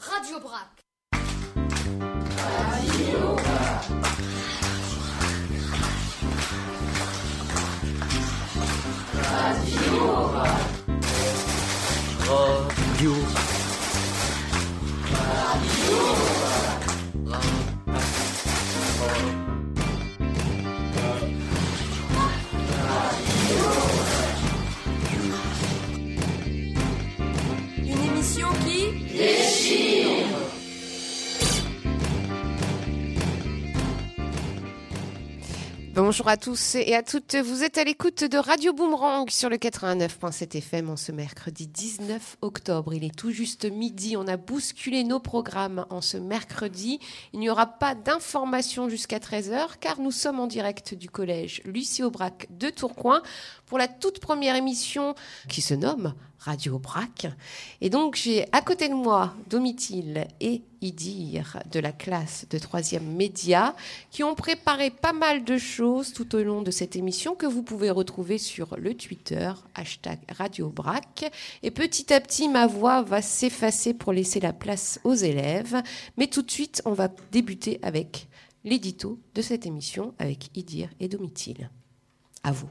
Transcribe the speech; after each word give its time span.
Radio 0.00 0.40
Brac. 0.40 0.80
Radio 2.72 3.34
Brac. 3.34 3.84
Radio 9.12 10.28
Brac. 10.32 10.60
Radio. 12.26 13.12
Une 13.12 13.59
Bonjour 36.02 36.28
à 36.28 36.38
tous 36.38 36.76
et 36.76 36.94
à 36.94 37.02
toutes. 37.02 37.34
Vous 37.34 37.62
êtes 37.62 37.76
à 37.76 37.84
l'écoute 37.84 38.24
de 38.24 38.38
Radio 38.38 38.72
Boomerang 38.72 39.28
sur 39.28 39.50
le 39.50 39.56
89.7 39.58 40.56
FM 40.56 40.88
en 40.88 40.96
ce 40.96 41.12
mercredi 41.12 41.66
19 41.66 42.38
octobre. 42.40 42.94
Il 42.94 43.04
est 43.04 43.14
tout 43.14 43.32
juste 43.32 43.70
midi. 43.70 44.16
On 44.16 44.26
a 44.26 44.38
bousculé 44.38 45.04
nos 45.04 45.20
programmes 45.20 45.84
en 45.90 46.00
ce 46.00 46.16
mercredi. 46.16 47.00
Il 47.34 47.40
n'y 47.40 47.50
aura 47.50 47.66
pas 47.66 47.94
d'informations 47.94 48.88
jusqu'à 48.88 49.18
13h 49.18 49.76
car 49.78 50.00
nous 50.00 50.10
sommes 50.10 50.40
en 50.40 50.46
direct 50.46 50.94
du 50.94 51.10
collège 51.10 51.60
Lucie 51.66 52.02
Aubrac 52.02 52.46
de 52.48 52.70
Tourcoing 52.70 53.22
pour 53.66 53.76
la 53.76 53.86
toute 53.86 54.20
première 54.20 54.56
émission 54.56 55.14
qui 55.50 55.60
se 55.60 55.74
nomme 55.74 56.14
Radio 56.40 56.78
Brac. 56.78 57.26
Et 57.80 57.90
donc, 57.90 58.16
j'ai 58.16 58.46
à 58.52 58.62
côté 58.62 58.88
de 58.88 58.94
moi 58.94 59.34
Domitil 59.48 60.26
et 60.40 60.62
Idir 60.82 61.62
de 61.70 61.78
la 61.78 61.92
classe 61.92 62.46
de 62.48 62.58
troisième 62.58 63.04
média 63.04 63.76
qui 64.10 64.24
ont 64.24 64.34
préparé 64.34 64.90
pas 64.90 65.12
mal 65.12 65.44
de 65.44 65.58
choses 65.58 66.14
tout 66.14 66.34
au 66.34 66.42
long 66.42 66.62
de 66.62 66.70
cette 66.70 66.96
émission 66.96 67.34
que 67.34 67.44
vous 67.44 67.62
pouvez 67.62 67.90
retrouver 67.90 68.38
sur 68.38 68.76
le 68.78 68.94
Twitter, 68.94 69.52
hashtag 69.74 70.18
Radio 70.30 70.70
Brac. 70.70 71.30
Et 71.62 71.70
petit 71.70 72.12
à 72.12 72.20
petit, 72.20 72.48
ma 72.48 72.66
voix 72.66 73.02
va 73.02 73.20
s'effacer 73.20 73.92
pour 73.92 74.14
laisser 74.14 74.40
la 74.40 74.54
place 74.54 74.98
aux 75.04 75.14
élèves. 75.14 75.82
Mais 76.16 76.28
tout 76.28 76.42
de 76.42 76.50
suite, 76.50 76.80
on 76.86 76.94
va 76.94 77.08
débuter 77.30 77.78
avec 77.82 78.26
l'édito 78.64 79.18
de 79.34 79.42
cette 79.42 79.66
émission 79.66 80.14
avec 80.18 80.56
Idir 80.56 80.88
et 80.98 81.08
Domitil. 81.08 81.68
À 82.42 82.52
vous. 82.52 82.68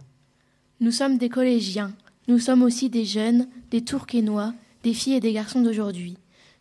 Nous 0.79 0.91
sommes 0.91 1.17
des 1.17 1.29
collégiens. 1.29 1.93
Nous 2.29 2.37
sommes 2.37 2.61
aussi 2.61 2.91
des 2.91 3.05
jeunes, 3.05 3.47
des 3.71 3.83
Tourquenois, 3.83 4.53
des 4.83 4.93
filles 4.93 5.15
et 5.15 5.19
des 5.19 5.33
garçons 5.33 5.61
d'aujourd'hui. 5.61 6.15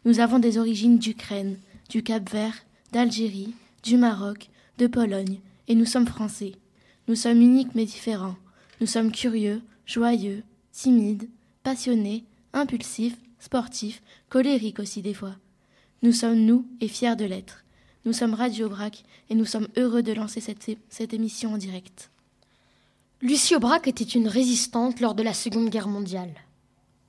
Nous 0.07 0.19
avons 0.19 0.39
des 0.39 0.57
origines 0.57 0.99
d'Ukraine, 0.99 1.59
du 1.91 2.03
Cap-Vert, 2.03 2.65
d'Algérie, 2.93 3.53
du 3.83 3.99
Maroc, 3.99 4.49
de 4.79 4.87
Pologne, 4.87 5.41
et 5.69 5.75
nous 5.75 5.85
sommes 5.85 6.07
français. 6.07 6.53
Nous 7.07 7.17
sommes 7.17 7.43
uniques 7.43 7.75
mais 7.75 7.85
différents. 7.85 8.37
Nous 8.81 8.87
sommes 8.87 9.13
curieux, 9.13 9.61
joyeux, 9.85 10.43
timides, 10.73 11.29
passionnés, 11.63 12.25
impulsifs, 12.55 13.19
sportifs, 13.39 14.01
colériques 14.31 14.79
aussi 14.81 15.03
des 15.03 15.13
fois. 15.13 15.37
Nous 16.01 16.13
sommes 16.13 16.47
nous 16.47 16.67
et 16.81 16.89
fiers 16.89 17.15
de 17.15 17.27
l'être. 17.27 17.67
Nous 18.07 18.15
sommes 18.15 18.33
Radio 18.33 18.71
Brac 18.71 19.05
et 19.29 19.35
nous 19.35 19.45
sommes 19.45 19.69
heureux 19.77 20.03
de 20.03 20.15
lancer 20.15 20.41
cette, 20.41 20.79
cette 20.89 21.13
émission 21.13 21.53
en 21.53 21.59
direct. 21.59 22.11
Lucie 23.21 23.57
Aubrac 23.57 23.89
était 23.89 24.05
une 24.05 24.29
résistante 24.29 25.01
lors 25.01 25.15
de 25.17 25.25
la 25.25 25.35
Seconde 25.35 25.71
Guerre 25.71 25.89
mondiale. 25.89 26.33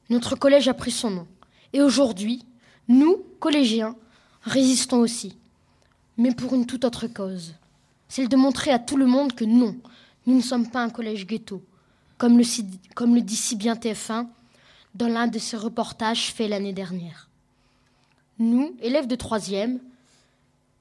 Notre 0.10 0.36
collège 0.36 0.68
a 0.68 0.74
pris 0.74 0.90
son 0.90 1.12
nom. 1.12 1.28
Et 1.72 1.84
aujourd'hui, 1.84 2.44
nous, 2.88 3.24
collégiens, 3.40 3.96
résistons 4.42 5.02
aussi. 5.02 5.38
Mais 6.18 6.32
pour 6.34 6.56
une 6.56 6.66
toute 6.66 6.84
autre 6.84 7.06
cause. 7.06 7.54
Celle 8.08 8.28
de 8.28 8.36
montrer 8.36 8.72
à 8.72 8.80
tout 8.80 8.98
le 8.98 9.06
monde 9.06 9.34
que 9.34 9.46
non, 9.46 9.76
nous 10.26 10.36
ne 10.36 10.42
sommes 10.42 10.72
pas 10.72 10.82
un 10.82 10.90
collège 10.90 11.28
ghetto. 11.28 11.62
Comme 12.18 12.40
le, 12.40 13.22
dit 13.22 13.36
si 13.36 13.56
bien 13.56 13.76
TF1 13.76 14.26
dans 14.96 15.10
l'un 15.10 15.28
de 15.28 15.38
ses 15.38 15.58
reportages 15.58 16.34
faits 16.34 16.50
l'année 16.50 16.74
dernière. 16.74 17.30
Nous, 18.40 18.76
élèves 18.82 19.06
de 19.06 19.16
troisième, 19.16 19.80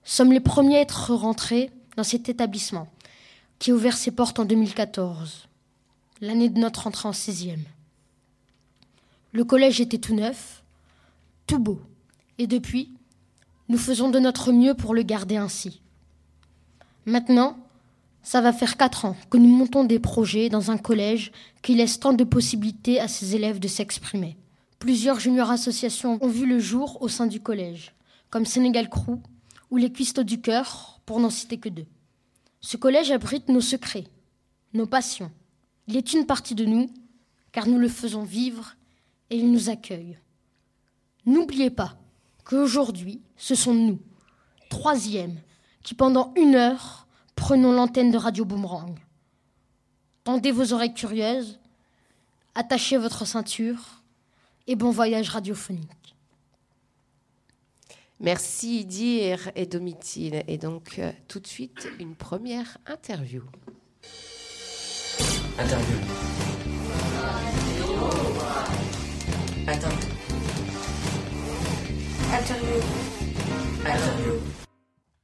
sommes 0.05 0.33
les 0.33 0.41
premiers 0.41 0.78
à 0.78 0.81
être 0.81 1.12
rentrés 1.12 1.71
dans 1.99 2.03
cet 2.03 2.31
établissement 2.31 2.89
qui 3.59 3.71
a 3.71 3.75
ouvert 3.75 3.97
ses 3.97 4.11
portes 4.11 4.39
en 4.39 4.45
2014, 4.45 5.49
l'année 6.21 6.49
de 6.49 6.59
notre 6.59 6.87
entrée 6.87 7.09
en 7.09 7.13
sixième. 7.13 7.65
Le 9.33 9.45
collège 9.45 9.81
était 9.81 9.99
tout 9.99 10.15
neuf, 10.15 10.63
tout 11.47 11.59
beau, 11.59 11.81
et 12.39 12.47
depuis, 12.47 12.93
nous 13.69 13.79
faisons 13.79 14.11
de 14.11 14.19
notre 14.19 14.53
mieux 14.53 14.75
pour 14.75 14.95
le 14.95 15.03
garder 15.03 15.37
ainsi. 15.37 15.83
Maintenant, 17.05 17.59
ça 18.23 18.41
va 18.41 18.53
faire 18.53 18.77
quatre 18.77 19.05
ans 19.05 19.17
que 19.31 19.39
nous 19.39 19.49
montons 19.49 19.85
des 19.85 19.99
projets 19.99 20.49
dans 20.49 20.71
un 20.71 20.79
collège 20.79 21.33
qui 21.63 21.75
laisse 21.75 21.99
tant 21.99 22.13
de 22.13 22.25
possibilités 22.25 23.01
à 23.01 23.09
ses 23.09 23.35
élèves 23.35 23.59
de 23.59 23.69
s'exprimer. 23.69 24.37
Plusieurs 24.79 25.19
juniors 25.19 25.51
associations 25.51 26.19
ont 26.21 26.29
vu 26.29 26.47
le 26.47 26.61
jour 26.61 27.03
au 27.03 27.09
sein 27.09 27.27
du 27.27 27.41
collège, 27.41 27.95
comme 28.31 28.47
Sénégal 28.47 28.89
Crew 28.89 29.19
ou 29.71 29.77
les 29.77 29.91
Cuistots 29.91 30.23
du 30.23 30.41
Cœur, 30.41 31.01
pour 31.05 31.21
n'en 31.21 31.31
citer 31.31 31.59
que 31.59 31.69
deux. 31.69 31.87
Ce 32.61 32.77
collège 32.77 33.11
abrite 33.11 33.49
nos 33.49 33.61
secrets, 33.61 34.07
nos 34.75 34.87
passions. 34.87 35.31
Il 35.87 35.97
est 35.97 36.13
une 36.13 36.27
partie 36.27 36.55
de 36.55 36.65
nous, 36.65 36.93
car 37.53 37.67
nous 37.67 37.79
le 37.79 37.89
faisons 37.89 38.25
vivre 38.25 38.77
et 39.31 39.37
il 39.37 39.51
nous 39.51 39.71
accueille. 39.71 40.19
N'oubliez 41.27 41.71
pas 41.71 41.97
qu'aujourd'hui, 42.45 43.21
ce 43.37 43.55
sont 43.55 43.75
nous, 43.75 44.01
troisième, 44.71 45.41
qui 45.83 45.95
pendant 45.95 46.33
une 46.37 46.55
heure 46.55 47.07
prenons 47.35 47.73
l'antenne 47.73 48.11
de 48.11 48.19
Radio 48.19 48.45
Boomerang. 48.45 48.99
Tendez 50.25 50.51
vos 50.51 50.73
oreilles 50.73 50.95
curieuses, 50.95 51.59
attachez 52.55 52.97
votre 52.97 53.25
ceinture 53.25 54.03
et 54.67 54.75
bon 54.75 54.91
voyage 54.91 55.31
radiophonique. 55.31 55.97
Merci 58.21 58.84
Dir 58.84 59.51
et 59.55 59.67
Domitil. 59.67 60.43
Et 60.49 60.59
donc, 60.59 60.99
euh, 60.99 61.12
tout 61.29 61.39
de 61.39 61.47
suite, 61.47 61.89
une 62.01 62.17
première 62.17 62.79
interview. 62.87 63.43
Interview. 65.56 65.97
Interview. 69.69 70.09
Interview. 72.33 72.81
Interview. 73.87 74.33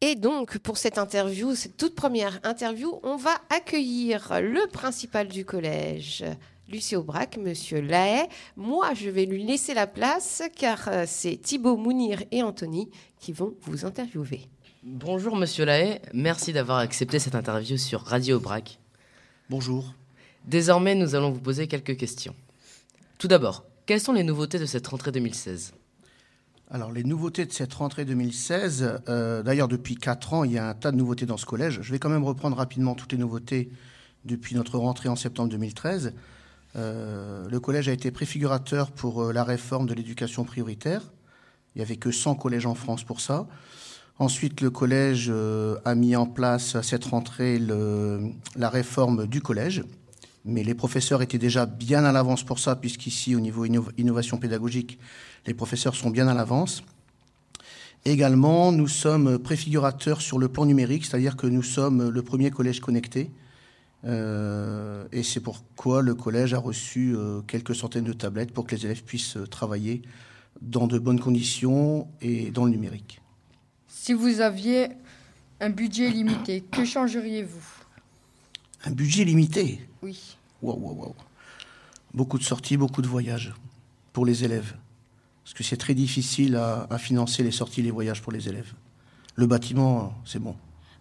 Et 0.01 0.15
donc, 0.15 0.59
pour 0.59 0.77
cette 0.77 0.99
interview, 0.99 1.57
cette 1.57 1.77
toute 1.77 1.97
première 1.97 2.39
interview, 2.45 3.01
on 3.03 3.17
va 3.17 3.41
accueillir 3.51 4.41
le 4.41 4.69
principal 4.69 5.27
du 5.27 5.45
collège, 5.45 6.25
Lucie 6.69 6.97
Aubrac, 6.97 7.37
Monsieur 7.37 7.81
Lahaye. 7.81 8.27
Moi, 8.57 8.95
je 8.95 9.11
vais 9.11 9.27
lui 9.27 9.45
laisser 9.45 9.75
la 9.75 9.87
place 9.87 10.43
car 10.57 10.89
euh, 10.89 11.05
c'est 11.07 11.37
Thibaut 11.37 11.77
Mounir 11.77 12.23
et 12.31 12.43
Anthony 12.43 12.89
qui 13.21 13.33
vont 13.33 13.55
vous 13.63 13.85
interviewer. 13.85 14.49
Bonjour 14.83 15.37
Monsieur 15.37 15.65
Lahaye, 15.65 16.01
merci 16.13 16.53
d'avoir 16.53 16.79
accepté 16.79 17.19
cette 17.19 17.35
interview 17.35 17.77
sur 17.77 18.03
Radio 18.03 18.37
Aubrac. 18.37 18.79
Bonjour. 19.51 19.95
Désormais, 20.47 20.95
nous 20.95 21.15
allons 21.15 21.31
vous 21.31 21.41
poser 21.41 21.69
quelques 21.69 21.97
questions. 21.97 22.35
Tout 23.19 23.29
d'abord, 23.29 23.65
quelles 23.87 24.01
sont 24.01 24.13
les 24.13 24.25
nouveautés 24.25 24.59
de 24.59 24.67
cette 24.67 24.87
rentrée 24.87 25.13
2016 25.13 25.75
alors, 26.71 26.91
les 26.91 27.05
nouveautés 27.05 27.45
de 27.45 27.53
cette 27.53 27.75
rentrée 27.75 28.07
2016, 28.07 29.01
euh, 29.09 29.43
d'ailleurs, 29.43 29.69
depuis 29.69 29.97
4 29.97 30.33
ans, 30.33 30.45
il 30.45 30.53
y 30.53 30.59
a 30.59 30.67
un 30.67 30.75
tas 30.75 30.91
de 30.93 30.97
nouveautés 30.97 31.27
dans 31.27 31.37
ce 31.37 31.45
collège. 31.45 31.81
Je 31.83 31.93
vais 31.93 31.99
quand 31.99 32.09
même 32.09 32.25
reprendre 32.25 32.57
rapidement 32.57 32.95
toutes 32.95 33.13
les 33.13 33.19
nouveautés 33.19 33.69
depuis 34.25 34.57
notre 34.57 34.79
rentrée 34.79 35.11
en 35.11 35.15
septembre 35.15 35.51
2013. 35.51 36.15
Euh, 36.77 37.49
le 37.49 37.61
collège 37.61 37.89
a 37.89 37.93
été 37.93 38.11
préfigurateur 38.11 38.91
pour 38.91 39.23
euh, 39.23 39.33
la 39.33 39.45
réforme 39.45 39.87
de 39.87 39.95
l'éducation 39.95 40.45
prioritaire. 40.45 41.03
Il 41.75 41.79
n'y 41.79 41.83
avait 41.83 41.97
que 41.97 42.11
100 42.11 42.35
collèges 42.35 42.67
en 42.67 42.75
France 42.75 43.05
pour 43.05 43.21
ça. 43.21 43.47
Ensuite, 44.19 44.61
le 44.61 44.71
collège 44.71 45.29
euh, 45.29 45.77
a 45.85 45.95
mis 45.95 46.17
en 46.17 46.27
place 46.27 46.77
à 46.77 46.83
cette 46.83 47.05
rentrée 47.05 47.59
la 47.59 48.69
réforme 48.69 49.27
du 49.27 49.41
collège. 49.41 49.85
Mais 50.45 50.63
les 50.63 50.75
professeurs 50.75 51.23
étaient 51.23 51.39
déjà 51.39 51.67
bien 51.67 52.05
à 52.05 52.13
l'avance 52.13 52.43
pour 52.43 52.59
ça, 52.59 52.77
puisqu'ici, 52.77 53.35
au 53.35 53.41
niveau 53.41 53.65
inno 53.65 53.87
innovation 53.97 54.37
pédagogique, 54.37 54.99
les 55.47 55.55
professeurs 55.55 55.95
sont 55.95 56.11
bien 56.11 56.29
à 56.29 56.35
l'avance. 56.35 56.83
Également, 58.05 58.71
nous 58.71 58.89
sommes 58.89 59.39
préfigurateurs 59.39 60.21
sur 60.21 60.39
le 60.39 60.49
plan 60.49 60.67
numérique, 60.67 61.07
c'est-à-dire 61.07 61.37
que 61.37 61.47
nous 61.47 61.63
sommes 61.63 62.11
le 62.11 62.23
premier 62.23 62.51
collège 62.51 62.81
connecté. 62.81 63.31
Euh, 64.07 65.07
et 65.13 65.23
c'est 65.23 65.41
pourquoi 65.41 66.03
le 66.03 66.15
collège 66.15 66.53
a 66.53 66.59
reçu 66.59 67.15
euh, 67.17 67.41
quelques 67.43 67.75
centaines 67.75 68.05
de 68.05 68.13
tablettes 68.13 68.53
pour 68.53 68.67
que 68.67 68.75
les 68.75 68.85
élèves 68.85 69.03
puissent 69.03 69.37
euh, 69.37 69.47
travailler 69.47 70.03
dans 70.61 70.87
de 70.87 70.99
bonnes 70.99 71.21
conditions 71.21 72.07
et 72.21 72.51
dans 72.51 72.65
le 72.67 72.71
numérique. 72.71 73.21
Si 73.89 74.13
vous 74.13 74.41
aviez 74.41 74.89
un 75.61 75.71
budget 75.71 76.11
limité, 76.11 76.61
que 76.61 76.85
changeriez-vous? 76.85 77.65
Un 78.85 78.91
budget 78.91 79.25
limité? 79.25 79.81
Oui. 80.03 80.37
Waouh, 80.61 80.79
waouh, 80.79 80.99
waouh. 81.01 81.15
Beaucoup 82.13 82.39
de 82.39 82.45
sorties, 82.45 82.77
beaucoup 82.77 83.01
de 83.01 83.09
voyages 83.09 83.55
pour 84.13 84.27
les 84.27 84.45
élèves. 84.45 84.75
parce 85.45 85.55
que 85.55 85.65
c'est 85.65 85.77
très 85.77 85.95
difficile 85.95 86.57
à, 86.57 86.87
à 86.91 86.99
financer 86.99 87.43
les 87.43 87.51
sorties 87.51 87.83
les 87.83 87.91
voyages 87.91 88.21
pour 88.23 88.33
les 88.33 88.49
élèves. 88.49 88.73
Le 89.37 89.47
bâtiment, 89.47 90.15
c'est 90.25 90.39
bon. 90.39 90.55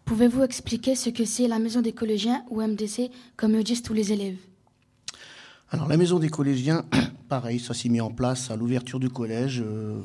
Pouvez-vous 0.06 0.44
expliquer 0.44 0.96
ce 0.96 1.10
que 1.10 1.26
c'est 1.26 1.48
la 1.48 1.60
maison 1.60 1.82
des 1.82 1.94
collégiens 1.94 2.44
ou 2.50 2.62
MDC, 2.62 3.10
comme 3.38 3.54
le 3.54 3.64
disent 3.64 3.82
tous 3.82 3.94
les 3.94 4.12
élèves? 4.12 4.38
Alors 5.70 5.88
la 5.88 5.98
maison 5.98 6.20
des 6.20 6.30
collégiens, 6.30 6.86
pareil, 7.30 7.60
ça 7.60 7.74
s'est 7.74 7.90
mis 7.90 8.02
en 8.02 8.12
place 8.12 8.52
à 8.52 8.56
l'ouverture 8.56 9.00
du 9.00 9.10
collège, 9.10 9.64
euh, 9.66 10.00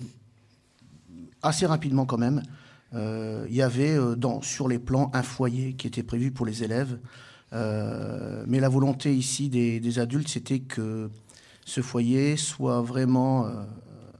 assez 1.42 1.66
rapidement 1.66 2.06
quand 2.06 2.18
même. 2.18 2.42
Euh, 2.94 3.46
Il 3.50 3.54
y 3.54 3.62
avait 3.62 3.96
euh, 3.96 4.16
sur 4.42 4.68
les 4.68 4.78
plans 4.78 5.10
un 5.12 5.22
foyer 5.22 5.74
qui 5.74 5.86
était 5.86 6.02
prévu 6.02 6.30
pour 6.30 6.46
les 6.46 6.64
élèves. 6.64 6.98
Euh, 7.52 8.44
mais 8.46 8.60
la 8.60 8.68
volonté 8.68 9.14
ici 9.14 9.48
des, 9.48 9.98
adultes, 9.98 10.28
c'était 10.28 10.60
que 10.60 11.10
ce 11.64 11.80
foyer 11.80 12.36
soit 12.36 12.82
vraiment 12.82 13.46
euh, 13.46 13.62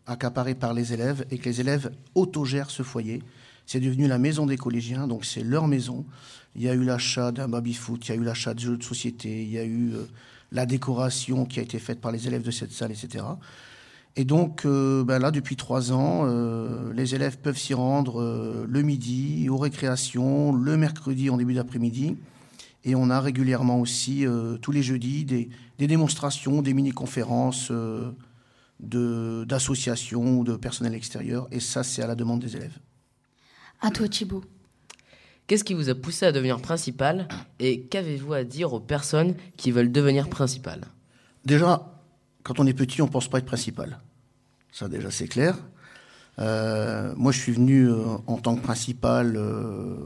accaparé 0.07 0.55
par 0.55 0.75
les 0.75 0.93
élèves 0.93 1.25
et 1.31 1.39
que 1.39 1.49
les 1.49 1.61
élèves 1.61 1.91
autogèrent 2.15 2.71
ce 2.71 2.83
foyer. 2.83 3.23
C'est 3.69 3.81
devenu 3.81 4.09
la 4.09 4.17
maison 4.17 4.47
des 4.47 4.57
collégiens, 4.57 5.07
donc 5.07 5.27
c'est 5.27 5.43
leur 5.43 5.69
maison. 5.69 6.07
Il 6.57 6.63
y 6.63 6.71
a 6.71 6.75
eu 6.75 6.85
l'achat 6.85 7.33
d'un 7.33 7.49
baby-foot, 7.49 8.09
il 8.09 8.09
y 8.09 8.13
a 8.13 8.17
eu 8.19 8.25
l'achat 8.25 8.55
de 8.55 8.61
jeux 8.61 8.79
de 8.79 8.83
société, 8.83 9.43
il 9.43 9.51
y 9.51 9.59
a 9.59 9.65
eu 9.65 9.93
euh, 9.93 10.07
la 10.53 10.65
décoration 10.65 11.45
qui 11.45 11.61
a 11.61 11.63
été 11.63 11.79
faite 11.79 12.01
par 12.01 12.11
les 12.11 12.27
élèves 12.27 12.41
de 12.41 12.51
cette 12.51 12.73
salle, 12.73 12.93
etc. 12.93 13.27
Et 14.17 14.25
donc 14.25 14.65
euh, 14.65 15.05
ben 15.05 15.19
là, 15.19 15.31
depuis 15.31 15.57
trois 15.57 15.93
ans, 15.93 16.23
euh, 16.25 16.95
les 16.95 17.15
élèves 17.15 17.37
peuvent 17.41 17.59
s'y 17.59 17.75
rendre 17.75 18.65
le 18.67 18.83
midi, 18.83 19.51
aux 19.51 19.59
récréations, 19.59 20.55
le 20.55 20.79
mercredi 20.79 21.29
en 21.29 21.37
début 21.37 21.53
d'après-midi. 21.53 22.17
Et 22.85 22.95
on 22.95 23.11
a 23.11 23.21
régulièrement 23.21 23.81
aussi, 23.81 24.25
tous 24.63 24.73
les 24.73 24.83
jeudis, 24.83 25.27
des, 25.27 25.51
des 25.79 25.87
démonstrations, 25.87 26.63
des 26.63 26.73
mini-conférences 26.73 27.71
d'associations 28.81 30.39
ou 30.39 30.45
de 30.45 30.57
personnel 30.57 30.95
extérieur. 30.95 31.49
Et 31.51 31.61
ça, 31.61 31.83
c'est 31.83 32.01
à 32.01 32.07
la 32.07 32.15
demande 32.15 32.41
des 32.41 32.57
élèves. 32.57 32.79
À 33.81 33.91
toi, 33.91 34.09
Thibaut. 34.09 34.45
Qu'est-ce 35.47 35.65
qui 35.65 35.75
vous 35.75 35.89
a 35.89 35.95
poussé 35.95 36.27
à 36.27 36.33
devenir 36.33 36.61
principal 36.61 37.27
et 37.59 37.83
qu'avez-vous 37.83 38.35
à 38.35 38.45
dire 38.45 38.73
aux 38.75 38.81
personnes 38.81 39.35
qui 39.57 39.71
veulent 39.71 39.91
devenir 39.93 40.29
principal 40.29 40.83
Déjà, 41.45 41.91
quand 42.43 42.61
on 42.61 42.67
est 42.67 42.75
petit, 42.75 43.01
on 43.01 43.07
ne 43.07 43.11
pense 43.11 43.29
pas 43.29 43.39
être 43.39 43.47
principal. 43.47 44.01
Ça, 44.73 44.89
déjà, 44.89 45.11
c'est 45.11 45.29
clair. 45.29 45.57
Euh, 46.39 47.15
moi, 47.17 47.33
je 47.33 47.39
suis 47.39 47.53
venu 47.53 47.89
euh, 47.89 48.05
en 48.27 48.37
tant 48.37 48.57
que 48.57 48.63
principal. 48.63 49.37
euh, 49.37 49.97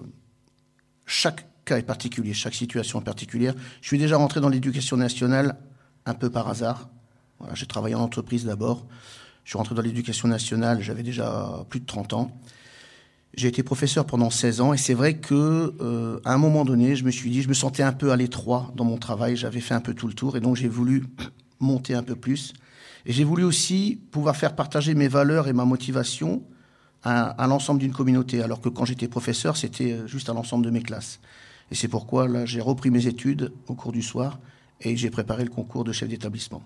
chaque 1.06 1.46
cas 1.64 1.78
est 1.78 1.82
particulier, 1.82 2.32
chaque 2.34 2.54
situation 2.54 3.00
est 3.00 3.04
particulière. 3.04 3.54
Je 3.80 3.88
suis 3.88 3.98
déjà 3.98 4.16
rentré 4.16 4.40
dans 4.40 4.48
l'éducation 4.48 4.96
nationale 4.96 5.56
un 6.06 6.14
peu 6.14 6.30
par 6.30 6.48
hasard. 6.48 6.88
Voilà, 7.38 7.54
J'ai 7.54 7.66
travaillé 7.66 7.94
en 7.94 8.00
entreprise 8.00 8.44
d'abord. 8.44 8.86
Je 9.44 9.50
suis 9.50 9.58
rentré 9.58 9.74
dans 9.74 9.82
l'éducation 9.82 10.28
nationale, 10.28 10.80
j'avais 10.82 11.02
déjà 11.02 11.64
plus 11.68 11.80
de 11.80 11.86
30 11.86 12.12
ans. 12.12 12.40
J'ai 13.34 13.48
été 13.48 13.62
professeur 13.62 14.04
pendant 14.04 14.28
16 14.28 14.60
ans 14.60 14.72
et 14.74 14.76
c'est 14.76 14.92
vrai 14.92 15.14
que 15.14 15.74
euh, 15.80 16.20
à 16.24 16.34
un 16.34 16.38
moment 16.38 16.66
donné, 16.66 16.96
je 16.96 17.04
me 17.04 17.10
suis 17.10 17.30
dit, 17.30 17.40
je 17.40 17.48
me 17.48 17.54
sentais 17.54 17.82
un 17.82 17.92
peu 17.92 18.12
à 18.12 18.16
l'étroit 18.16 18.70
dans 18.76 18.84
mon 18.84 18.98
travail, 18.98 19.36
j'avais 19.36 19.60
fait 19.60 19.72
un 19.72 19.80
peu 19.80 19.94
tout 19.94 20.06
le 20.06 20.12
tour 20.12 20.36
et 20.36 20.40
donc 20.40 20.56
j'ai 20.56 20.68
voulu 20.68 21.04
monter 21.60 21.94
un 21.94 22.02
peu 22.02 22.14
plus. 22.14 22.52
Et 23.06 23.12
j'ai 23.12 23.24
voulu 23.24 23.42
aussi 23.42 23.98
pouvoir 24.10 24.36
faire 24.36 24.54
partager 24.54 24.94
mes 24.94 25.08
valeurs 25.08 25.48
et 25.48 25.54
ma 25.54 25.64
motivation 25.64 26.42
à, 27.04 27.46
l'ensemble 27.48 27.80
d'une 27.80 27.92
communauté, 27.92 28.42
alors 28.42 28.60
que 28.60 28.68
quand 28.68 28.84
j'étais 28.84 29.08
professeur, 29.08 29.56
c'était 29.56 29.92
euh, 29.92 30.06
juste 30.06 30.28
à 30.28 30.34
l'ensemble 30.34 30.64
de 30.64 30.70
mes 30.70 30.82
classes. 30.82 31.18
Et 31.70 31.74
c'est 31.74 31.88
pourquoi 31.88 32.28
là, 32.28 32.44
j'ai 32.44 32.60
repris 32.60 32.90
mes 32.90 33.06
études 33.06 33.52
au 33.66 33.74
cours 33.74 33.92
du 33.92 34.02
soir 34.02 34.38
et 34.80 34.96
j'ai 34.96 35.10
préparé 35.10 35.42
le 35.42 35.50
concours 35.50 35.84
de 35.84 35.92
chef 35.92 36.08
d'établissement. 36.08 36.62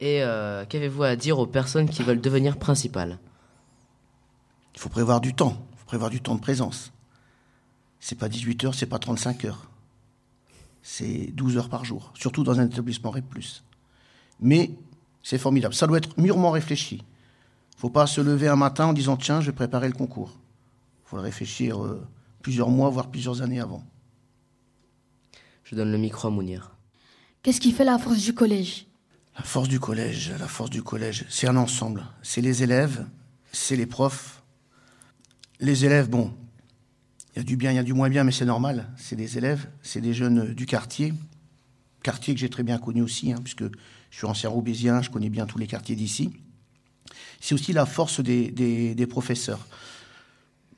Et 0.00 0.22
euh, 0.22 0.64
qu'avez-vous 0.68 1.04
à 1.04 1.16
dire 1.16 1.38
aux 1.38 1.46
personnes 1.46 1.88
qui 1.88 2.02
veulent 2.02 2.20
devenir 2.20 2.58
principal 2.58 3.18
Il 4.74 4.80
faut 4.80 4.88
prévoir 4.88 5.20
du 5.20 5.34
temps, 5.34 5.66
il 5.72 5.78
faut 5.78 5.86
prévoir 5.86 6.10
du 6.10 6.20
temps 6.20 6.34
de 6.34 6.40
présence. 6.40 6.92
C'est 8.00 8.18
pas 8.18 8.28
18 8.28 8.64
heures, 8.64 8.74
c'est 8.74 8.86
pas 8.86 8.98
35 8.98 9.44
heures. 9.44 9.70
C'est 10.82 11.30
12 11.32 11.56
heures 11.56 11.68
par 11.68 11.84
jour, 11.84 12.12
surtout 12.14 12.44
dans 12.44 12.60
un 12.60 12.66
établissement 12.66 13.10
REP+. 13.10 13.24
Mais 14.40 14.70
c'est 15.22 15.38
formidable, 15.38 15.74
ça 15.74 15.86
doit 15.86 15.98
être 15.98 16.18
mûrement 16.18 16.50
réfléchi. 16.50 17.02
Il 17.76 17.80
faut 17.80 17.90
pas 17.90 18.06
se 18.06 18.20
lever 18.20 18.48
un 18.48 18.56
matin 18.56 18.86
en 18.86 18.92
disant 18.92 19.16
tiens, 19.16 19.40
je 19.40 19.46
vais 19.46 19.56
préparer 19.56 19.88
le 19.88 19.94
concours. 19.94 20.38
Il 21.04 21.08
faut 21.08 21.16
le 21.16 21.22
réfléchir 21.22 21.82
euh, 21.82 22.06
plusieurs 22.42 22.68
mois, 22.68 22.90
voire 22.90 23.10
plusieurs 23.10 23.42
années 23.42 23.60
avant. 23.60 23.82
Je 25.64 25.74
donne 25.74 25.90
le 25.90 25.98
micro 25.98 26.28
à 26.28 26.30
Mounir. 26.30 26.72
Qu'est-ce 27.42 27.60
qui 27.60 27.72
fait 27.72 27.84
la 27.84 27.98
force 27.98 28.18
du 28.18 28.34
collège? 28.34 28.86
La 29.36 29.42
force 29.42 29.68
du 29.68 29.80
collège, 29.80 30.32
la 30.38 30.46
force 30.46 30.70
du 30.70 30.82
collège, 30.82 31.24
c'est 31.28 31.48
un 31.48 31.56
ensemble. 31.56 32.06
C'est 32.22 32.40
les 32.40 32.62
élèves, 32.62 33.06
c'est 33.50 33.76
les 33.76 33.86
profs. 33.86 34.43
Les 35.60 35.84
élèves, 35.84 36.08
bon, 36.08 36.32
il 37.34 37.38
y 37.38 37.40
a 37.40 37.44
du 37.44 37.56
bien, 37.56 37.72
il 37.72 37.76
y 37.76 37.78
a 37.78 37.82
du 37.84 37.94
moins 37.94 38.08
bien, 38.08 38.24
mais 38.24 38.32
c'est 38.32 38.44
normal. 38.44 38.88
C'est 38.96 39.16
des 39.16 39.38
élèves, 39.38 39.68
c'est 39.82 40.00
des 40.00 40.14
jeunes 40.14 40.38
euh, 40.40 40.54
du 40.54 40.66
quartier. 40.66 41.12
Quartier 42.02 42.34
que 42.34 42.40
j'ai 42.40 42.50
très 42.50 42.62
bien 42.62 42.78
connu 42.78 43.02
aussi, 43.02 43.32
hein, 43.32 43.38
puisque 43.42 43.64
je 43.64 44.16
suis 44.16 44.26
ancien 44.26 44.50
roubaisien, 44.50 45.02
je 45.02 45.10
connais 45.10 45.30
bien 45.30 45.46
tous 45.46 45.58
les 45.58 45.66
quartiers 45.66 45.96
d'ici. 45.96 46.32
C'est 47.40 47.54
aussi 47.54 47.72
la 47.72 47.86
force 47.86 48.20
des, 48.20 49.06
professeurs. 49.08 49.66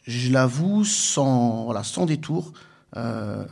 Je 0.07 0.31
l'avoue, 0.31 0.85
sans, 0.85 2.07
détour, 2.07 2.53
euh, 2.97 3.45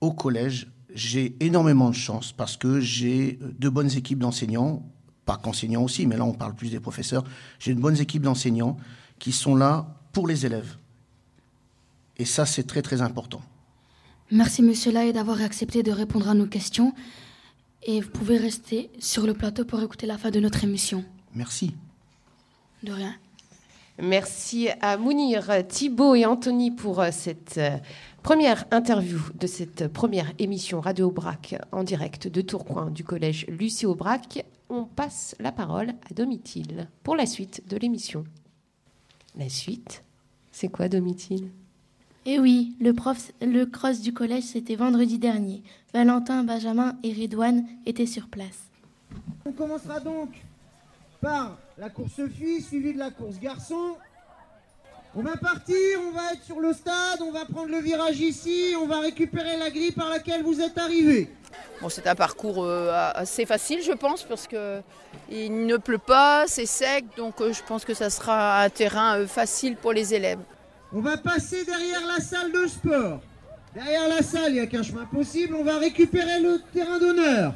au 0.00 0.12
collège, 0.12 0.68
j'ai 0.94 1.36
énormément 1.40 1.90
de 1.90 1.94
chance 1.94 2.32
parce 2.32 2.56
que 2.56 2.80
j'ai 2.80 3.38
de 3.58 3.68
bonnes 3.68 3.90
équipes 3.92 4.18
d'enseignants, 4.18 4.82
pas 5.24 5.36
qu'enseignants 5.36 5.82
aussi, 5.82 6.06
mais 6.06 6.16
là 6.16 6.24
on 6.24 6.32
parle 6.32 6.54
plus 6.54 6.70
des 6.70 6.80
professeurs. 6.80 7.24
J'ai 7.58 7.74
de 7.74 7.80
bonnes 7.80 7.98
équipes 7.98 8.22
d'enseignants 8.22 8.76
qui 9.18 9.32
sont 9.32 9.54
là 9.54 9.97
pour 10.12 10.26
les 10.26 10.46
élèves. 10.46 10.76
Et 12.16 12.24
ça, 12.24 12.46
c'est 12.46 12.64
très 12.64 12.82
très 12.82 13.00
important. 13.00 13.40
Merci, 14.30 14.62
monsieur 14.62 14.92
Laye, 14.92 15.12
d'avoir 15.12 15.40
accepté 15.40 15.82
de 15.82 15.92
répondre 15.92 16.28
à 16.28 16.34
nos 16.34 16.46
questions. 16.46 16.92
Et 17.84 18.00
vous 18.00 18.10
pouvez 18.10 18.36
rester 18.36 18.90
sur 18.98 19.26
le 19.26 19.34
plateau 19.34 19.64
pour 19.64 19.82
écouter 19.82 20.06
la 20.06 20.18
fin 20.18 20.30
de 20.30 20.40
notre 20.40 20.64
émission. 20.64 21.04
Merci. 21.34 21.74
De 22.82 22.92
rien. 22.92 23.14
Merci 24.00 24.68
à 24.80 24.96
Mounir, 24.96 25.66
Thibaut 25.66 26.14
et 26.14 26.24
Anthony 26.24 26.70
pour 26.70 27.00
euh, 27.00 27.08
cette 27.10 27.58
euh, 27.58 27.76
première 28.22 28.64
interview 28.70 29.18
de 29.34 29.46
cette 29.48 29.88
première 29.88 30.32
émission 30.38 30.80
Radio 30.80 31.08
Aubrac 31.08 31.56
en 31.72 31.82
direct 31.82 32.28
de 32.28 32.40
Tourcoing 32.40 32.90
du 32.90 33.02
collège 33.02 33.46
Lucie 33.48 33.86
Aubrac. 33.86 34.44
On 34.68 34.84
passe 34.84 35.34
la 35.40 35.50
parole 35.50 35.94
à 36.08 36.14
Domitil 36.14 36.88
pour 37.02 37.16
la 37.16 37.26
suite 37.26 37.64
de 37.68 37.76
l'émission. 37.76 38.22
La 39.38 39.48
suite, 39.48 40.02
c'est 40.50 40.66
quoi 40.66 40.88
Domitil 40.88 41.48
Eh 42.26 42.40
oui, 42.40 42.74
le, 42.80 42.92
prof, 42.92 43.30
le 43.40 43.66
cross 43.66 44.00
du 44.00 44.12
collège, 44.12 44.42
c'était 44.42 44.74
vendredi 44.74 45.20
dernier. 45.20 45.62
Valentin, 45.94 46.42
Benjamin 46.42 46.98
et 47.04 47.12
Redouane 47.12 47.64
étaient 47.86 48.04
sur 48.04 48.26
place. 48.26 48.68
On 49.46 49.52
commencera 49.52 50.00
donc 50.00 50.30
par 51.20 51.56
la 51.78 51.88
course 51.88 52.20
fille 52.36 52.60
suivie 52.60 52.92
de 52.92 52.98
la 52.98 53.12
course 53.12 53.38
garçon. 53.38 53.94
On 55.14 55.22
va 55.22 55.36
partir, 55.36 55.76
on 56.08 56.10
va 56.10 56.32
être 56.32 56.42
sur 56.42 56.58
le 56.58 56.72
stade, 56.72 57.22
on 57.22 57.30
va 57.30 57.44
prendre 57.44 57.70
le 57.70 57.78
virage 57.78 58.20
ici, 58.20 58.74
on 58.82 58.86
va 58.86 58.98
récupérer 58.98 59.56
la 59.56 59.70
grille 59.70 59.92
par 59.92 60.10
laquelle 60.10 60.42
vous 60.42 60.60
êtes 60.60 60.78
arrivés. 60.78 61.30
Bon, 61.80 61.88
c'est 61.88 62.06
un 62.06 62.14
parcours 62.14 62.64
euh, 62.64 62.90
assez 63.14 63.46
facile, 63.46 63.80
je 63.82 63.92
pense, 63.92 64.24
parce 64.24 64.46
que 64.46 64.80
il 65.30 65.66
ne 65.66 65.76
pleut 65.76 65.98
pas, 65.98 66.46
c'est 66.46 66.66
sec, 66.66 67.04
donc 67.16 67.40
euh, 67.40 67.52
je 67.52 67.62
pense 67.62 67.84
que 67.84 67.94
ça 67.94 68.10
sera 68.10 68.62
un 68.62 68.68
terrain 68.68 69.18
euh, 69.18 69.26
facile 69.26 69.76
pour 69.76 69.92
les 69.92 70.14
élèves. 70.14 70.40
On 70.92 71.00
va 71.00 71.16
passer 71.16 71.64
derrière 71.64 72.06
la 72.06 72.20
salle 72.22 72.50
de 72.50 72.66
sport. 72.66 73.20
Derrière 73.74 74.08
la 74.08 74.22
salle, 74.22 74.48
il 74.48 74.54
n'y 74.54 74.60
a 74.60 74.66
qu'un 74.66 74.82
chemin 74.82 75.04
possible, 75.04 75.54
on 75.54 75.64
va 75.64 75.78
récupérer 75.78 76.40
le 76.40 76.60
terrain 76.72 76.98
d'honneur. 76.98 77.52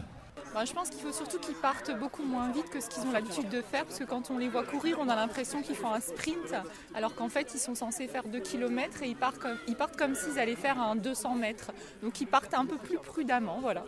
Ben, 0.55 0.67
je 0.67 0.73
pense 0.75 0.91
qu'il 0.91 1.01
faut 1.01 1.13
surtout 1.13 1.39
qu'ils 1.39 1.55
partent 1.55 1.99
beaucoup 1.99 2.23
moins 2.25 2.51
vite 2.51 2.69
que 2.69 2.79
ce 2.81 2.89
qu'ils 2.89 3.05
ont 3.05 3.13
l'habitude 3.13 3.49
de 3.49 3.63
faire, 3.63 3.87
parce 3.87 3.99
que 3.99 4.05
quand 4.05 4.31
on 4.31 4.37
les 4.37 4.49
voit 4.49 4.65
courir, 4.65 4.99
on 5.01 5.09
a 5.09 5.17
l'impression 5.17 5.63
qu'ils 5.63 5.77
font 5.77 5.91
un 5.93 6.01
sprint, 6.01 6.55
alors 6.95 7.15
qu'en 7.15 7.31
fait, 7.31 7.53
ils 7.55 7.59
sont 7.59 7.75
censés 7.75 8.07
faire 8.07 8.25
2 8.25 8.39
km 8.41 9.03
et 9.03 9.09
ils 9.09 9.17
partent 9.17 9.39
comme, 9.39 9.57
ils 9.67 9.77
partent 9.77 9.97
comme 9.97 10.15
s'ils 10.15 10.39
allaient 10.39 10.55
faire 10.55 10.79
un 10.79 10.95
200 10.95 11.37
mètres. 11.37 11.71
Donc 12.03 12.21
ils 12.21 12.27
partent 12.27 12.53
un 12.53 12.67
peu 12.67 12.77
plus 12.77 12.99
prudemment, 12.99 13.61
voilà. 13.63 13.85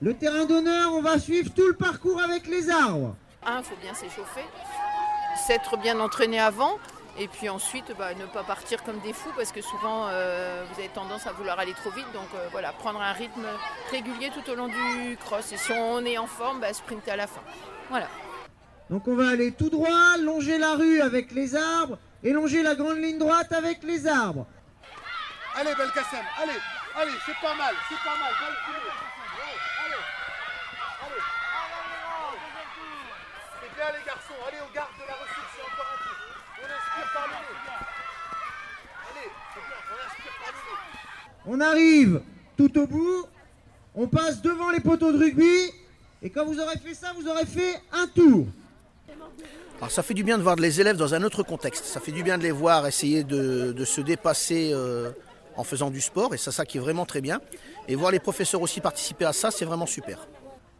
Le 0.00 0.14
terrain 0.14 0.44
d'honneur, 0.44 0.92
on 0.94 1.02
va 1.02 1.18
suivre 1.18 1.52
tout 1.52 1.66
le 1.66 1.74
parcours 1.74 2.20
avec 2.20 2.46
les 2.46 2.70
arbres. 2.70 3.16
Un, 3.44 3.58
il 3.58 3.64
faut 3.64 3.76
bien 3.82 3.94
s'échauffer, 3.94 4.44
s'être 5.48 5.76
bien 5.78 5.98
entraîné 5.98 6.38
avant, 6.38 6.78
et 7.18 7.28
puis 7.28 7.48
ensuite, 7.48 7.92
bah, 7.98 8.14
ne 8.14 8.26
pas 8.26 8.44
partir 8.44 8.82
comme 8.84 8.98
des 9.00 9.12
fous, 9.12 9.32
parce 9.36 9.52
que 9.52 9.60
souvent, 9.60 10.06
euh, 10.08 10.64
vous 10.70 10.78
avez 10.78 10.88
tendance 10.88 11.26
à 11.26 11.32
vouloir 11.32 11.58
aller 11.58 11.74
trop 11.74 11.90
vite. 11.90 12.06
Donc 12.12 12.28
euh, 12.34 12.48
voilà, 12.52 12.72
prendre 12.72 13.00
un 13.00 13.12
rythme 13.12 13.46
régulier 13.90 14.30
tout 14.30 14.50
au 14.50 14.54
long 14.54 14.68
du 14.68 15.16
cross. 15.18 15.52
Et 15.52 15.56
si 15.56 15.72
on 15.72 16.04
est 16.04 16.18
en 16.18 16.26
forme, 16.26 16.60
bah, 16.60 16.72
sprinter 16.72 17.12
à 17.12 17.16
la 17.16 17.26
fin. 17.26 17.42
Voilà. 17.90 18.08
Donc 18.90 19.06
on 19.06 19.16
va 19.16 19.28
aller 19.28 19.52
tout 19.52 19.68
droit, 19.68 20.16
longer 20.18 20.58
la 20.58 20.74
rue 20.74 21.00
avec 21.00 21.32
les 21.32 21.54
arbres 21.54 21.98
et 22.22 22.32
longer 22.32 22.62
la 22.62 22.74
grande 22.74 22.98
ligne 22.98 23.18
droite 23.18 23.52
avec 23.52 23.82
les 23.82 24.06
arbres. 24.06 24.46
Allez 25.54 25.74
Belkacem, 25.74 26.24
allez, 26.40 26.52
allez, 26.96 27.12
c'est 27.26 27.34
pas 27.42 27.54
mal, 27.54 27.74
c'est 27.88 27.98
pas 27.98 28.16
mal. 28.16 28.32
Ouais, 28.32 28.54
allez, 29.84 29.94
allez. 31.04 31.22
bien 33.78 33.92
les 33.94 34.04
garçons. 34.04 34.34
Allez, 34.46 34.58
on 34.58 34.74
garde 34.74 34.90
de 34.98 35.06
la 35.06 35.14
ressource, 35.14 35.50
c'est 35.54 35.62
encore 35.62 35.86
un 35.86 35.98
coup. 36.02 36.18
On 36.58 36.66
inspire 36.66 37.12
par 37.14 37.26
le 37.28 37.38
nez. 37.38 37.58
Allez, 39.08 39.30
c'est 39.54 39.64
bien, 39.68 39.80
on 39.86 39.98
inspire 40.06 40.36
par 40.42 40.50
le 40.50 40.60
nez. 40.66 40.78
On 41.50 41.62
arrive 41.62 42.20
tout 42.58 42.78
au 42.78 42.86
bout. 42.86 43.24
On 43.94 44.06
passe 44.06 44.42
devant 44.42 44.70
les 44.70 44.80
poteaux 44.80 45.10
de 45.10 45.18
rugby. 45.18 45.72
Et 46.20 46.28
quand 46.28 46.44
vous 46.44 46.60
aurez 46.60 46.76
fait 46.76 46.92
ça, 46.92 47.14
vous 47.18 47.26
aurez 47.26 47.46
fait 47.46 47.80
un 47.90 48.06
tour. 48.06 48.46
Alors 49.78 49.90
ça 49.90 50.02
fait 50.02 50.12
du 50.12 50.24
bien 50.24 50.36
de 50.36 50.42
voir 50.42 50.56
les 50.56 50.78
élèves 50.78 50.98
dans 50.98 51.14
un 51.14 51.22
autre 51.22 51.42
contexte. 51.42 51.86
Ça 51.86 52.00
fait 52.00 52.12
du 52.12 52.22
bien 52.22 52.36
de 52.36 52.42
les 52.42 52.50
voir 52.50 52.86
essayer 52.86 53.24
de, 53.24 53.72
de 53.72 53.84
se 53.86 54.02
dépasser 54.02 54.72
euh, 54.74 55.10
en 55.56 55.64
faisant 55.64 55.90
du 55.90 56.02
sport. 56.02 56.34
Et 56.34 56.36
c'est 56.36 56.50
ça 56.50 56.66
qui 56.66 56.76
est 56.76 56.80
vraiment 56.80 57.06
très 57.06 57.22
bien. 57.22 57.40
Et 57.86 57.94
voir 57.94 58.10
les 58.10 58.20
professeurs 58.20 58.60
aussi 58.60 58.82
participer 58.82 59.24
à 59.24 59.32
ça, 59.32 59.50
c'est 59.50 59.64
vraiment 59.64 59.86
super. 59.86 60.28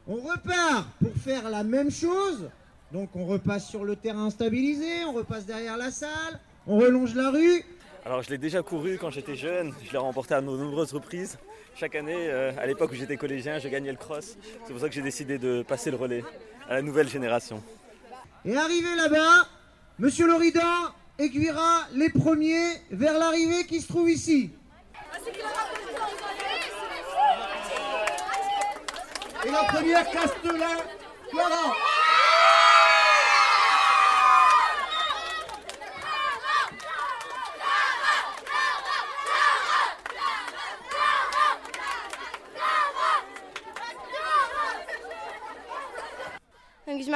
On 0.07 0.17
repart 0.17 0.87
pour 1.03 1.15
faire 1.15 1.49
la 1.49 1.65
même 1.65 1.91
chose. 1.91 2.51
Donc 2.93 3.09
on 3.15 3.25
repasse 3.25 3.67
sur 3.69 3.85
le 3.85 3.97
terrain 3.97 4.29
stabilisé, 4.29 5.05
on 5.07 5.13
repasse 5.13 5.47
derrière 5.47 5.79
la 5.79 5.91
salle, 5.91 6.39
on 6.67 6.77
relonge 6.79 7.15
la 7.15 7.31
rue. 7.31 7.65
Alors 8.09 8.23
je 8.23 8.31
l'ai 8.31 8.39
déjà 8.39 8.63
couru 8.63 8.97
quand 8.99 9.11
j'étais 9.11 9.35
jeune, 9.35 9.75
je 9.85 9.93
l'ai 9.93 9.99
remporté 9.99 10.33
à 10.33 10.41
de 10.41 10.47
nombreuses 10.47 10.95
reprises. 10.95 11.37
Chaque 11.77 11.95
année, 11.95 12.17
euh, 12.17 12.53
à 12.59 12.65
l'époque 12.65 12.93
où 12.93 12.95
j'étais 12.95 13.19
collégien, 13.19 13.59
je 13.59 13.69
gagnais 13.69 13.91
le 13.91 13.99
cross. 13.99 14.39
C'est 14.65 14.73
pour 14.73 14.81
ça 14.81 14.89
que 14.89 14.95
j'ai 14.95 15.03
décidé 15.03 15.37
de 15.37 15.63
passer 15.63 15.91
le 15.91 15.99
relais 15.99 16.25
à 16.71 16.77
la 16.77 16.81
nouvelle 16.81 17.11
génération. 17.11 17.63
Et 18.47 18.57
arrivé 18.57 18.95
là-bas, 18.97 19.47
Monsieur 19.99 20.27
Loridan 20.27 20.95
aiguillera 21.19 21.87
les 21.93 22.09
premiers 22.09 22.81
vers 22.91 23.19
l'arrivée 23.19 23.67
qui 23.67 23.79
se 23.79 23.89
trouve 23.89 24.09
ici. 24.09 24.53
Et 29.45 29.51
la 29.51 29.65
première, 29.65 30.11
Castelin, 30.11 30.79
Clara. 31.31 31.75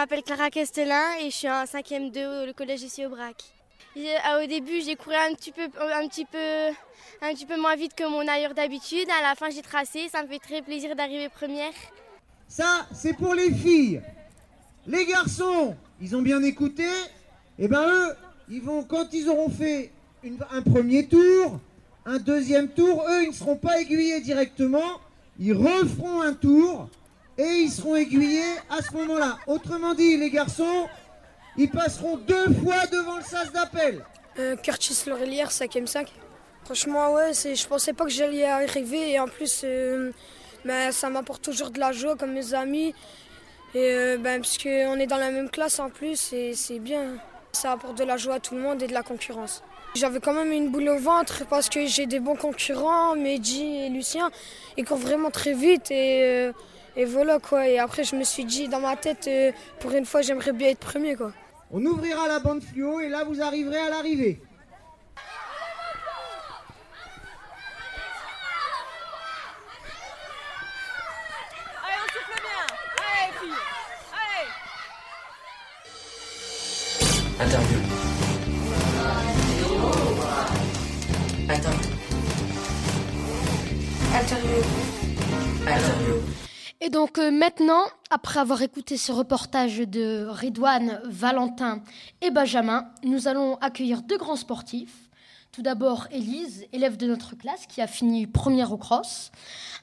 M'appelle 0.03 0.25
Clara 0.25 0.51
Castelin 0.51 1.15
et 1.21 1.31
je 1.31 1.37
suis 1.37 1.49
en 1.49 1.63
5e 1.65 2.11
2 2.11 2.51
au 2.51 2.53
collège 2.55 2.83
ici 2.83 3.07
au 3.07 3.09
Brac. 3.09 3.37
J'ai- 3.95 4.17
ah, 4.25 4.41
Au 4.43 4.47
début, 4.49 4.81
j'ai 4.85 4.97
couru 4.97 5.15
un 5.15 5.33
petit, 5.35 5.53
peu, 5.53 5.63
un, 5.63 6.09
petit 6.09 6.25
peu, 6.25 6.39
un 7.21 7.33
petit 7.33 7.47
peu 7.47 7.57
moins 7.61 7.77
vite 7.77 7.95
que 7.95 8.03
mon 8.09 8.27
ailleurs 8.27 8.53
d'habitude. 8.53 9.07
À 9.17 9.23
la 9.23 9.37
fin, 9.37 9.49
j'ai 9.51 9.63
tracé. 9.63 10.09
Ça 10.11 10.25
me 10.25 10.27
fait 10.29 10.41
très 10.41 10.61
plaisir 10.61 10.97
d'arriver 10.97 11.29
première. 11.29 11.73
Ça, 12.49 12.85
c'est 12.93 13.13
pour 13.17 13.33
les 13.35 13.53
filles. 13.55 14.03
Les 14.89 15.07
garçons, 15.07 15.77
ils 16.01 16.17
ont 16.17 16.23
bien 16.23 16.43
écouté. 16.43 16.89
Et 17.61 17.69
ben 17.69 17.87
eux, 17.89 18.17
ils 18.51 18.61
vont, 18.61 18.83
quand 18.83 19.07
ils 19.13 19.29
auront 19.29 19.51
fait 19.51 19.93
une- 20.25 20.45
un 20.51 20.63
premier 20.63 21.07
tour, 21.07 21.61
un 22.07 22.19
deuxième 22.19 22.71
tour, 22.71 23.05
eux, 23.09 23.23
ils 23.23 23.29
ne 23.29 23.35
seront 23.35 23.57
pas 23.57 23.81
aiguillés 23.81 24.21
directement. 24.21 24.99
Ils 25.39 25.53
referont 25.53 26.23
un 26.23 26.33
tour 26.35 26.89
et 27.43 27.63
ils 27.63 27.71
seront 27.71 27.97
aiguillés 27.97 28.55
à 28.71 28.83
ce 28.83 28.93
moment-là. 28.95 29.39
Autrement 29.47 29.95
dit, 29.95 30.17
les 30.17 30.31
garçons, 30.31 30.89
ils 31.57 31.71
passeront 31.71 32.17
deux 32.17 32.53
fois 32.63 32.87
devant 32.87 33.17
le 33.17 33.25
sas 33.25 33.53
d'appel. 33.53 34.05
Euh, 34.39 34.57
Curtis 34.57 34.97
Laurelière, 35.07 35.51
5ème 35.51 35.87
5. 35.87 36.09
Franchement, 36.65 37.13
ouais, 37.15 37.33
je 37.35 37.67
pensais 37.67 37.93
pas 37.93 38.05
que 38.05 38.11
j'allais 38.11 38.45
arriver 38.45 39.13
et 39.13 39.19
en 39.19 39.27
plus, 39.27 39.63
euh, 39.65 40.13
ben, 40.65 40.93
ça 40.93 41.11
m'apporte 41.11 41.43
toujours 41.43 41.71
de 41.71 41.81
la 41.81 41.93
joie 41.93 42.17
comme 42.17 42.33
mes 42.33 42.55
amis. 42.55 42.95
Et 43.75 43.79
euh, 43.79 44.19
ben, 44.19 44.43
est 44.43 45.07
dans 45.07 45.17
la 45.17 45.31
même 45.31 45.51
classe 45.51 45.79
en 45.81 45.91
plus 45.91 46.33
et 46.33 46.55
c'est 46.55 46.79
bien. 46.79 47.17
Ça 47.53 47.73
apporte 47.73 47.99
de 47.99 48.05
la 48.05 48.17
joie 48.17 48.35
à 48.35 48.41
tout 48.41 48.55
le 48.55 48.61
monde 48.61 48.83
et 48.83 48.87
de 48.87 48.93
la 48.93 49.03
concurrence. 49.03 49.63
J'avais 49.95 50.21
quand 50.21 50.33
même 50.33 50.53
une 50.53 50.71
boule 50.71 50.89
au 50.89 50.99
ventre 50.99 51.45
parce 51.51 51.69
que 51.69 51.87
j'ai 51.87 52.07
des 52.07 52.21
bons 52.21 52.37
concurrents, 52.37 53.15
Mehdi 53.15 53.85
et 53.85 53.89
Lucien. 53.91 54.31
Ils 54.79 54.85
courent 54.85 54.97
vraiment 54.97 55.31
très 55.31 55.53
vite 55.53 55.91
et, 55.91 56.23
euh, 56.23 56.53
et 56.97 57.05
voilà 57.05 57.39
quoi. 57.39 57.69
Et 57.69 57.79
après, 57.79 58.05
je 58.05 58.17
me 58.17 58.25
suis 58.25 58.45
dit 58.45 58.69
dans 58.69 58.81
ma 58.81 58.97
tête, 58.97 59.27
euh, 59.29 59.53
pour 59.81 59.93
une 59.93 60.05
fois, 60.05 60.23
j'aimerais 60.23 60.53
bien 60.53 60.69
être 60.71 60.81
premier 60.81 61.17
quoi. 61.17 61.33
On 61.71 61.85
ouvrira 61.85 62.29
la 62.29 62.39
bande 62.39 62.63
fluo 62.63 63.01
et 63.01 63.09
là, 63.09 63.25
vous 63.25 63.41
arriverez 63.41 63.79
à 63.79 63.89
l'arrivée. 63.89 64.41
Donc 87.03 87.19
euh, 87.19 87.33
maintenant, 87.33 87.83
après 88.11 88.39
avoir 88.39 88.63
écouté 88.63 88.97
ce 88.97 89.11
reportage 89.11 89.79
de 89.79 90.25
Redouane, 90.29 91.01
Valentin 91.05 91.83
et 92.21 92.31
Benjamin, 92.31 92.87
nous 93.03 93.27
allons 93.27 93.57
accueillir 93.57 94.03
deux 94.03 94.19
grands 94.19 94.37
sportifs. 94.37 95.11
Tout 95.51 95.63
d'abord 95.63 96.07
Élise, 96.13 96.65
élève 96.73 96.97
de 96.97 97.09
notre 97.09 97.37
classe 97.37 97.67
qui 97.67 97.81
a 97.81 97.89
fini 97.89 98.29
première 98.29 98.71
au 98.73 98.77
cross, 98.77 99.33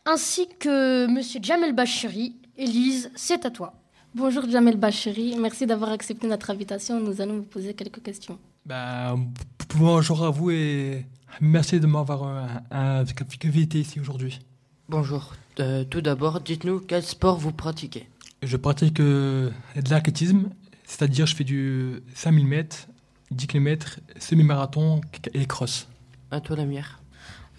ainsi 0.05 0.47
que 0.59 1.07
Monsieur 1.07 1.41
Jamel 1.43 1.73
Bachiri. 1.73 2.37
Élise, 2.55 3.11
c'est 3.15 3.45
à 3.45 3.51
toi. 3.51 3.73
Bonjour 4.15 4.49
Jamel 4.49 4.77
Bachiri, 4.77 5.35
merci 5.37 5.65
d'avoir 5.65 5.91
accepté 5.91 6.25
notre 6.25 6.51
invitation. 6.51 7.01
Nous 7.01 7.19
allons 7.19 7.39
vous 7.39 7.43
poser 7.43 7.73
quelques 7.73 8.01
questions. 8.01 8.39
Ben, 8.65 9.29
bonjour 9.75 10.23
à 10.23 10.29
vous 10.29 10.51
et 10.51 11.05
merci 11.41 11.81
de 11.81 11.85
m'avoir 11.85 12.23
euh, 12.71 13.03
invité 13.43 13.81
ici 13.81 13.99
aujourd'hui. 13.99 14.39
Bonjour. 14.89 15.33
Euh, 15.59 15.83
tout 15.83 16.01
d'abord, 16.01 16.39
dites-nous 16.41 16.79
quel 16.79 17.03
sport 17.03 17.37
vous 17.37 17.51
pratiquez. 17.51 18.07
Je 18.41 18.57
pratique 18.57 18.99
euh, 18.99 19.49
de 19.75 19.89
l'athlétisme, 19.89 20.49
c'est-à-dire 20.85 21.25
je 21.25 21.35
fais 21.35 21.43
du 21.43 22.01
5000 22.15 22.47
mètres, 22.47 22.87
10 23.31 23.47
km, 23.47 23.99
semi-marathon 24.17 25.01
et 25.33 25.45
cross. 25.45 25.87
À 26.31 26.39
toi, 26.39 26.55
Lamire. 26.55 26.99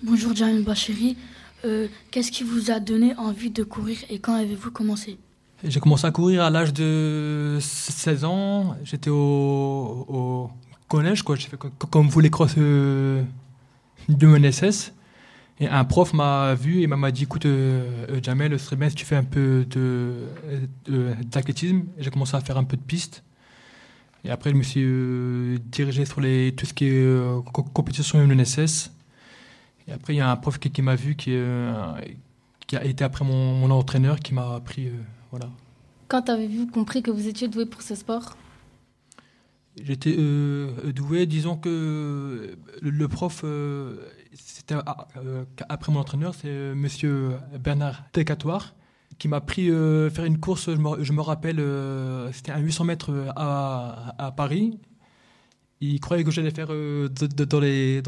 Bonjour 0.03 0.35
Jamel 0.35 0.65
Bachiri, 0.65 1.17
Euh, 1.67 1.89
qu'est-ce 2.11 2.33
qui 2.33 2.43
vous 2.43 2.71
a 2.71 2.81
donné 2.81 3.15
envie 3.17 3.51
de 3.51 3.63
courir 3.65 3.99
et 4.09 4.19
quand 4.19 4.35
avez-vous 4.35 4.71
commencé? 4.71 5.19
J'ai 5.63 5.79
commencé 5.79 6.07
à 6.07 6.11
courir 6.11 6.43
à 6.43 6.49
l'âge 6.49 6.73
de 6.73 7.59
16 7.61 8.25
ans. 8.25 8.77
J'étais 8.83 9.11
au, 9.11 10.07
au 10.09 10.51
collège, 10.89 11.23
quoi. 11.23 11.37
J'ai 11.37 11.49
fait 11.51 11.59
co- 11.59 11.69
comme 11.91 12.09
vous 12.09 12.21
les 12.21 12.31
cross 12.31 12.55
euh, 12.57 13.23
de 14.09 14.27
mon 14.27 14.43
SS. 14.51 14.95
Et 15.63 15.69
un 15.69 15.85
prof 15.85 16.15
m'a 16.15 16.55
vu 16.55 16.81
et 16.81 16.87
m'a 16.87 17.11
dit 17.11 17.25
écoute, 17.25 17.45
euh, 17.45 18.07
euh, 18.09 18.21
Jamel, 18.23 18.59
ce 18.59 18.65
serait 18.65 18.77
bien 18.77 18.89
si 18.89 18.95
tu 18.95 19.05
fais 19.05 19.17
un 19.17 19.25
peu 19.25 19.67
de, 19.69 20.15
de- 20.87 21.15
d'athlétisme. 21.31 21.83
Et 21.99 22.03
J'ai 22.03 22.11
commencé 22.11 22.35
à 22.35 22.41
faire 22.41 22.57
un 22.57 22.65
peu 22.65 22.77
de 22.79 22.83
piste. 22.83 23.23
Et 24.25 24.31
après, 24.31 24.51
je 24.51 24.55
me 24.57 24.63
suis 24.63 24.83
euh, 24.83 25.59
dirigé 25.67 26.05
sur 26.07 26.21
les, 26.23 26.53
tout 26.57 26.65
ce 26.67 26.73
qui 26.73 26.87
est 26.87 26.93
euh, 27.05 27.41
co- 27.53 27.63
compétition 27.63 28.19
UNSS. 28.21 28.91
Et 29.87 29.93
après, 29.93 30.15
il 30.15 30.17
y 30.17 30.21
a 30.21 30.31
un 30.31 30.37
prof 30.37 30.59
qui, 30.59 30.71
qui 30.71 30.81
m'a 30.83 30.95
vu, 30.97 31.15
qui, 31.15 31.31
euh, 31.35 31.73
qui 32.67 32.77
a 32.77 32.85
été 32.85 33.05
après 33.05 33.25
mon, 33.25 33.55
mon 33.55 33.71
entraîneur, 33.71 34.19
qui 34.21 34.33
m'a 34.33 34.55
appris. 34.55 34.89
euh, 34.89 34.93
voilà. 35.31 35.49
Quand 36.09 36.29
avez-vous 36.31 36.67
compris 36.69 37.03
que 37.03 37.11
vous 37.11 37.29
étiez 37.29 37.49
doué 37.49 37.67
pour 37.67 37.83
ce 37.83 37.95
sport? 37.95 38.37
J'étais 39.83 40.15
euh, 40.19 40.93
doué, 40.93 41.27
disons 41.27 41.57
que 41.57 42.57
le, 42.83 42.91
le 42.91 43.09
prof, 43.09 43.43
euh, 43.45 43.97
c'était 44.33 44.77
ah, 44.87 45.09
euh, 45.17 45.45
après 45.69 45.93
mon 45.93 46.01
entraîneur, 46.01 46.35
c'est 46.35 46.49
euh, 46.49 46.75
monsieur 46.75 47.37
Bernard 47.59 48.11
Tecatoire, 48.13 48.75
qui 49.21 49.29
m'a 49.29 49.41
pris 49.41 49.71
euh, 49.71 50.11
faire 50.11 50.25
une 50.25 50.41
course, 50.41 50.71
je 50.71 51.13
me, 51.13 51.21
rappelle, 51.21 51.61
euh, 51.61 52.33
c'était 52.33 52.53
un 52.53 52.59
800 52.59 52.85
mètres 52.85 53.33
à, 53.37 54.15
à 54.19 54.33
Paris. 54.33 54.79
Il 55.83 56.01
croyait 56.01 56.25
que 56.25 56.31
j'allais 56.31 56.51
faire 56.51 56.69
euh, 56.71 57.09
dans 57.09 57.61
les, 57.61 58.03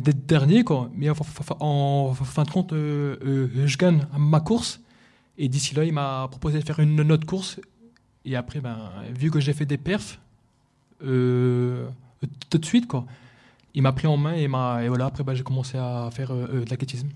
derniers. 0.00 0.64
Mais 0.94 1.10
en, 1.10 2.14
fin 2.14 2.42
de 2.44 2.50
compte, 2.50 2.72
je 2.72 3.76
gagne 3.76 4.06
ma 4.18 4.40
course. 4.40 4.80
Et 5.38 5.48
d'ici 5.48 5.74
là, 5.74 5.84
il 5.84 5.92
m'a 5.92 6.26
proposé 6.30 6.58
de 6.58 6.64
faire 6.64 6.80
une 6.80 7.12
autre 7.12 7.26
course. 7.26 7.60
Et 8.24 8.34
après, 8.34 8.60
ben, 8.60 8.90
vu 9.14 9.30
que 9.30 9.40
j'ai 9.40 9.52
fait 9.52 9.66
des 9.66 9.78
perfs, 9.78 10.18
tout 11.00 12.58
de 12.58 12.64
suite, 12.64 12.88
quoi, 12.88 13.04
il 13.76 13.82
m'a 13.82 13.92
pris 13.92 14.06
en 14.06 14.16
main 14.16 14.32
et, 14.32 14.48
voilà, 14.48 15.04
après, 15.04 15.22
ben, 15.22 15.34
j'ai 15.34 15.42
commencé 15.42 15.76
à 15.76 16.08
faire 16.10 16.32
euh, 16.32 16.48
euh, 16.50 16.64
de 16.64 16.70
l'athlétisme. 16.70 17.08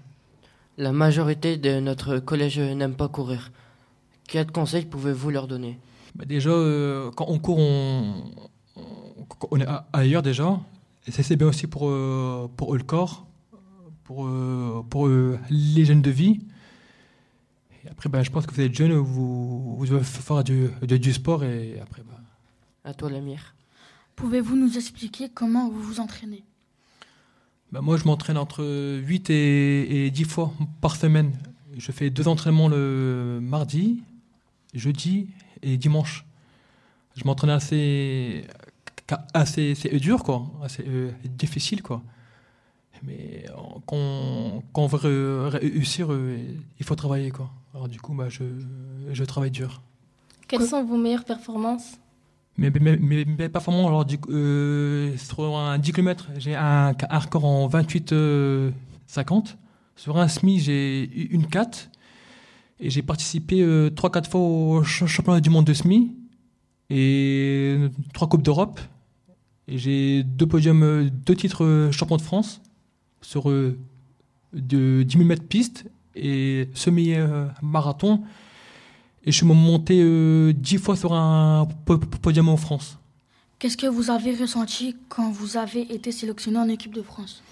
La 0.76 0.92
majorité 0.92 1.56
de 1.56 1.80
notre 1.80 2.18
collège 2.18 2.60
n'aime 2.60 2.94
pas 2.94 3.08
courir. 3.08 3.50
Quels 4.28 4.52
conseils 4.52 4.84
pouvez-vous 4.84 5.30
leur 5.30 5.48
donner? 5.48 5.78
Bah, 6.14 6.26
déjà, 6.26 6.50
euh, 6.50 7.10
quand 7.16 7.24
on 7.28 7.38
court, 7.38 7.58
on, 7.58 9.58
est 9.58 9.66
ailleurs 9.94 10.22
déjà. 10.22 10.60
Et 11.06 11.10
ça, 11.10 11.22
c'est 11.22 11.36
bien 11.36 11.48
aussi 11.48 11.66
pour, 11.66 11.88
euh, 11.88 12.50
pour 12.58 12.76
le 12.76 12.82
corps, 12.82 13.26
pour, 14.04 14.26
euh, 14.26 14.84
pour 14.90 15.08
euh, 15.08 15.38
l'hygiène 15.48 16.02
de 16.02 16.10
vie. 16.10 16.40
Et 17.84 17.88
après, 17.88 18.10
ben, 18.10 18.22
je 18.22 18.30
pense 18.30 18.46
que 18.46 18.54
vous 18.54 18.60
êtes 18.60 18.74
jeune, 18.74 18.92
vous, 18.92 19.76
vous 19.76 19.86
devez 19.86 20.04
faire 20.04 20.44
du, 20.44 20.68
du, 20.82 20.98
du 20.98 21.12
sport 21.14 21.42
et 21.42 21.80
après, 21.80 22.02
À 22.84 22.92
toi, 22.92 23.08
Lamir. 23.08 23.54
Pouvez-vous 24.14 24.56
nous 24.56 24.76
expliquer 24.76 25.30
comment 25.30 25.70
vous 25.70 25.80
vous 25.80 26.00
entraînez? 26.00 26.44
Ben, 27.72 27.80
moi, 27.80 27.96
je 27.96 28.04
m'entraîne 28.04 28.36
entre 28.36 28.64
8 29.04 29.30
et, 29.30 30.06
et 30.06 30.10
10 30.10 30.24
fois 30.24 30.52
par 30.80 30.96
semaine. 30.96 31.32
Je 31.76 31.92
fais 31.92 32.10
deux 32.10 32.26
entraînements 32.28 32.68
le 32.68 33.38
mardi, 33.40 34.02
jeudi 34.74 35.28
et 35.62 35.76
dimanche. 35.76 36.24
Je 37.16 37.24
m'entraîne 37.24 37.50
assez, 37.50 38.44
assez, 39.34 39.72
assez 39.72 39.98
dur, 40.00 40.22
quoi, 40.24 40.50
assez 40.62 40.84
euh, 40.86 41.10
difficile, 41.24 41.82
quoi. 41.82 42.02
Mais 43.02 43.44
euh, 43.48 43.52
quand, 43.86 44.62
quand 44.72 44.82
on 44.82 44.86
veut 44.86 45.46
ré- 45.48 45.58
réussir, 45.58 46.12
euh, 46.12 46.38
il 46.78 46.84
faut 46.84 46.96
travailler, 46.96 47.30
quoi. 47.30 47.50
Alors 47.74 47.88
du 47.88 48.00
coup, 48.00 48.14
bah, 48.14 48.28
je, 48.28 48.42
je 49.12 49.24
travaille 49.24 49.50
dur. 49.52 49.80
Quelles 50.48 50.66
sont 50.66 50.84
vos 50.84 50.96
meilleures 50.98 51.24
performances? 51.24 51.92
Mais, 52.60 52.70
mais. 53.00 53.50
Alors, 53.86 54.04
du 54.04 54.18
coup, 54.18 54.30
euh, 54.30 55.16
sur 55.16 55.56
un 55.56 55.78
10 55.78 55.92
km, 55.92 56.28
j'ai 56.38 56.54
un, 56.54 56.92
record 57.10 57.44
en 57.44 57.66
28 57.66 58.12
euh, 58.12 58.70
50. 59.06 59.56
Sur 59.96 60.18
un 60.18 60.28
SMI, 60.28 60.60
j'ai 60.60 61.10
une 61.30 61.46
4. 61.46 61.90
Et 62.80 62.90
j'ai 62.90 63.02
participé 63.02 63.62
3-4 63.62 64.28
fois 64.30 64.40
au 64.40 64.84
ch- 64.84 65.06
championnat 65.10 65.40
du 65.40 65.50
monde 65.50 65.64
de 65.66 65.72
SMI. 65.74 66.12
Et 66.90 67.76
3 68.14 68.28
Coupes 68.28 68.42
d'Europe. 68.42 68.80
Et 69.68 69.78
j'ai 69.78 70.22
deux 70.24 70.46
podiums, 70.46 70.82
euh, 70.82 71.08
deux 71.26 71.36
titres 71.36 71.64
euh, 71.64 71.92
champion 71.92 72.16
de 72.16 72.22
France 72.22 72.60
sur 73.22 73.50
euh, 73.50 73.78
de 74.52 75.02
10 75.04 75.12
000 75.18 75.24
mètres 75.28 75.44
piste 75.46 75.84
et 76.16 76.68
semi-marathon. 76.74 78.22
Et 79.24 79.32
je 79.32 79.36
suis 79.36 79.46
monté 79.46 80.00
euh, 80.02 80.52
10 80.54 80.78
fois 80.78 80.96
sur 80.96 81.12
un 81.12 81.66
po- 81.84 81.98
po- 81.98 82.18
podium 82.22 82.48
en 82.48 82.56
France. 82.56 82.98
Qu'est-ce 83.58 83.76
que 83.76 83.86
vous 83.86 84.10
avez 84.10 84.34
ressenti 84.34 84.96
quand 85.10 85.30
vous 85.30 85.56
avez 85.58 85.82
été 85.94 86.10
sélectionné 86.12 86.58
en 86.58 86.68
équipe 86.68 86.94
de 86.94 87.02
France? 87.02 87.42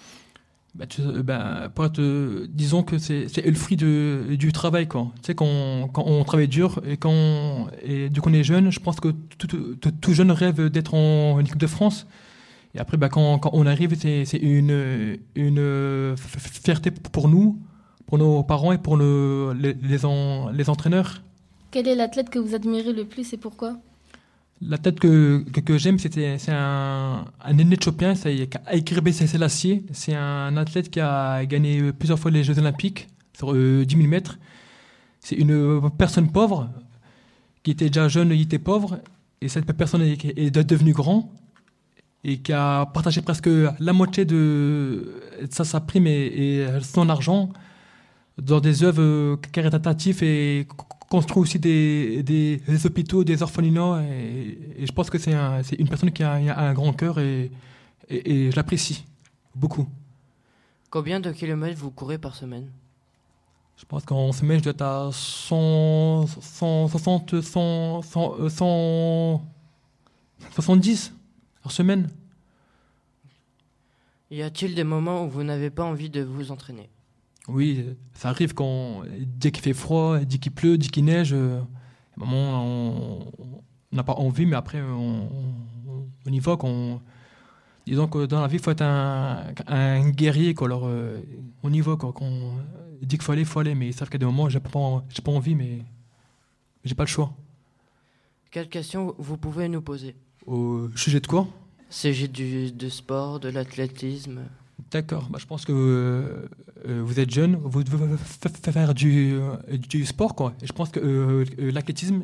Bah, 0.73 0.87
tu- 0.87 1.01
euh, 1.01 1.21
bah, 1.21 1.69
pour 1.73 1.85
être, 1.85 1.99
euh, 1.99 2.47
disons 2.49 2.81
que 2.83 2.97
c'est 2.97 3.27
le 3.45 3.53
fruit 3.53 3.77
de, 3.77 4.35
du 4.37 4.51
travail. 4.51 4.87
Quoi. 4.87 5.11
Tu 5.17 5.27
sais, 5.27 5.35
quand, 5.35 5.87
quand 5.93 6.03
on 6.07 6.23
travaille 6.23 6.47
dur 6.47 6.79
et, 6.87 6.97
quand 6.97 7.11
on, 7.11 7.67
et 7.83 8.09
du 8.09 8.21
coup 8.21 8.29
on 8.29 8.33
est 8.33 8.43
jeune, 8.43 8.71
je 8.71 8.79
pense 8.79 8.99
que 8.99 9.09
tout, 9.09 9.47
tout- 9.47 9.75
tout- 9.79 9.91
tout 9.91 10.13
jeune 10.13 10.31
rêve 10.31 10.69
d'être 10.69 10.93
en, 10.95 11.33
en 11.33 11.39
équipe 11.39 11.57
de 11.57 11.67
France. 11.67 12.07
Et 12.75 12.79
après, 12.79 12.97
bah, 12.97 13.09
quand, 13.09 13.37
quand 13.39 13.49
on 13.53 13.65
arrive, 13.67 13.95
c'est 13.99 14.23
une, 14.37 15.17
fierté 16.37 16.91
pour 16.91 17.29
nous, 17.29 17.59
pour 18.07 18.17
nos 18.17 18.43
parents 18.43 18.71
et 18.71 18.77
pour 18.79 18.97
le- 18.97 19.53
les, 19.59 19.73
les, 19.73 20.05
en- 20.05 20.49
les 20.49 20.69
entraîneurs. 20.69 21.21
Quel 21.71 21.87
est 21.87 21.95
l'athlète 21.95 22.29
que 22.29 22.39
vous 22.39 22.55
admirez 22.55 22.93
le 22.93 23.05
plus 23.05 23.33
et 23.33 23.37
pourquoi? 23.37 23.77
La 24.61 24.77
tête 24.77 24.99
que, 24.99 25.43
que, 25.53 25.61
que 25.61 25.77
j'aime, 25.77 25.99
c'était 25.99 26.37
c'est 26.37 26.51
un, 26.51 27.25
un 27.41 27.57
Éthiopien, 27.71 28.15
c'est 28.15 28.49
Aikirbe 28.67 29.11
Selassie. 29.11 29.83
C'est 29.93 30.15
un 30.15 30.57
athlète 30.57 30.89
qui 30.89 30.99
a 30.99 31.45
gagné 31.45 31.93
plusieurs 31.93 32.19
fois 32.19 32.31
les 32.31 32.43
Jeux 32.43 32.59
Olympiques 32.59 33.07
sur 33.37 33.53
euh, 33.53 33.85
10 33.85 33.95
000 33.95 34.07
mètres. 34.07 34.37
C'est 35.21 35.35
une 35.35 35.89
personne 35.97 36.31
pauvre 36.31 36.69
qui 37.63 37.71
était 37.71 37.87
déjà 37.87 38.07
jeune, 38.07 38.31
il 38.31 38.41
était 38.41 38.59
pauvre, 38.59 38.99
et 39.41 39.47
cette 39.47 39.65
personne 39.73 40.01
est, 40.01 40.25
est 40.25 40.51
devenue 40.51 40.93
grand 40.93 41.31
et 42.23 42.39
qui 42.39 42.51
a 42.51 42.85
partagé 42.85 43.21
presque 43.21 43.49
la 43.79 43.93
moitié 43.93 44.25
de 44.25 45.21
sa, 45.49 45.79
prime 45.79 46.07
et, 46.07 46.25
et 46.61 46.67
son 46.81 47.07
argent 47.09 47.49
dans 48.37 48.59
des 48.59 48.83
œuvres 48.83 49.37
caritatives 49.51 50.23
et 50.23 50.67
construit 51.09 51.41
aussi 51.41 51.59
des, 51.59 52.23
des, 52.23 52.57
des 52.57 52.85
hôpitaux, 52.85 53.23
des 53.23 53.41
orphelinats. 53.41 54.03
Et, 54.09 54.57
et 54.77 54.85
je 54.85 54.91
pense 54.91 55.09
que 55.09 55.17
c'est 55.17 55.33
un- 55.33 55.61
une 55.77 55.87
personne 55.89 56.11
qui 56.11 56.23
a, 56.23 56.33
a 56.33 56.61
un 56.69 56.73
grand 56.73 56.93
cœur 56.93 57.19
et, 57.19 57.51
et, 58.09 58.45
et 58.47 58.51
je 58.51 58.55
l'apprécie 58.55 59.05
beaucoup. 59.55 59.87
Combien 60.89 61.19
de 61.19 61.31
kilomètres 61.31 61.77
vous 61.79 61.91
courez 61.91 62.17
par 62.17 62.35
semaine? 62.35 62.69
Je 63.77 63.85
pense 63.85 64.03
qu'en 64.05 64.31
semaine, 64.33 64.59
je 64.59 64.63
dois 64.65 64.71
être 64.73 64.81
à 64.81 65.09
100, 65.11 66.27
160, 66.41 67.41
100, 67.41 68.01
100, 68.01 68.35
euh, 68.39 68.49
100, 68.49 69.41
70 70.55 71.13
par 71.63 71.71
semaine. 71.71 72.09
Y 74.31 74.41
a-t-il 74.43 74.75
des 74.75 74.83
moments 74.83 75.25
où 75.25 75.29
vous 75.29 75.43
n'avez 75.43 75.69
pas 75.69 75.83
envie 75.85 76.09
de 76.09 76.21
vous 76.21 76.51
entraîner? 76.51 76.89
Oui, 77.49 77.85
ça 78.13 78.29
arrive 78.29 78.53
quand 78.53 79.03
dès 79.19 79.51
qu'il 79.51 79.63
fait 79.63 79.73
froid, 79.73 80.19
dès 80.19 80.37
qu'il 80.37 80.51
pleut, 80.51 80.77
dès 80.77 80.87
qu'il 80.87 81.05
neige, 81.05 81.33
euh, 81.33 81.59
à 82.19 82.23
un 82.23 82.25
moment 82.25 82.63
on 83.91 83.95
n'a 83.95 84.03
pas 84.03 84.13
envie, 84.13 84.45
mais 84.45 84.55
après 84.55 84.81
on, 84.81 85.23
on- 85.23 86.09
on 86.25 86.31
y 86.31 86.39
va. 86.39 86.57
Quand, 86.57 87.01
disons 87.87 88.07
que 88.07 88.25
dans 88.27 88.41
la 88.41 88.47
vie, 88.47 88.57
il 88.57 88.61
faut 88.61 88.71
être 88.71 88.83
un, 88.83 89.45
un 89.67 90.09
guerrier. 90.11 90.53
Quoi. 90.53 90.67
Alors, 90.67 90.83
euh, 90.85 91.19
on 91.63 91.73
y 91.73 91.81
va. 91.81 91.95
Quoi. 91.95 92.13
Quand 92.13 92.25
on 92.25 92.51
dit 93.01 93.17
qu'il 93.17 93.23
faut 93.23 93.31
aller, 93.31 93.41
il 93.41 93.47
faut 93.47 93.59
aller. 93.59 93.73
Mais 93.73 93.87
ils 93.87 93.93
savent 93.93 94.09
qu'à 94.09 94.17
des 94.19 94.25
moments, 94.25 94.47
j'ai 94.49 94.59
pas, 94.59 94.69
pas 94.69 95.31
envie, 95.31 95.55
mais 95.55 95.79
j'ai 96.85 96.93
pas 96.93 97.03
le 97.03 97.07
choix. 97.09 97.33
Quelles 98.51 98.69
questions 98.69 99.15
vous 99.17 99.37
pouvez 99.37 99.67
nous 99.69 99.81
poser? 99.81 100.15
Au 100.45 100.89
sujet 100.95 101.19
de 101.19 101.27
quoi? 101.27 101.47
Sujet 101.89 102.27
du, 102.27 102.71
de 102.71 102.89
sport, 102.89 103.39
de 103.39 103.49
l'athlétisme? 103.49 104.41
D'accord, 104.91 105.27
bah, 105.29 105.37
je 105.39 105.45
pense 105.45 105.65
que 105.65 105.71
euh, 105.71 107.03
vous 107.03 107.19
êtes 107.19 107.29
jeune, 107.29 107.55
vous 107.55 107.83
devez 107.83 108.17
faire 108.71 108.93
du, 108.93 109.33
euh, 109.33 110.05
sport. 110.05 110.53
Je 110.63 110.71
pense 110.71 110.89
que 110.89 110.99
euh, 110.99 111.45
euh, 111.59 111.71
l'athlétisme, 111.71 112.23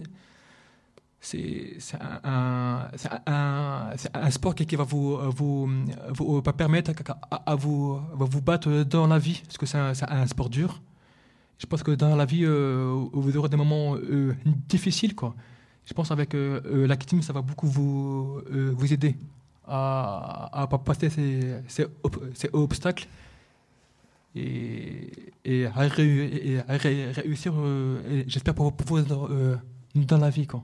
c'est 1.20 1.78
un, 2.24 2.89
sport 4.30 4.56
qui, 4.56 4.76
va 4.76 4.84
vous, 4.84 5.18
vous, 5.32 6.41
permettre 6.58 6.91
à, 7.32 7.56
vous, 7.56 8.00
vous 8.13 8.41
battre 8.41 8.84
dans 8.84 9.08
la 9.08 9.20
vie, 9.20 9.41
parce 9.46 9.58
que 9.58 9.65
c'est 9.65 9.78
un, 9.78 10.28
sport 10.28 10.50
dur. 10.50 10.82
Je 11.58 11.65
pense 11.65 11.84
que 11.84 11.91
dans 11.91 12.15
la 12.15 12.26
vie, 12.26 12.46
vous 12.46 13.38
aurez 13.38 13.50
des 13.50 13.58
moments 13.58 13.96
difficiles. 14.70 15.13
Je 15.86 15.94
pense 15.94 16.12
avec 16.12 16.34
l'athlétisme, 16.34 17.22
ça 17.22 17.34
va 17.34 17.41
beaucoup 17.41 17.68
vous, 17.68 18.41
vous 18.50 18.94
aider 18.94 19.15
à, 19.67 20.49
à 20.62 20.67
pas 20.67 20.78
passer 20.78 21.10
ces, 21.10 21.39
ces, 21.67 21.86
ob- 22.04 22.32
ces 22.34 22.49
obstacles 22.54 23.08
et, 24.36 25.10
et 25.45 25.65
à, 25.65 25.86
et 25.86 27.12
réussir, 27.12 27.54
euh, 27.58 28.23
j'espère, 28.28 28.54
pour, 28.54 28.73
vous 28.86 29.01
dans, 29.01 29.28
euh, 29.30 29.56
dans 29.95 30.17
la 30.17 30.30
vie. 30.30 30.47
Quoi. 30.47 30.63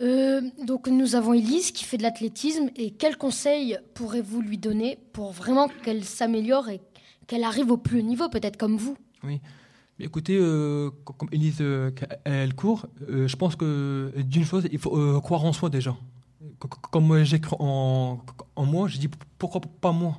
Euh, 0.00 0.42
donc 0.66 0.88
nous 0.88 1.14
avons 1.14 1.32
Elise 1.32 1.70
qui 1.72 1.84
fait 1.84 1.96
de 1.96 2.02
l'athlétisme 2.02 2.68
et 2.76 2.90
quels 2.90 3.16
conseils 3.16 3.78
pourrez-vous 3.94 4.40
lui 4.42 4.58
donner 4.58 4.98
pour 5.12 5.32
vraiment 5.32 5.68
qu'elle 5.82 6.04
s'améliore 6.04 6.68
et 6.68 6.80
qu'elle 7.26 7.44
arrive 7.44 7.70
au 7.70 7.76
plus 7.76 8.00
haut 8.00 8.02
niveau, 8.02 8.28
peut-être 8.28 8.56
comme 8.56 8.76
vous? 8.76 8.96
Oui. 9.24 9.40
Écoutez, 9.98 10.36
euh, 10.38 10.90
co- 11.04 11.14
comme 11.14 11.30
Elise, 11.32 11.56
euh, 11.60 11.90
elle 12.24 12.54
court, 12.54 12.86
euh, 13.08 13.26
je 13.26 13.34
pense 13.36 13.56
que 13.56 14.12
d'une 14.18 14.44
chose, 14.44 14.68
il 14.70 14.78
faut 14.78 15.20
croire 15.22 15.44
en 15.44 15.54
soi 15.54 15.70
déjà. 15.70 15.96
Co- 16.58 16.68
co- 16.68 16.80
Comme 16.90 17.22
j'ai 17.24 17.40
cru 17.40 17.56
en, 17.58 18.18
moi, 18.58 18.88
je 18.88 18.98
dis 18.98 19.08
pourquoi 19.38 19.60
pas 19.80 19.92
moi? 19.92 20.18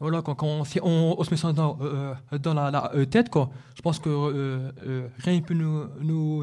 Voilà, 0.00 0.22
quand, 0.22 0.42
on, 0.42 0.64
se 0.64 1.30
met 1.30 1.36
ça 1.36 1.52
dans, 1.52 1.76
euh, 1.82 2.14
dans 2.42 2.54
la, 2.54 2.90
euh, 2.94 3.04
tête, 3.04 3.28
quoi, 3.28 3.50
je 3.76 3.82
pense 3.82 3.98
que 3.98 4.08
euh, 4.08 4.72
euh, 4.86 5.08
rien 5.18 5.34
ne 5.36 5.40
peut 5.40 5.52
nous, 5.54 5.86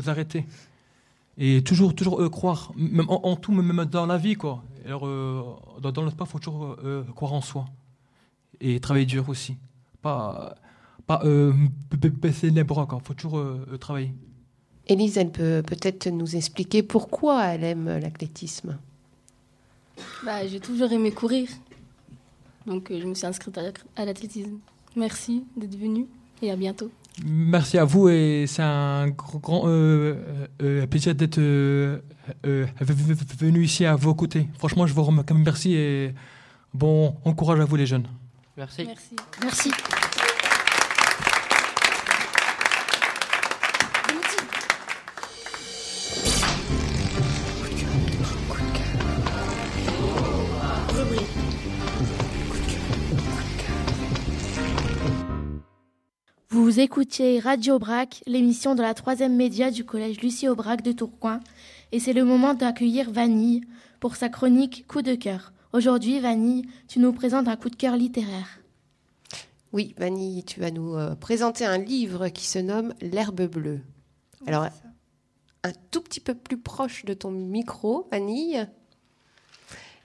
arrêter. 0.07 0.45
Et 1.37 1.63
toujours, 1.63 1.95
toujours 1.95 2.21
euh, 2.21 2.29
croire, 2.29 2.71
même 2.75 3.07
en, 3.09 3.35
tout, 3.35 3.51
même 3.51 3.85
dans 3.85 4.05
la 4.05 4.17
vie, 4.17 4.35
quoi. 4.35 4.63
Alors, 4.85 5.07
euh, 5.07 5.43
dans, 5.81 5.91
dans 5.91 6.03
le 6.03 6.11
sport, 6.11 6.27
il 6.27 6.31
faut 6.31 6.39
toujours 6.39 6.77
euh, 6.83 7.03
croire 7.15 7.33
en 7.33 7.41
soi. 7.41 7.65
Et 8.61 8.79
travailler 8.79 9.05
dur 9.05 9.29
aussi. 9.29 9.57
Pas, 10.01 10.55
pas 11.07 11.21
euh, 11.25 11.53
baisser 11.91 12.49
les 12.51 12.63
bras. 12.63 12.87
Il 12.91 13.05
faut 13.05 13.13
toujours 13.13 13.39
euh, 13.39 13.67
euh, 13.71 13.77
travailler. 13.77 14.13
Élise, 14.89 15.17
elle 15.17 15.31
peut 15.31 15.61
peut-être 15.65 16.07
nous 16.07 16.35
expliquer 16.35 16.81
pourquoi 16.83 17.45
elle 17.47 17.63
aime 17.63 17.99
l'athlétisme. 17.99 18.77
bah, 20.25 20.47
J'ai 20.47 20.59
toujours 20.59 20.91
aimé 20.91 21.11
courir. 21.11 21.49
Donc 22.65 22.91
euh, 22.91 22.99
je 23.01 23.05
me 23.05 23.13
suis 23.13 23.25
inscrite 23.25 23.57
à, 23.95 24.05
l'athlétisme. 24.05 24.57
Merci 24.95 25.43
d'être 25.55 25.77
venu 25.77 26.05
et 26.41 26.51
à 26.51 26.55
bientôt. 26.55 26.91
Merci 27.25 27.77
à 27.77 27.83
vous 27.85 28.09
et 28.09 28.45
c'est 28.47 28.61
un 28.61 29.07
gr- 29.09 29.39
grand 29.41 29.63
euh, 29.65 30.15
euh, 30.61 30.85
plaisir 30.85 31.15
d'être 31.15 31.39
euh, 31.39 31.99
euh, 32.45 32.65
venu 32.81 33.63
ici 33.63 33.85
à 33.85 33.95
vos 33.95 34.13
côtés. 34.13 34.47
Franchement, 34.59 34.85
je 34.85 34.93
vous 34.93 35.03
remercie 35.03 35.73
et 35.73 36.13
bon 36.73 37.15
encourage 37.25 37.59
à 37.59 37.65
vous 37.65 37.75
les 37.75 37.85
jeunes. 37.87 38.07
Merci. 38.55 38.85
Merci. 38.85 39.15
Merci. 39.41 40.16
Vous 56.77 57.39
Radio 57.41 57.79
Brac, 57.79 58.21
l'émission 58.27 58.75
de 58.75 58.83
la 58.83 58.93
troisième 58.93 59.35
média 59.35 59.71
du 59.71 59.83
collège 59.83 60.21
Lucie 60.21 60.47
Aubrac 60.47 60.83
de 60.83 60.91
Tourcoing, 60.91 61.39
et 61.91 61.99
c'est 61.99 62.13
le 62.13 62.23
moment 62.23 62.53
d'accueillir 62.53 63.09
Vanille 63.09 63.63
pour 63.99 64.15
sa 64.15 64.29
chronique 64.29 64.85
Coup 64.85 65.01
de 65.01 65.15
cœur. 65.15 65.53
Aujourd'hui, 65.73 66.19
Vanille, 66.19 66.67
tu 66.87 66.99
nous 66.99 67.13
présentes 67.13 67.47
un 67.47 67.55
coup 67.55 67.71
de 67.71 67.75
cœur 67.75 67.97
littéraire. 67.97 68.59
Oui, 69.73 69.95
Vanille, 69.97 70.43
tu 70.43 70.59
vas 70.59 70.69
nous 70.69 70.93
euh, 70.93 71.15
présenter 71.15 71.65
un 71.65 71.79
livre 71.79 72.27
qui 72.27 72.45
se 72.45 72.59
nomme 72.59 72.93
L'herbe 73.01 73.47
bleue. 73.47 73.81
Alors, 74.45 74.67
un 75.63 75.73
tout 75.89 76.01
petit 76.01 76.19
peu 76.19 76.35
plus 76.35 76.59
proche 76.59 77.05
de 77.05 77.15
ton 77.15 77.31
micro, 77.31 78.07
Vanille. 78.11 78.67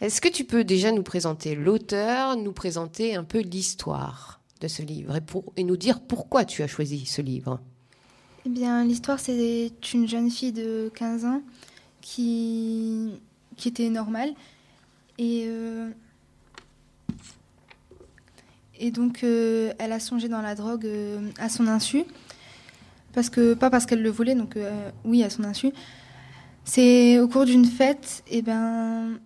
Est-ce 0.00 0.22
que 0.22 0.28
tu 0.28 0.44
peux 0.44 0.64
déjà 0.64 0.90
nous 0.90 1.02
présenter 1.02 1.54
l'auteur, 1.54 2.34
nous 2.38 2.52
présenter 2.52 3.14
un 3.14 3.24
peu 3.24 3.40
l'histoire? 3.40 4.41
De 4.62 4.68
ce 4.68 4.82
livre 4.82 5.16
et, 5.16 5.20
pour, 5.20 5.52
et 5.56 5.64
nous 5.64 5.76
dire 5.76 6.00
pourquoi 6.00 6.44
tu 6.44 6.62
as 6.62 6.68
choisi 6.68 7.04
ce 7.04 7.20
livre 7.20 7.60
Eh 8.46 8.48
bien, 8.48 8.84
l'histoire, 8.84 9.18
c'est 9.18 9.72
une 9.92 10.08
jeune 10.08 10.30
fille 10.30 10.52
de 10.52 10.90
15 10.94 11.24
ans 11.24 11.42
qui, 12.00 13.10
qui 13.56 13.68
était 13.68 13.90
normale. 13.90 14.30
Et, 15.18 15.44
euh, 15.46 15.90
et 18.78 18.92
donc, 18.92 19.24
euh, 19.24 19.72
elle 19.78 19.92
a 19.92 20.00
songé 20.00 20.28
dans 20.28 20.40
la 20.40 20.54
drogue 20.54 20.86
euh, 20.86 21.30
à 21.38 21.48
son 21.48 21.66
insu. 21.66 22.04
Parce 23.12 23.28
que, 23.28 23.54
pas 23.54 23.68
parce 23.68 23.84
qu'elle 23.84 24.00
le 24.00 24.10
voulait, 24.10 24.34
donc 24.34 24.56
oui, 25.04 25.22
à 25.22 25.28
son 25.28 25.44
insu. 25.44 25.70
C'est 26.64 27.18
au 27.18 27.28
cours 27.28 27.44
d'une 27.44 27.66
fête, 27.66 28.22
et 28.26 28.40
ben. 28.40 29.20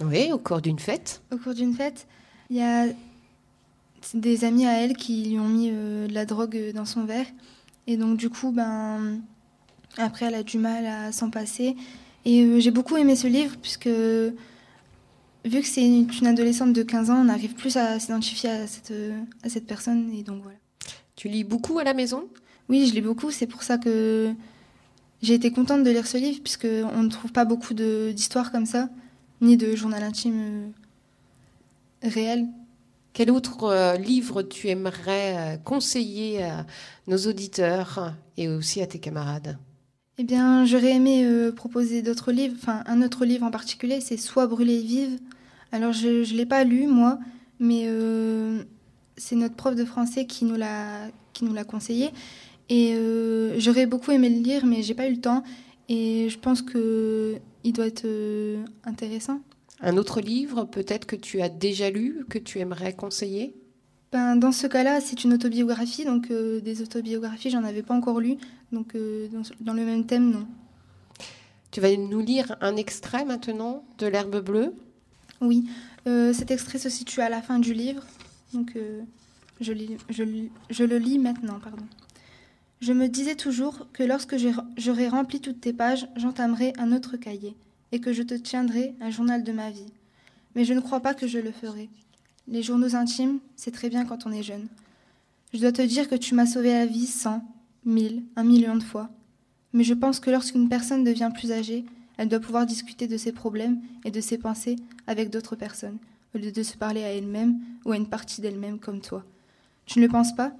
Oui, 0.00 0.32
au 0.32 0.38
cours 0.38 0.60
d'une 0.60 0.80
fête. 0.80 1.22
Au 1.30 1.36
cours 1.36 1.54
d'une 1.54 1.72
fête, 1.72 2.08
il 2.50 2.56
y 2.56 2.62
a 2.62 2.86
des 4.14 4.44
amis 4.44 4.66
à 4.66 4.72
elle 4.72 4.96
qui 4.96 5.24
lui 5.24 5.38
ont 5.38 5.48
mis 5.48 5.70
euh, 5.72 6.06
de 6.06 6.14
la 6.14 6.24
drogue 6.24 6.72
dans 6.74 6.84
son 6.84 7.04
verre. 7.04 7.26
Et 7.86 7.96
donc, 7.96 8.16
du 8.16 8.30
coup, 8.30 8.50
ben, 8.50 9.20
après, 9.96 10.26
elle 10.26 10.34
a 10.34 10.42
du 10.42 10.58
mal 10.58 10.86
à 10.86 11.12
s'en 11.12 11.30
passer. 11.30 11.76
Et 12.24 12.42
euh, 12.42 12.60
j'ai 12.60 12.70
beaucoup 12.70 12.96
aimé 12.96 13.16
ce 13.16 13.26
livre, 13.26 13.56
puisque 13.60 13.86
vu 13.86 15.60
que 15.60 15.66
c'est 15.66 15.86
une, 15.86 16.26
adolescente 16.26 16.72
de 16.72 16.82
15 16.82 17.10
ans, 17.10 17.22
on 17.24 17.28
arrive 17.28 17.54
plus 17.54 17.76
à 17.76 17.98
s'identifier 18.00 18.50
à 18.50 18.66
cette, 18.66 18.90
euh, 18.90 19.18
à 19.42 19.48
cette 19.48 19.66
personne. 19.66 20.10
Et 20.12 20.22
donc, 20.22 20.42
voilà. 20.42 20.58
Tu 21.14 21.28
lis 21.28 21.44
beaucoup 21.44 21.78
à 21.78 21.84
la 21.84 21.94
maison? 21.94 22.28
Oui, 22.68 22.86
je 22.86 22.94
lis 22.94 23.00
beaucoup. 23.00 23.30
C'est 23.30 23.46
pour 23.46 23.62
ça 23.62 23.78
que 23.78 24.34
j'ai 25.22 25.34
été 25.34 25.50
contente 25.50 25.82
de 25.84 25.90
lire 25.90 26.06
ce 26.06 26.18
livre, 26.18 26.40
puisqu'on 26.42 27.02
ne 27.02 27.08
trouve 27.08 27.32
pas 27.32 27.44
beaucoup 27.44 27.74
d'histoires 27.74 28.50
comme 28.50 28.66
ça, 28.66 28.88
ni 29.40 29.56
de 29.56 29.74
journal 29.76 30.02
intime 30.02 30.40
euh, 32.04 32.08
réel. 32.08 32.46
Quel 33.16 33.30
autre 33.30 33.64
euh, 33.64 33.96
livre 33.96 34.42
tu 34.42 34.68
aimerais 34.68 35.36
euh, 35.38 35.56
conseiller 35.56 36.42
à 36.42 36.66
nos 37.06 37.16
auditeurs 37.16 38.12
et 38.36 38.46
aussi 38.46 38.82
à 38.82 38.86
tes 38.86 38.98
camarades? 38.98 39.56
Eh 40.18 40.24
bien, 40.24 40.66
j'aurais 40.66 40.90
aimé 40.90 41.24
euh, 41.24 41.50
proposer 41.50 42.02
d'autres 42.02 42.30
livres. 42.30 42.56
Enfin, 42.60 42.82
un 42.84 43.00
autre 43.00 43.24
livre 43.24 43.46
en 43.46 43.50
particulier, 43.50 44.02
c'est 44.02 44.18
Soit 44.18 44.46
brûlée 44.46 44.82
vive. 44.82 45.18
Alors, 45.72 45.94
je 45.94 46.30
ne 46.30 46.36
l'ai 46.36 46.44
pas 46.44 46.62
lu, 46.64 46.86
moi, 46.88 47.18
mais 47.58 47.88
c'est 49.16 49.34
notre 49.34 49.54
prof 49.54 49.74
de 49.74 49.86
français 49.86 50.26
qui 50.26 50.44
nous 50.44 50.56
l'a 50.56 51.64
conseillé. 51.66 52.10
Et 52.68 52.94
j'aurais 53.56 53.86
beaucoup 53.86 54.10
aimé 54.10 54.28
le 54.28 54.42
lire, 54.42 54.66
mais 54.66 54.82
j'ai 54.82 54.94
pas 54.94 55.08
eu 55.08 55.14
le 55.14 55.20
temps. 55.22 55.42
Et 55.88 56.28
je 56.28 56.38
pense 56.38 56.60
que 56.60 57.36
il 57.64 57.72
doit 57.72 57.86
être 57.86 58.06
intéressant. 58.84 59.40
Un 59.80 59.96
autre 59.96 60.20
livre 60.20 60.64
peut-être 60.64 61.06
que 61.06 61.16
tu 61.16 61.40
as 61.42 61.48
déjà 61.48 61.90
lu, 61.90 62.24
que 62.28 62.38
tu 62.38 62.58
aimerais 62.60 62.94
conseiller? 62.94 63.54
Ben, 64.12 64.36
dans 64.36 64.52
ce 64.52 64.66
cas-là, 64.66 65.00
c'est 65.00 65.24
une 65.24 65.34
autobiographie, 65.34 66.04
donc 66.04 66.30
euh, 66.30 66.60
des 66.60 66.80
autobiographies, 66.80 67.50
j'en 67.50 67.64
avais 67.64 67.82
pas 67.82 67.94
encore 67.94 68.20
lu. 68.20 68.36
Donc, 68.72 68.94
euh, 68.94 69.28
dans, 69.28 69.42
dans 69.60 69.74
le 69.74 69.84
même 69.84 70.06
thème, 70.06 70.30
non. 70.30 70.46
Tu 71.70 71.80
vas 71.80 71.94
nous 71.96 72.20
lire 72.20 72.56
un 72.60 72.76
extrait 72.76 73.24
maintenant 73.24 73.84
de 73.98 74.06
L'herbe 74.06 74.40
bleue? 74.42 74.72
Oui, 75.42 75.66
euh, 76.06 76.32
cet 76.32 76.50
extrait 76.50 76.78
se 76.78 76.88
situe 76.88 77.20
à 77.20 77.28
la 77.28 77.42
fin 77.42 77.58
du 77.58 77.74
livre, 77.74 78.02
donc 78.54 78.74
je, 79.60 79.72
lis- 79.72 79.98
je 80.70 80.84
le 80.84 80.96
lis 80.98 81.18
maintenant. 81.18 81.58
Pardon. 81.62 81.84
Je 82.80 82.92
me 82.94 83.08
disais 83.08 83.34
toujours 83.34 83.88
que 83.92 84.02
lorsque 84.02 84.36
j'ai- 84.38 84.52
j'aurai 84.78 85.08
rempli 85.08 85.40
toutes 85.40 85.60
tes 85.60 85.72
pages, 85.74 86.08
j'entamerai 86.16 86.72
un 86.78 86.92
autre 86.92 87.16
cahier, 87.18 87.54
et 87.92 88.00
que 88.00 88.12
je 88.12 88.22
te 88.22 88.34
tiendrai 88.34 88.94
un 89.00 89.10
journal 89.10 89.42
de 89.42 89.52
ma 89.52 89.70
vie. 89.70 89.92
Mais 90.54 90.64
je 90.64 90.74
ne 90.74 90.80
crois 90.80 91.00
pas 91.00 91.14
que 91.14 91.26
je 91.26 91.38
le 91.38 91.52
ferai. 91.52 91.88
Les 92.48 92.62
journaux 92.62 92.94
intimes, 92.94 93.40
c'est 93.56 93.72
très 93.72 93.88
bien 93.88 94.04
quand 94.04 94.26
on 94.26 94.32
est 94.32 94.42
jeune. 94.42 94.68
Je 95.52 95.60
dois 95.60 95.72
te 95.72 95.82
dire 95.82 96.08
que 96.08 96.14
tu 96.14 96.34
m'as 96.34 96.46
sauvé 96.46 96.72
la 96.72 96.86
vie 96.86 97.06
cent, 97.06 97.42
mille, 97.84 98.22
un 98.36 98.44
million 98.44 98.76
de 98.76 98.82
fois. 98.82 99.10
Mais 99.72 99.84
je 99.84 99.94
pense 99.94 100.20
que 100.20 100.30
lorsqu'une 100.30 100.68
personne 100.68 101.04
devient 101.04 101.30
plus 101.34 101.52
âgée, 101.52 101.84
elle 102.16 102.28
doit 102.28 102.40
pouvoir 102.40 102.66
discuter 102.66 103.06
de 103.06 103.16
ses 103.16 103.32
problèmes 103.32 103.80
et 104.04 104.10
de 104.10 104.20
ses 104.20 104.38
pensées 104.38 104.76
avec 105.06 105.30
d'autres 105.30 105.56
personnes, 105.56 105.98
au 106.34 106.38
lieu 106.38 106.52
de 106.52 106.62
se 106.62 106.76
parler 106.76 107.04
à 107.04 107.12
elle-même 107.12 107.60
ou 107.84 107.92
à 107.92 107.96
une 107.96 108.08
partie 108.08 108.40
d'elle-même 108.40 108.78
comme 108.78 109.00
toi. 109.00 109.24
Tu 109.84 109.98
ne 109.98 110.06
le 110.06 110.10
penses 110.10 110.34
pas? 110.34 110.52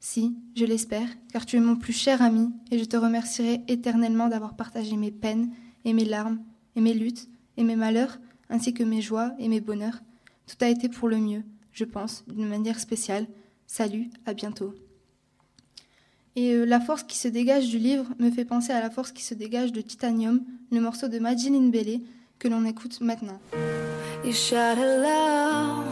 Si, 0.00 0.34
je 0.56 0.64
l'espère, 0.64 1.08
car 1.32 1.46
tu 1.46 1.56
es 1.56 1.60
mon 1.60 1.76
plus 1.76 1.92
cher 1.92 2.22
ami 2.22 2.50
et 2.70 2.78
je 2.78 2.84
te 2.84 2.96
remercierai 2.96 3.62
éternellement 3.68 4.28
d'avoir 4.28 4.56
partagé 4.56 4.96
mes 4.96 5.12
peines 5.12 5.50
et 5.84 5.92
mes 5.92 6.04
larmes 6.04 6.40
et 6.76 6.80
mes 6.80 6.94
luttes 6.94 7.28
et 7.56 7.64
mes 7.64 7.76
malheurs, 7.76 8.18
ainsi 8.48 8.74
que 8.74 8.84
mes 8.84 9.00
joies 9.00 9.32
et 9.38 9.48
mes 9.48 9.60
bonheurs. 9.60 10.00
Tout 10.46 10.56
a 10.64 10.68
été 10.68 10.88
pour 10.88 11.08
le 11.08 11.18
mieux, 11.18 11.42
je 11.72 11.84
pense, 11.84 12.24
d'une 12.26 12.48
manière 12.48 12.80
spéciale. 12.80 13.26
Salut, 13.66 14.10
à 14.26 14.34
bientôt. 14.34 14.74
Et 16.34 16.52
euh, 16.54 16.64
la 16.64 16.80
force 16.80 17.02
qui 17.02 17.18
se 17.18 17.28
dégage 17.28 17.68
du 17.68 17.78
livre 17.78 18.06
me 18.18 18.30
fait 18.30 18.44
penser 18.44 18.72
à 18.72 18.80
la 18.80 18.90
force 18.90 19.12
qui 19.12 19.22
se 19.22 19.34
dégage 19.34 19.72
de 19.72 19.80
Titanium, 19.80 20.42
le 20.70 20.80
morceau 20.80 21.08
de 21.08 21.18
Majin 21.18 21.58
Mbele 21.58 22.00
que 22.38 22.48
l'on 22.48 22.64
écoute 22.64 23.00
maintenant. 23.00 23.40
You 24.24 24.32
shout 24.32 24.78
aloud, 24.78 25.84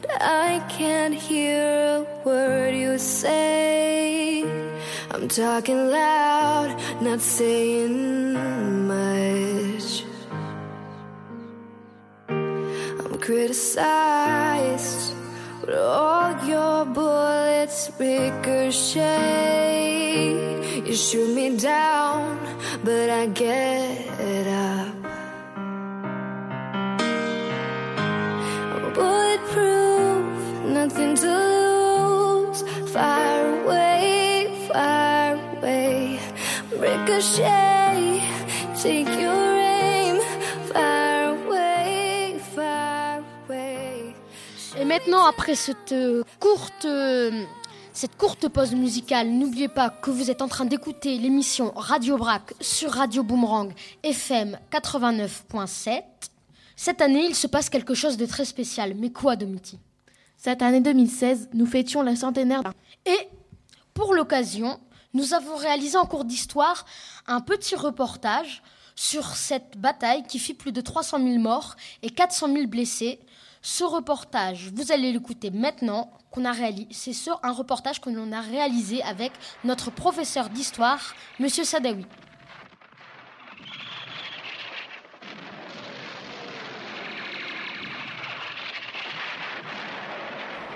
but 0.00 0.10
I 0.20 0.60
can't 0.68 1.14
hear 1.14 1.62
a 1.62 2.04
word 2.24 2.74
you 2.74 2.98
say. 2.98 4.42
I'm 5.10 5.28
talking 5.28 5.90
loud, 5.90 6.74
not 7.00 7.20
saying 7.20 8.34
much. 8.86 9.53
Criticized, 13.24 15.14
but 15.62 15.74
all 15.74 16.36
your 16.44 16.84
bullets 16.84 17.90
ricochet. 17.98 19.00
You 20.84 20.94
shoot 20.94 21.34
me 21.34 21.56
down, 21.56 22.38
but 22.84 23.08
I 23.08 23.24
get 23.28 24.46
up. 24.46 24.94
Bulletproof, 28.92 30.26
nothing 30.78 31.14
to 31.16 31.26
lose. 31.26 32.60
Fire 32.92 33.62
away, 33.62 34.68
fire 34.68 35.38
away. 35.56 36.20
Ricochet, 36.76 37.73
maintenant, 44.94 45.24
après 45.24 45.56
cette 45.56 45.90
euh, 45.90 46.22
courte, 46.38 46.84
euh, 46.84 47.44
cette 47.92 48.16
courte 48.16 48.48
pause 48.48 48.76
musicale, 48.76 49.28
n'oubliez 49.28 49.66
pas 49.66 49.90
que 49.90 50.08
vous 50.08 50.30
êtes 50.30 50.40
en 50.40 50.46
train 50.46 50.66
d'écouter 50.66 51.18
l'émission 51.18 51.72
Radio 51.74 52.16
Brac 52.16 52.54
sur 52.60 52.92
Radio 52.92 53.24
Boomerang 53.24 53.72
FM 54.04 54.56
89.7. 54.70 56.00
Cette 56.76 57.00
année, 57.00 57.24
il 57.24 57.34
se 57.34 57.48
passe 57.48 57.70
quelque 57.70 57.94
chose 57.94 58.16
de 58.16 58.24
très 58.24 58.44
spécial. 58.44 58.94
Mais 58.94 59.10
quoi, 59.10 59.34
Domiti? 59.34 59.80
Cette 60.36 60.62
année 60.62 60.80
2016, 60.80 61.48
nous 61.54 61.66
fêtions 61.66 62.02
le 62.02 62.14
centenaire. 62.14 62.62
Et 63.04 63.18
pour 63.94 64.14
l'occasion, 64.14 64.78
nous 65.12 65.34
avons 65.34 65.56
réalisé 65.56 65.96
en 65.96 66.06
cours 66.06 66.24
d'histoire 66.24 66.86
un 67.26 67.40
petit 67.40 67.74
reportage 67.74 68.62
sur 68.94 69.34
cette 69.34 69.76
bataille 69.76 70.22
qui 70.28 70.38
fit 70.38 70.54
plus 70.54 70.70
de 70.70 70.80
300 70.80 71.18
000 71.18 71.40
morts 71.40 71.74
et 72.04 72.10
400 72.10 72.46
000 72.52 72.66
blessés. 72.68 73.18
Ce 73.66 73.82
reportage, 73.82 74.70
vous 74.74 74.92
allez 74.92 75.10
l'écouter 75.10 75.50
maintenant, 75.50 76.10
qu'on 76.30 76.44
a 76.44 76.52
réalisé. 76.52 76.86
C'est 76.90 77.14
sur 77.14 77.40
un 77.42 77.50
reportage 77.50 77.98
que 77.98 78.10
l'on 78.10 78.30
a 78.30 78.42
réalisé 78.42 79.02
avec 79.02 79.32
notre 79.64 79.90
professeur 79.90 80.50
d'histoire, 80.50 81.14
Monsieur 81.40 81.64
Sadawi. 81.64 82.04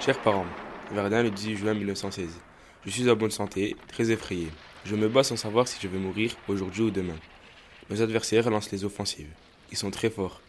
Chers 0.01 0.23
parents, 0.23 0.47
Verdun 0.91 1.25
le 1.25 1.31
18 1.31 1.57
juin 1.57 1.75
1916. 1.75 2.41
Je 2.87 2.91
suis 2.91 3.11
en 3.11 3.17
bonne 3.17 3.31
santé, 3.31 3.77
très 3.89 4.11
effrayé. 4.11 4.49
Je 4.87 4.97
me 4.97 5.11
bats 5.11 5.25
sans 5.25 5.37
savoir 5.37 5.69
si 5.69 5.79
je 5.79 5.89
vais 5.89 5.99
mourir 5.99 6.35
aujourd'hui 6.49 6.85
ou 6.85 6.91
demain. 6.91 7.19
Nos 7.91 8.01
adversaires 8.01 8.49
lancent 8.49 8.71
les 8.71 8.87
offensives. 8.87 9.35
Ils 9.71 9.77
sont 9.77 9.91
très 9.91 10.09
forts. 10.09 10.41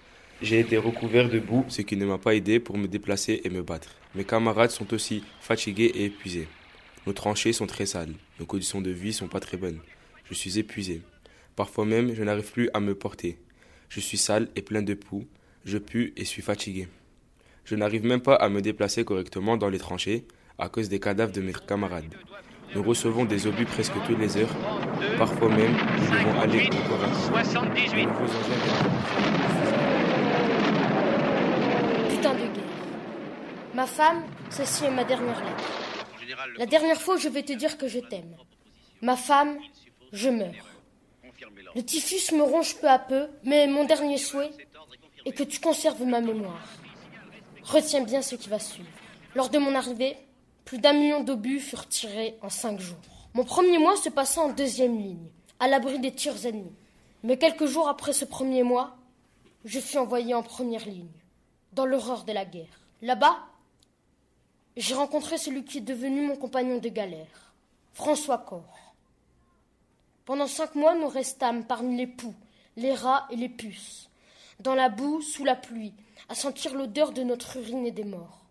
J'ai 0.42 0.60
été 0.62 0.78
recouvert 0.78 1.30
de 1.30 1.40
boue, 1.40 1.66
ce 1.68 1.82
qui 1.82 1.98
ne 1.98 2.06
m'a 2.06 2.18
pas 2.18 2.34
aidé 2.34 2.62
pour 2.62 2.78
me 2.78 2.88
déplacer 2.88 3.42
et 3.44 3.50
me 3.50 3.62
battre. 3.62 3.96
Mes 4.16 4.24
camarades 4.24 4.72
sont 4.72 4.94
aussi 4.94 5.22
fatigués 5.42 5.92
et 5.94 6.06
épuisés. 6.06 6.48
Nos 7.06 7.12
tranchées 7.12 7.52
sont 7.52 7.68
très 7.68 7.86
sales. 7.86 8.14
Nos 8.40 8.46
conditions 8.46 8.80
de 8.80 8.90
vie 8.90 9.12
sont 9.12 9.28
pas 9.28 9.42
très 9.42 9.58
bonnes. 9.58 9.80
Je 10.24 10.34
suis 10.34 10.58
épuisé. 10.58 11.02
Parfois 11.58 11.84
même, 11.86 12.14
je 12.16 12.24
n'arrive 12.24 12.50
plus 12.52 12.70
à 12.74 12.80
me 12.80 12.96
porter. 12.96 13.38
Je 13.90 14.00
suis 14.00 14.18
sale 14.18 14.48
et 14.56 14.62
plein 14.62 14.82
de 14.82 14.94
poux. 14.94 15.28
Je 15.66 15.78
pue 15.78 16.14
et 16.16 16.24
suis 16.24 16.42
fatigué. 16.42 16.88
Je 17.66 17.76
n'arrive 17.76 18.06
même 18.06 18.22
pas 18.22 18.36
à 18.36 18.48
me 18.48 18.62
déplacer 18.62 19.04
correctement 19.04 19.58
dans 19.58 19.70
les 19.70 19.78
tranchées 19.78 20.26
à 20.58 20.70
cause 20.70 20.88
des 20.88 21.02
cadavres 21.02 21.34
de 21.34 21.42
mes 21.42 21.54
camarades. 21.54 22.16
Nous 22.76 22.84
recevons 22.84 23.26
des 23.26 23.46
obus 23.46 23.66
presque 23.66 23.94
toutes 24.08 24.20
les 24.20 24.38
heures. 24.38 24.56
Parfois 25.18 25.50
même, 25.50 25.74
nous 25.74 26.12
devons 26.12 26.40
aller 26.40 26.70
au 26.70 27.32
78. 27.34 28.08
Ma 33.80 33.88
femme, 33.88 34.26
ceci 34.52 34.84
est 34.84 34.92
ma 34.92 35.06
dernière 35.06 35.42
lettre. 35.42 36.06
La 36.58 36.66
dernière 36.66 37.02
fois, 37.02 37.16
je 37.16 37.30
vais 37.30 37.44
te 37.44 37.54
dire 37.54 37.78
que 37.78 37.88
je 37.88 38.00
t'aime. 38.00 38.36
Ma 39.02 39.16
femme, 39.16 39.58
je 40.12 40.28
meurs. 40.28 40.68
Le 41.74 41.82
typhus 41.82 42.36
me 42.36 42.44
ronge 42.44 42.76
peu 42.76 42.90
à 42.90 43.00
peu, 43.00 43.30
mais 43.46 43.68
mon 43.68 43.86
dernier 43.86 44.18
souhait 44.18 44.52
est 45.26 45.32
que 45.32 45.44
tu 45.44 45.62
conserves 45.62 46.04
ma 46.04 46.20
mémoire. 46.20 46.68
Retiens 47.64 48.04
bien 48.04 48.22
ce 48.22 48.36
qui 48.36 48.50
va 48.50 48.60
suivre. 48.60 48.90
Lors 49.34 49.50
de 49.50 49.60
mon 49.60 49.74
arrivée, 49.74 50.18
plus 50.66 50.80
d'un 50.80 50.92
million 50.92 51.24
d'obus 51.24 51.62
furent 51.62 51.88
tirés 51.88 52.38
en 52.42 52.50
cinq 52.50 52.82
jours. 52.82 52.98
Mon 53.34 53.46
premier 53.46 53.78
mois 53.78 53.96
se 53.96 54.10
passa 54.10 54.42
en 54.42 54.50
deuxième 54.50 54.98
ligne, 54.98 55.30
à 55.58 55.70
l'abri 55.70 56.00
des 56.00 56.12
tirs 56.12 56.46
ennemis. 56.46 56.76
Mais 57.24 57.38
quelques 57.38 57.66
jours 57.66 57.88
après 57.88 58.12
ce 58.12 58.26
premier 58.26 58.64
mois, 58.64 58.98
je 59.64 59.80
fus 59.80 60.00
envoyé 60.00 60.34
en 60.34 60.44
première 60.44 60.86
ligne, 60.86 61.14
dans 61.72 61.86
l'horreur 61.86 62.26
de 62.26 62.34
la 62.34 62.44
guerre. 62.44 62.82
Là-bas, 63.02 63.38
j'ai 64.78 64.94
rencontré 64.94 65.38
celui 65.38 65.66
qui 65.66 65.80
est 65.80 65.82
devenu 65.82 66.22
mon 66.22 66.36
compagnon 66.36 66.78
de 66.78 66.90
galère, 66.90 67.54
François 67.94 68.38
Corr. 68.38 68.94
Pendant 70.26 70.48
cinq 70.48 70.76
mois, 70.76 70.96
nous 70.96 71.08
restâmes 71.08 71.66
parmi 71.66 71.98
les 71.98 72.08
poux, 72.08 72.36
les 72.78 72.94
rats 72.94 73.28
et 73.32 73.36
les 73.36 73.50
puces, 73.50 74.10
dans 74.60 74.76
la 74.76 74.90
boue, 74.90 75.22
sous 75.22 75.44
la 75.44 75.56
pluie, 75.56 75.94
à 76.30 76.36
sentir 76.36 76.76
l'odeur 76.76 77.12
de 77.12 77.24
notre 77.24 77.58
urine 77.58 77.86
et 77.86 77.92
des 77.92 78.04
morts. 78.04 78.46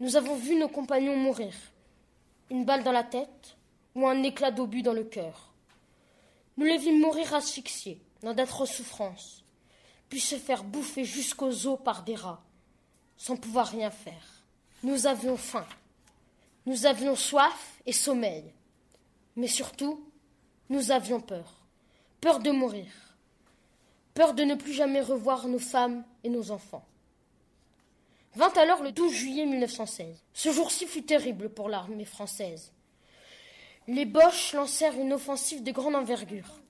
Nous 0.00 0.16
avons 0.16 0.34
vu 0.34 0.56
nos 0.56 0.68
compagnons 0.68 1.16
mourir, 1.16 1.54
une 2.50 2.64
balle 2.64 2.82
dans 2.82 2.92
la 2.92 3.04
tête 3.04 3.56
ou 3.94 4.06
un 4.06 4.22
éclat 4.22 4.50
d'obus 4.50 4.82
dans 4.82 4.92
le 4.92 5.04
cœur. 5.04 5.52
Nous 6.56 6.64
les 6.64 6.78
vîmes 6.78 7.00
mourir 7.00 7.34
asphyxiés, 7.34 8.00
dans 8.22 8.34
d'atroces 8.34 8.72
souffrances, 8.72 9.44
puis 10.08 10.20
se 10.20 10.36
faire 10.36 10.64
bouffer 10.64 11.04
jusqu'aux 11.04 11.66
os 11.66 11.78
par 11.82 12.02
des 12.02 12.16
rats, 12.16 12.42
sans 13.16 13.36
pouvoir 13.36 13.68
rien 13.68 13.90
faire. 13.90 14.41
Nous 14.82 15.06
avions 15.06 15.36
faim, 15.36 15.66
nous 16.66 16.86
avions 16.86 17.14
soif 17.14 17.80
et 17.86 17.92
sommeil, 17.92 18.44
mais 19.36 19.46
surtout, 19.46 20.04
nous 20.68 20.90
avions 20.90 21.20
peur, 21.20 21.60
peur 22.20 22.40
de 22.40 22.50
mourir, 22.50 22.90
peur 24.14 24.34
de 24.34 24.42
ne 24.42 24.54
plus 24.54 24.72
jamais 24.72 25.00
revoir 25.00 25.48
nos 25.48 25.58
femmes 25.58 26.04
et 26.24 26.28
nos 26.28 26.50
enfants. 26.50 26.84
Vint 28.34 28.52
alors 28.54 28.82
le 28.82 28.92
12 28.92 29.12
juillet 29.12 29.46
1916. 29.46 30.24
Ce 30.32 30.50
jour-ci 30.52 30.86
fut 30.86 31.02
terrible 31.02 31.50
pour 31.50 31.68
l'armée 31.68 32.06
française. 32.06 32.72
Les 33.88 34.06
Boches 34.06 34.54
lancèrent 34.54 34.98
une 34.98 35.12
offensive 35.12 35.62
de 35.62 35.70
grande 35.70 35.94
envergure 35.94 36.60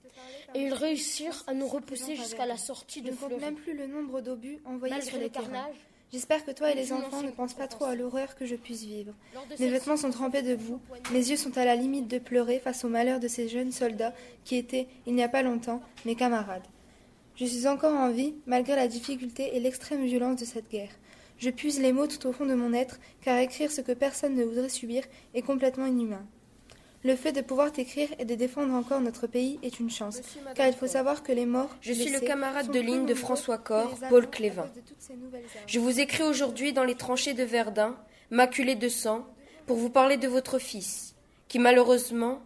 et 0.55 0.61
ils 0.61 0.73
réussirent 0.73 1.43
à 1.47 1.53
nous 1.53 1.67
repousser 1.67 2.15
jusqu'à 2.15 2.45
la 2.45 2.57
sortie 2.57 3.01
de 3.01 3.11
Fleury. 3.11 3.39
même 3.39 3.55
plus 3.55 3.75
le 3.75 3.87
nombre 3.87 4.21
d'obus 4.21 4.59
envoyés 4.65 4.95
Malgré 4.95 5.09
sur 5.09 5.17
les 5.19 5.25
le 5.25 5.29
carnage, 5.29 5.75
J'espère 6.13 6.45
que 6.45 6.51
toi 6.51 6.69
et 6.69 6.75
les 6.75 6.93
enfants 6.93 7.23
ne 7.23 7.31
pensent 7.31 7.55
pas 7.55 7.67
trop 7.67 7.85
à 7.85 7.95
l'horreur 7.95 8.35
que 8.35 8.45
je 8.45 8.53
puisse 8.55 8.83
vivre. 8.83 9.13
Mes 9.59 9.67
vêtements 9.67 9.97
sont 9.97 10.11
trempés 10.11 10.43
de 10.43 10.55
boue, 10.55 10.79
mes 11.11 11.27
yeux 11.27 11.37
sont 11.37 11.57
à 11.57 11.65
la 11.65 11.75
limite 11.75 12.07
de 12.07 12.19
pleurer 12.19 12.59
face 12.59 12.85
au 12.85 12.87
malheur 12.87 13.19
de 13.19 13.27
ces 13.27 13.49
jeunes 13.49 13.71
soldats 13.71 14.13
qui 14.43 14.55
étaient, 14.55 14.87
il 15.07 15.15
n'y 15.15 15.23
a 15.23 15.27
pas 15.27 15.41
longtemps, 15.41 15.81
mes 16.05 16.13
camarades. 16.13 16.67
Je 17.35 17.45
suis 17.45 17.67
encore 17.67 17.95
en 17.95 18.11
vie, 18.11 18.35
malgré 18.45 18.75
la 18.75 18.87
difficulté 18.87 19.55
et 19.55 19.59
l'extrême 19.59 20.05
violence 20.05 20.39
de 20.39 20.45
cette 20.45 20.69
guerre. 20.69 20.91
Je 21.39 21.49
puise 21.49 21.81
les 21.81 21.91
mots 21.91 22.05
tout 22.05 22.27
au 22.27 22.31
fond 22.31 22.45
de 22.45 22.53
mon 22.53 22.73
être, 22.73 22.99
car 23.21 23.39
écrire 23.39 23.71
ce 23.71 23.81
que 23.81 23.91
personne 23.91 24.35
ne 24.35 24.43
voudrait 24.43 24.69
subir 24.69 25.03
est 25.33 25.41
complètement 25.41 25.87
inhumain. 25.87 26.27
Le 27.03 27.17
fait 27.17 27.33
de 27.33 27.41
pouvoir 27.41 27.71
t'écrire 27.73 28.07
et 28.17 28.23
de 28.23 28.33
défendre 28.35 28.73
encore 28.73 29.01
notre 29.01 29.27
pays 29.27 29.59
est 29.61 29.79
une 29.79 29.89
chance, 29.89 30.21
car 30.55 30.67
il 30.67 30.73
faut 30.73 30.87
savoir 30.87 31.21
que 31.21 31.33
les 31.33 31.45
morts. 31.45 31.75
Je 31.81 31.91
suis 31.91 32.11
le 32.11 32.21
camarade 32.21 32.71
de 32.71 32.79
ligne 32.79 33.05
de 33.05 33.13
François 33.13 33.57
Corr, 33.57 33.97
les 34.01 34.07
Paul 34.07 34.29
Clévin. 34.29 34.69
Je 35.67 35.79
vous 35.79 35.99
écris 35.99 36.23
aujourd'hui 36.23 36.71
dans 36.71 36.85
les 36.85 36.95
tranchées 36.95 37.33
de 37.33 37.43
Verdun, 37.43 37.97
maculées 38.29 38.75
de 38.75 38.87
sang, 38.87 39.27
pour 39.65 39.75
vous 39.75 39.89
parler 39.89 40.15
de 40.15 40.29
votre 40.29 40.59
fils, 40.59 41.15
qui 41.49 41.59
malheureusement 41.59 42.41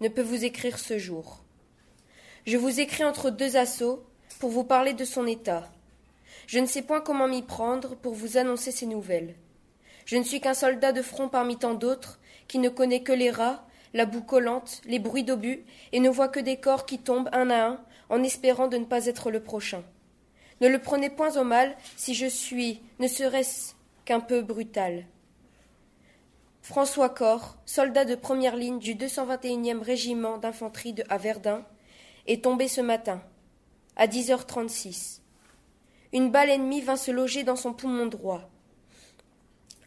ne 0.00 0.08
peut 0.08 0.22
vous 0.22 0.44
écrire 0.44 0.78
ce 0.78 0.98
jour. 0.98 1.42
Je 2.46 2.56
vous 2.56 2.78
écris 2.78 3.04
entre 3.04 3.30
deux 3.30 3.56
assauts 3.56 4.04
pour 4.38 4.50
vous 4.50 4.64
parler 4.64 4.92
de 4.92 5.04
son 5.04 5.26
état. 5.26 5.68
Je 6.46 6.60
ne 6.60 6.66
sais 6.66 6.82
point 6.82 7.00
comment 7.00 7.26
m'y 7.26 7.42
prendre 7.42 7.96
pour 7.96 8.14
vous 8.14 8.36
annoncer 8.36 8.70
ces 8.70 8.86
nouvelles. 8.86 9.34
Je 10.04 10.16
ne 10.16 10.22
suis 10.22 10.40
qu'un 10.40 10.54
soldat 10.54 10.92
de 10.92 11.02
front 11.02 11.28
parmi 11.28 11.56
tant 11.56 11.74
d'autres, 11.74 12.20
qui 12.46 12.60
ne 12.60 12.68
connaît 12.68 13.02
que 13.02 13.12
les 13.12 13.32
rats, 13.32 13.66
la 13.94 14.06
boue 14.06 14.22
collante, 14.22 14.82
les 14.86 14.98
bruits 14.98 15.24
d'obus, 15.24 15.64
et 15.92 16.00
ne 16.00 16.10
voit 16.10 16.28
que 16.28 16.40
des 16.40 16.58
corps 16.58 16.86
qui 16.86 16.98
tombent 16.98 17.30
un 17.32 17.50
à 17.50 17.66
un, 17.66 17.80
en 18.08 18.22
espérant 18.22 18.68
de 18.68 18.76
ne 18.76 18.84
pas 18.84 19.06
être 19.06 19.30
le 19.30 19.42
prochain. 19.42 19.82
Ne 20.60 20.68
le 20.68 20.78
prenez 20.78 21.10
point 21.10 21.36
au 21.36 21.44
mal 21.44 21.76
si 21.96 22.14
je 22.14 22.26
suis, 22.26 22.80
ne 22.98 23.08
serait-ce 23.08 23.74
qu'un 24.04 24.20
peu 24.20 24.42
brutal. 24.42 25.04
François 26.62 27.10
Corr, 27.10 27.56
soldat 27.64 28.04
de 28.04 28.14
première 28.14 28.56
ligne 28.56 28.78
du 28.78 28.94
221e 28.94 29.82
régiment 29.82 30.38
d'infanterie 30.38 30.94
de 30.94 31.04
à 31.08 31.18
Verdun, 31.18 31.64
est 32.26 32.42
tombé 32.42 32.68
ce 32.68 32.80
matin, 32.80 33.22
à 33.94 34.06
10h36. 34.06 35.20
Une 36.12 36.30
balle 36.30 36.50
ennemie 36.50 36.80
vint 36.80 36.96
se 36.96 37.10
loger 37.10 37.44
dans 37.44 37.56
son 37.56 37.72
poumon 37.72 38.06
droit. 38.06 38.50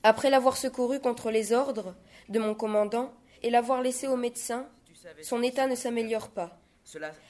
Après 0.03 0.29
l'avoir 0.29 0.55
secouru 0.55 0.99
contre 0.99 1.31
les 1.31 1.51
ordres 1.51 1.95
de 2.29 2.39
mon 2.39 2.53
commandant 2.53 3.11
et 3.43 3.49
l'avoir 3.49 3.81
laissé 3.81 4.07
au 4.07 4.15
médecin, 4.15 4.67
son 5.21 5.41
état 5.43 5.67
ne 5.67 5.75
s'améliore 5.75 6.29
pas. 6.29 6.59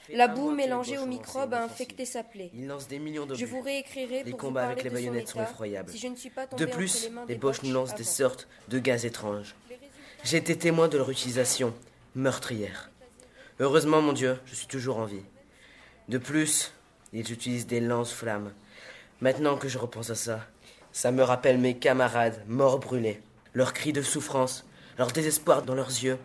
La 0.08 0.28
boue 0.28 0.50
mélangée 0.52 0.92
Boches 0.92 1.00
au 1.00 1.04
ont 1.04 1.06
microbe 1.06 1.52
lancé 1.52 1.62
a 1.62 1.64
infecté 1.64 2.04
sa 2.04 2.22
plaie. 2.22 2.50
Des 2.88 2.98
millions. 2.98 3.26
Je 3.32 3.44
vous 3.44 3.60
réécrirai 3.60 4.24
Les 4.24 4.30
pour 4.30 4.40
combats 4.40 4.66
avec 4.66 4.82
les 4.82 4.90
baïonnettes 4.90 5.28
sont 5.28 5.42
effroyables. 5.42 5.90
si 5.90 5.98
je 5.98 6.08
ne 6.08 6.16
suis 6.16 6.30
pas 6.30 6.46
tombé 6.46 6.64
De 6.64 6.70
plus, 6.70 7.10
les 7.28 7.34
les 7.34 7.34
Boches 7.34 7.62
nous 7.62 7.72
lancent 7.72 7.94
des 7.94 8.04
sortes 8.04 8.48
de 8.68 8.78
gaz 8.78 9.04
étranges. 9.04 9.54
J'ai 10.24 10.38
été 10.38 10.56
témoin 10.56 10.88
de 10.88 10.96
leur 10.98 11.10
utilisation 11.10 11.74
meurtrière. 12.14 12.90
Heureusement, 13.58 14.00
mon 14.00 14.12
Dieu, 14.12 14.38
je 14.46 14.54
suis 14.54 14.66
toujours 14.66 14.98
en 14.98 15.04
vie. 15.04 15.22
De 16.08 16.18
plus, 16.18 16.72
ils 17.12 17.30
utilisent 17.30 17.66
des 17.66 17.80
lance-flammes. 17.80 18.52
Maintenant 19.20 19.56
que 19.56 19.68
je 19.68 19.78
repense 19.78 20.10
à 20.10 20.14
ça, 20.14 20.46
ça 20.92 21.12
me 21.12 21.22
rappelle 21.22 21.58
mes 21.58 21.76
camarades 21.76 22.42
morts 22.48 22.78
brûlés, 22.80 23.20
leurs 23.52 23.72
cris 23.72 23.92
de 23.92 24.02
souffrance, 24.02 24.64
leur 25.00 25.12
désespoir 25.12 25.62
dans 25.62 25.74
leurs 25.74 25.88
yeux. 25.88 26.18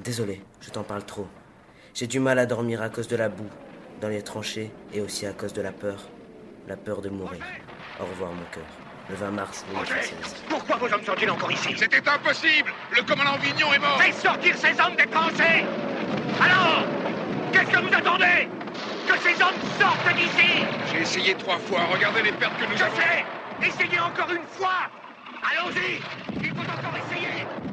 Désolé, 0.00 0.40
je 0.62 0.70
t'en 0.70 0.82
parle 0.82 1.04
trop. 1.04 1.28
J'ai 1.92 2.06
du 2.06 2.20
mal 2.20 2.38
à 2.38 2.46
dormir 2.46 2.80
à 2.80 2.88
cause 2.88 3.06
de 3.06 3.16
la 3.16 3.28
boue, 3.28 3.50
dans 4.00 4.08
les 4.08 4.22
tranchées 4.22 4.70
et 4.94 5.02
aussi 5.02 5.26
à 5.26 5.34
cause 5.34 5.52
de 5.52 5.60
la 5.60 5.72
peur. 5.72 6.08
La 6.66 6.78
peur 6.78 7.02
de 7.02 7.10
mourir. 7.10 7.44
Au 8.00 8.06
revoir, 8.06 8.32
mon 8.32 8.44
cœur. 8.50 8.64
Le 9.10 9.14
20 9.14 9.30
mars 9.32 9.62
1916. 9.68 10.36
Pourquoi 10.48 10.76
vos 10.76 10.86
hommes 10.90 11.04
sont-ils 11.04 11.30
encore 11.30 11.52
ici? 11.52 11.74
C'était 11.76 12.08
impossible 12.08 12.72
Le 12.96 13.02
commandant 13.02 13.36
Vignon 13.42 13.74
est 13.74 13.78
mort 13.78 14.00
Faites 14.00 14.14
sortir 14.14 14.56
ces 14.56 14.80
hommes 14.80 14.96
des 14.96 15.06
tranchées 15.06 15.64
Alors 16.40 16.84
Qu'est-ce 17.52 17.70
que 17.70 17.80
vous 17.80 17.94
attendez? 17.94 18.48
Que 19.06 19.18
ces 19.18 19.42
hommes 19.42 19.60
sortent 19.78 20.14
d'ici 20.16 20.64
J'ai 20.92 21.02
essayé 21.02 21.34
trois 21.34 21.58
fois, 21.58 21.80
regardez 21.92 22.22
les 22.22 22.32
pertes 22.32 22.58
que 22.58 22.72
nous 22.72 22.82
avons... 22.82 22.94
Je 22.96 23.66
sais 23.66 23.68
Essayez 23.68 24.00
encore 24.00 24.30
une 24.30 24.46
fois 24.46 24.88
Allons-y 25.42 26.00
Il 26.42 26.54
faut 26.54 26.70
encore 26.70 26.96
essayer 27.06 27.67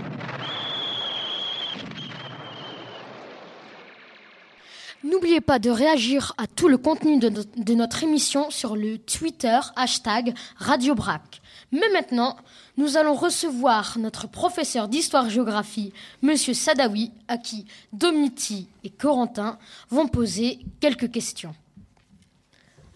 N'oubliez 5.06 5.40
pas 5.40 5.60
de 5.60 5.70
réagir 5.70 6.34
à 6.38 6.48
tout 6.48 6.68
le 6.68 6.78
contenu 6.78 7.20
de, 7.20 7.30
no- 7.30 7.42
de 7.58 7.74
notre 7.76 8.04
émission 8.04 8.50
sur 8.50 8.76
le 8.76 8.98
Twitter 8.98 9.60
hashtag 9.76 10.34
Radio 10.58 10.96
Brac. 10.96 11.42
Mais 11.72 11.88
maintenant, 11.94 12.36
nous 12.78 12.98
allons 12.98 13.14
recevoir 13.14 14.00
notre 14.00 14.28
professeur 14.28 14.88
d'histoire-géographie, 14.88 15.94
Monsieur 16.24 16.56
Sadawi, 16.56 17.12
à 17.28 17.38
qui 17.38 17.66
Domiti 17.94 18.68
et 18.84 18.90
Corentin 18.90 19.60
vont 19.90 20.08
poser 20.08 20.60
quelques 20.80 21.12
questions. 21.12 21.54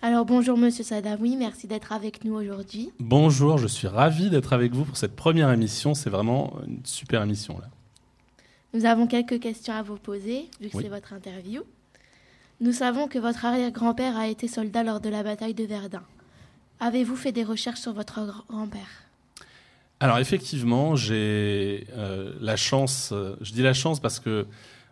Alors 0.02 0.26
bonjour 0.26 0.58
Monsieur 0.58 0.84
Sadawi, 0.84 1.36
merci 1.36 1.68
d'être 1.68 1.92
avec 1.92 2.24
nous 2.24 2.34
aujourd'hui. 2.34 2.90
Bonjour, 3.00 3.58
je 3.60 3.68
suis 3.68 3.88
ravi 3.88 4.32
d'être 4.32 4.54
avec 4.54 4.74
vous 4.74 4.86
pour 4.86 4.98
cette 4.98 5.16
première 5.16 5.52
émission. 5.52 5.94
C'est 5.94 6.10
vraiment 6.10 6.54
une 6.66 6.80
super 6.86 7.22
émission 7.22 7.60
là. 7.60 7.68
Nous 8.74 8.86
avons 8.86 9.06
quelques 9.08 9.40
questions 9.40 9.74
à 9.74 9.84
vous 9.84 9.98
poser, 9.98 10.48
vu 10.62 10.70
que 10.70 10.78
Oui. 10.78 10.84
c'est 10.84 10.90
votre 10.90 11.14
interview. 11.14 11.62
Nous 12.62 12.74
savons 12.74 13.08
que 13.08 13.18
votre 13.18 13.46
arrière-grand-père 13.46 14.18
a 14.18 14.28
été 14.28 14.50
soldat 14.50 14.84
lors 14.84 15.00
de 15.00 15.08
la 15.08 15.24
bataille 15.24 15.54
de 15.54 15.64
Verdun. 15.64 16.04
Avez-vous 16.82 17.16
fait 17.16 17.32
des 17.32 17.46
recherches 17.46 17.80
sur 17.80 17.94
votre 17.94 18.20
grand-père? 18.50 19.06
Alors 20.02 20.20
effectivement, 20.20 20.98
j'ai 20.98 21.88
euh, 21.98 22.34
la 22.42 22.58
chance, 22.58 23.12
euh, 23.14 23.38
je 23.40 23.54
dis 23.54 23.62
la 23.62 23.74
chance 23.74 24.02
parce 24.02 24.20
que 24.20 24.46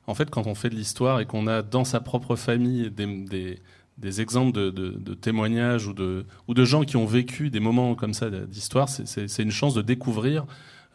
en 0.06 0.14
fait 0.14 0.30
quand 0.30 0.48
on 0.48 0.56
fait 0.56 0.70
de 0.70 0.76
l'histoire 0.76 1.20
et 1.20 1.26
qu'on 1.26 1.46
a 1.48 1.62
dans 1.62 1.84
sa 1.84 2.00
propre 2.00 2.38
famille 2.38 2.90
des, 2.90 4.22
exemples 4.22 4.54
de, 4.54 5.14
témoignages 5.16 5.88
ou 5.88 5.94
de, 5.94 6.26
ou 6.48 6.54
de 6.54 6.64
gens 6.64 6.84
qui 6.84 6.96
ont 6.96 7.06
vécu 7.06 7.50
des 7.50 7.60
moments 7.60 7.96
comme 7.96 8.14
ça 8.14 8.30
d'histoire, 8.30 8.88
c'est 8.88 9.44
une 9.44 9.52
chance 9.52 9.74
de 9.74 9.82
découvrir 9.82 10.46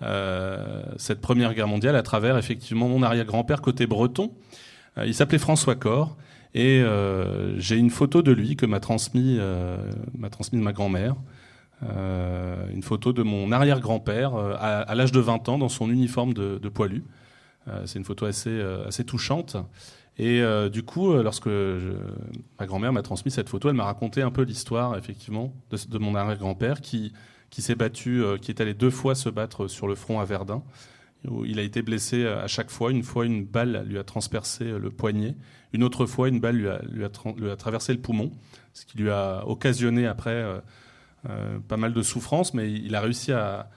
euh, 0.00 0.82
cette 0.96 1.20
Première 1.20 1.52
Guerre 1.52 1.68
mondiale 1.68 1.96
à 1.96 2.02
travers 2.02 2.38
effectivement 2.38 2.88
mon 2.88 3.02
arrière-grand-père 3.02 3.60
côté 3.60 3.86
breton. 3.86 4.32
Il 5.04 5.14
s'appelait 5.14 5.38
François 5.38 5.74
Corr 5.74 6.16
et 6.54 6.82
euh, 6.82 7.58
j'ai 7.58 7.76
une 7.76 7.90
photo 7.90 8.22
de 8.22 8.32
lui 8.32 8.56
que 8.56 8.66
m'a 8.66 8.80
euh, 9.16 9.90
m'a 10.18 10.30
transmis 10.30 10.60
ma 10.60 10.72
grand-mère. 10.72 11.16
Euh, 11.82 12.68
une 12.72 12.82
photo 12.82 13.12
de 13.12 13.22
mon 13.22 13.50
arrière-grand-père 13.50 14.34
à, 14.36 14.94
l'âge 14.94 15.12
de 15.12 15.20
20 15.20 15.48
ans 15.48 15.58
dans 15.58 15.68
son 15.68 15.90
uniforme 15.90 16.34
de, 16.34 16.68
poilu. 16.68 17.04
C'est 17.86 17.98
une 17.98 18.04
photo 18.04 18.26
assez, 18.26 19.04
touchante. 19.06 19.56
Et 20.18 20.42
du 20.70 20.82
coup, 20.82 21.12
lorsque 21.14 21.48
ma 21.48 22.66
grand-mère 22.66 22.92
m'a 22.92 23.02
transmis 23.02 23.32
cette 23.32 23.48
photo, 23.48 23.68
elle 23.68 23.74
m'a 23.74 23.84
raconté 23.84 24.22
un 24.22 24.30
peu 24.30 24.42
l'histoire, 24.42 24.96
effectivement, 24.96 25.52
de, 25.70 25.98
mon 25.98 26.14
arrière-grand-père 26.14 26.80
qui, 26.80 27.12
s'est 27.50 27.74
battu, 27.74 28.22
qui 28.42 28.52
est 28.52 28.60
allé 28.60 28.74
deux 28.74 28.90
fois 28.90 29.14
se 29.14 29.28
battre 29.28 29.66
sur 29.66 29.88
le 29.88 29.94
front 29.94 30.20
à 30.20 30.24
Verdun. 30.24 30.62
Où 31.28 31.44
il 31.44 31.58
a 31.58 31.62
été 31.62 31.82
blessé 31.82 32.26
à 32.26 32.48
chaque 32.48 32.70
fois. 32.70 32.90
Une 32.90 33.04
fois, 33.04 33.26
une 33.26 33.44
balle 33.44 33.84
lui 33.86 33.98
a 33.98 34.04
transpercé 34.04 34.64
le 34.64 34.90
poignet. 34.90 35.36
Une 35.72 35.84
autre 35.84 36.06
fois, 36.06 36.28
une 36.28 36.40
balle 36.40 36.82
lui 36.90 37.04
a, 37.04 37.56
traversé 37.56 37.92
le 37.92 38.00
poumon, 38.00 38.32
ce 38.72 38.84
qui 38.84 38.98
lui 38.98 39.10
a 39.10 39.46
occasionné 39.46 40.06
après 40.06 40.30
euh, 40.30 40.58
euh, 41.30 41.60
pas 41.68 41.76
mal 41.76 41.92
de 41.92 42.02
souffrances, 42.02 42.52
mais 42.52 42.72
il 42.72 42.96
a 42.96 43.00
réussi 43.00 43.30
à, 43.32 43.70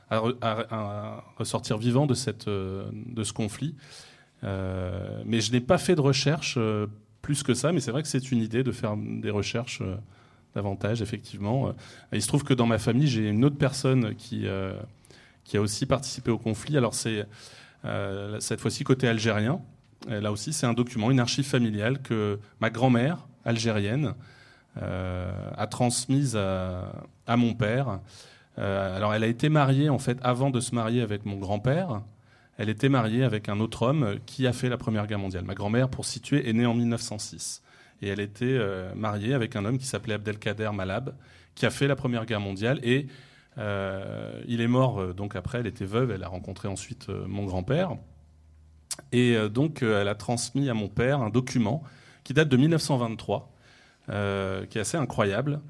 ressortir 1.38 1.78
vivant 1.78 2.08
de, 2.08 2.16
ce 2.16 3.34
conflit. 3.34 3.76
Euh, 4.44 5.22
mais 5.26 5.42
je 5.42 5.52
n'ai 5.52 5.62
pas 5.62 5.78
fait 5.78 5.96
de 5.96 6.02
recherche 6.02 6.56
euh, 6.58 6.88
plus 7.22 7.44
que 7.44 7.54
ça, 7.54 7.72
mais 7.72 7.80
c'est 7.80 7.92
vrai 7.92 8.02
que 8.02 8.08
c'est 8.08 8.32
une 8.32 8.42
idée 8.42 8.64
de 8.64 8.72
faire 8.72 8.96
des 8.98 9.30
recherches 9.30 9.82
euh, 9.82 9.96
davantage, 10.56 11.02
effectivement. 11.02 11.74
il 12.14 12.22
se 12.22 12.28
trouve 12.28 12.44
que 12.44 12.54
dans 12.54 12.66
ma 12.66 12.78
famille, 12.78 13.08
j'ai 13.08 13.28
une 13.28 13.44
autre 13.44 13.58
personne 13.58 14.16
qui, 14.16 14.48
qui 15.46 15.56
a 15.56 15.62
aussi 15.62 15.86
participé 15.86 16.32
au 16.32 16.38
conflit. 16.38 16.76
Alors 16.78 16.94
c'est 16.94 17.26
cette 18.40 18.60
fois-ci 18.60 18.84
côté 18.84 19.08
algérien. 19.08 19.62
Là 20.08 20.32
aussi, 20.32 20.54
c'est 20.54 20.66
un 20.66 20.74
document, 20.74 21.12
une 21.12 21.20
archive 21.20 21.46
familiale 21.46 22.02
que 22.02 22.40
ma 22.60 22.70
grand-mère 22.70 23.28
algérienne 23.46 24.16
a 24.76 25.68
transmise 25.68 26.36
à, 26.36 26.92
à 27.28 27.38
mon 27.38 27.54
père. 27.54 28.00
alors 28.58 29.14
elle 29.14 29.24
a 29.24 29.28
été 29.28 29.50
mariée 29.50 29.90
en 29.90 30.00
fait 30.00 30.18
avant 30.24 30.50
de 30.50 30.60
se 30.60 30.74
marier 30.74 31.02
avec 31.02 31.26
mon 31.26 31.38
grand-père 31.38 32.02
elle 32.58 32.70
était 32.70 32.90
mariée 32.90 33.24
avec 33.24 33.50
un 33.50 33.60
autre 33.60 33.84
homme 33.84 34.18
qui 34.26 34.48
a 34.48 34.54
fait 34.54 34.70
la 34.70 34.78
Première 34.78 35.08
Guerre 35.08 35.20
mondiale. 35.20 35.44
Ma 35.44 35.56
grand-mère, 35.56 35.90
pour 35.90 36.06
situer, 36.06 36.48
est 36.48 36.54
née 36.54 36.66
en 36.66 36.74
1906. 36.74 37.62
Et 38.02 38.08
elle 38.08 38.20
était 38.20 38.46
euh, 38.46 38.94
mariée 38.96 39.34
avec 39.34 39.56
un 39.56 39.66
homme 39.66 39.78
qui 39.78 39.86
s'appelait 39.86 40.14
Abdelkader 40.14 40.70
Malab, 40.74 41.14
qui 41.54 41.66
a 41.66 41.70
fait 41.70 41.88
la 41.88 41.96
Première 41.96 42.26
Guerre 42.26 42.40
mondiale. 42.40 42.80
Et 42.84 43.08
euh, 43.08 43.10
il 43.58 44.62
est 44.62 44.68
mort, 44.68 45.00
euh, 45.00 45.14
donc 45.14 45.36
après, 45.36 45.60
elle 45.60 45.68
était 45.68 45.86
veuve, 45.86 46.12
elle 46.12 46.24
a 46.24 46.28
rencontré 46.28 46.68
ensuite 46.68 47.10
euh, 47.10 47.26
mon 47.28 47.46
grand-père. 47.46 47.98
Et 49.12 49.36
euh, 49.36 49.50
donc, 49.50 49.82
elle 49.82 50.08
a 50.08 50.16
transmis 50.16 50.70
à 50.70 50.74
mon 50.74 50.88
père 50.88 51.22
un 51.22 51.30
document 51.30 51.84
qui 52.24 52.34
date 52.34 52.50
de 52.50 52.58
1923, 52.58 53.52
qui 54.08 54.78
est 54.78 54.82
assez 54.82 54.98
incroyable. 54.98 55.62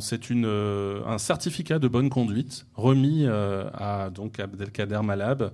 C'est 0.00 0.30
un 0.32 1.18
certificat 1.18 1.78
de 1.78 1.88
bonne 1.88 2.08
conduite 2.08 2.66
remis 2.74 3.26
à 3.26 4.08
donc 4.10 4.40
Abdelkader 4.40 5.00
Malab, 5.02 5.52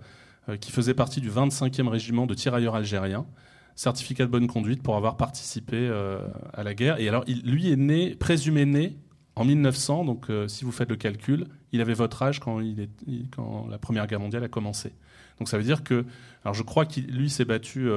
euh, 0.48 0.56
qui 0.56 0.72
faisait 0.72 0.94
partie 0.94 1.20
du 1.20 1.30
25e 1.30 1.88
régiment 1.88 2.26
de 2.26 2.32
tirailleurs 2.32 2.74
algériens. 2.74 3.26
Certificat 3.74 4.24
de 4.24 4.30
bonne 4.30 4.46
conduite 4.46 4.82
pour 4.82 4.96
avoir 4.96 5.16
participé 5.16 5.76
euh, 5.76 6.26
à 6.54 6.62
la 6.62 6.74
guerre. 6.74 6.98
Et 7.00 7.08
alors, 7.08 7.22
il, 7.26 7.42
lui 7.42 7.70
est 7.70 7.76
né, 7.76 8.14
présumé 8.14 8.64
né 8.64 8.96
en 9.40 9.44
1900. 9.44 10.04
Donc, 10.04 10.30
euh, 10.30 10.48
si 10.48 10.64
vous 10.64 10.72
faites 10.72 10.88
le 10.88 10.96
calcul, 10.96 11.46
il 11.72 11.80
avait 11.80 11.94
votre 11.94 12.22
âge 12.22 12.40
quand, 12.40 12.60
il 12.60 12.80
est, 12.80 12.90
quand 13.30 13.66
la 13.68 13.78
Première 13.78 14.06
Guerre 14.06 14.20
mondiale 14.20 14.44
a 14.44 14.48
commencé. 14.48 14.92
Donc, 15.38 15.48
ça 15.48 15.56
veut 15.56 15.64
dire 15.64 15.84
que, 15.84 16.04
alors, 16.44 16.54
je 16.54 16.62
crois 16.62 16.86
qu'il 16.86 17.06
lui 17.06 17.30
s'est 17.30 17.44
battu 17.44 17.88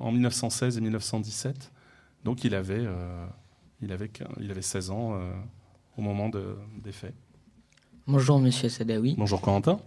en 0.00 0.12
1916 0.12 0.78
et 0.78 0.80
1917. 0.80 1.72
Donc, 2.24 2.44
il 2.44 2.54
avait, 2.54 2.86
il 3.82 3.92
avait, 3.92 4.10
il 4.40 4.50
avait 4.50 4.62
16 4.62 4.90
ans 4.90 5.18
au 5.96 6.02
moment 6.02 6.28
de, 6.28 6.56
des 6.82 6.92
faits. 6.92 7.14
Bonjour, 8.06 8.38
monsieur 8.38 8.68
Sadawi. 8.68 9.16
Bonjour, 9.18 9.40
Corentin. 9.40 9.80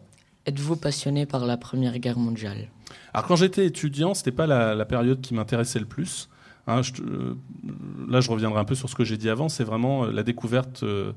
Êtes-vous 0.45 0.75
passionné 0.75 1.25
par 1.25 1.45
la 1.45 1.57
Première 1.57 1.99
Guerre 1.99 2.17
mondiale? 2.17 2.69
Alors 3.13 3.27
quand 3.27 3.35
j'étais 3.35 3.65
étudiant, 3.65 4.13
c'était 4.13 4.31
pas 4.31 4.47
la, 4.47 4.75
la, 4.75 4.85
période 4.85 5.21
qui 5.21 5.33
m'intéressait 5.33 5.79
le 5.79 5.85
plus. 5.85 6.29
Hein, 6.69 6.81
euh, 7.01 7.33
là, 8.07 8.21
je 8.21 8.29
reviendrai 8.29 8.59
un 8.59 8.65
peu 8.65 8.75
sur 8.75 8.89
ce 8.89 8.95
que 8.95 9.03
j'ai 9.03 9.17
dit 9.17 9.29
avant. 9.29 9.49
C'est 9.49 9.63
vraiment 9.63 10.05
euh, 10.05 10.11
la 10.11 10.21
découverte 10.21 10.83
euh, 10.83 11.13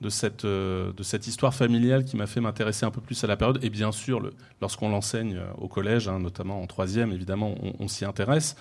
de, 0.00 0.08
cette, 0.08 0.44
de 0.44 1.28
histoire 1.28 1.54
familiale 1.54 2.04
qui 2.04 2.16
m'a 2.16 2.26
fait 2.26 2.40
m'intéresser 2.40 2.84
un 2.84 2.90
peu 2.90 3.00
plus 3.00 3.22
à 3.22 3.28
la 3.28 3.36
période. 3.36 3.62
Et 3.62 3.70
bien 3.70 3.92
sûr, 3.92 4.20
lorsqu'on 4.60 4.88
l'enseigne 4.88 5.40
au 5.58 5.68
collège, 5.68 6.08
hein, 6.08 6.18
notamment 6.18 6.60
en 6.60 6.66
troisième, 6.66 7.12
évidemment, 7.12 7.54
on, 7.78 7.88
s'y 7.88 8.04
intéresse. 8.04 8.56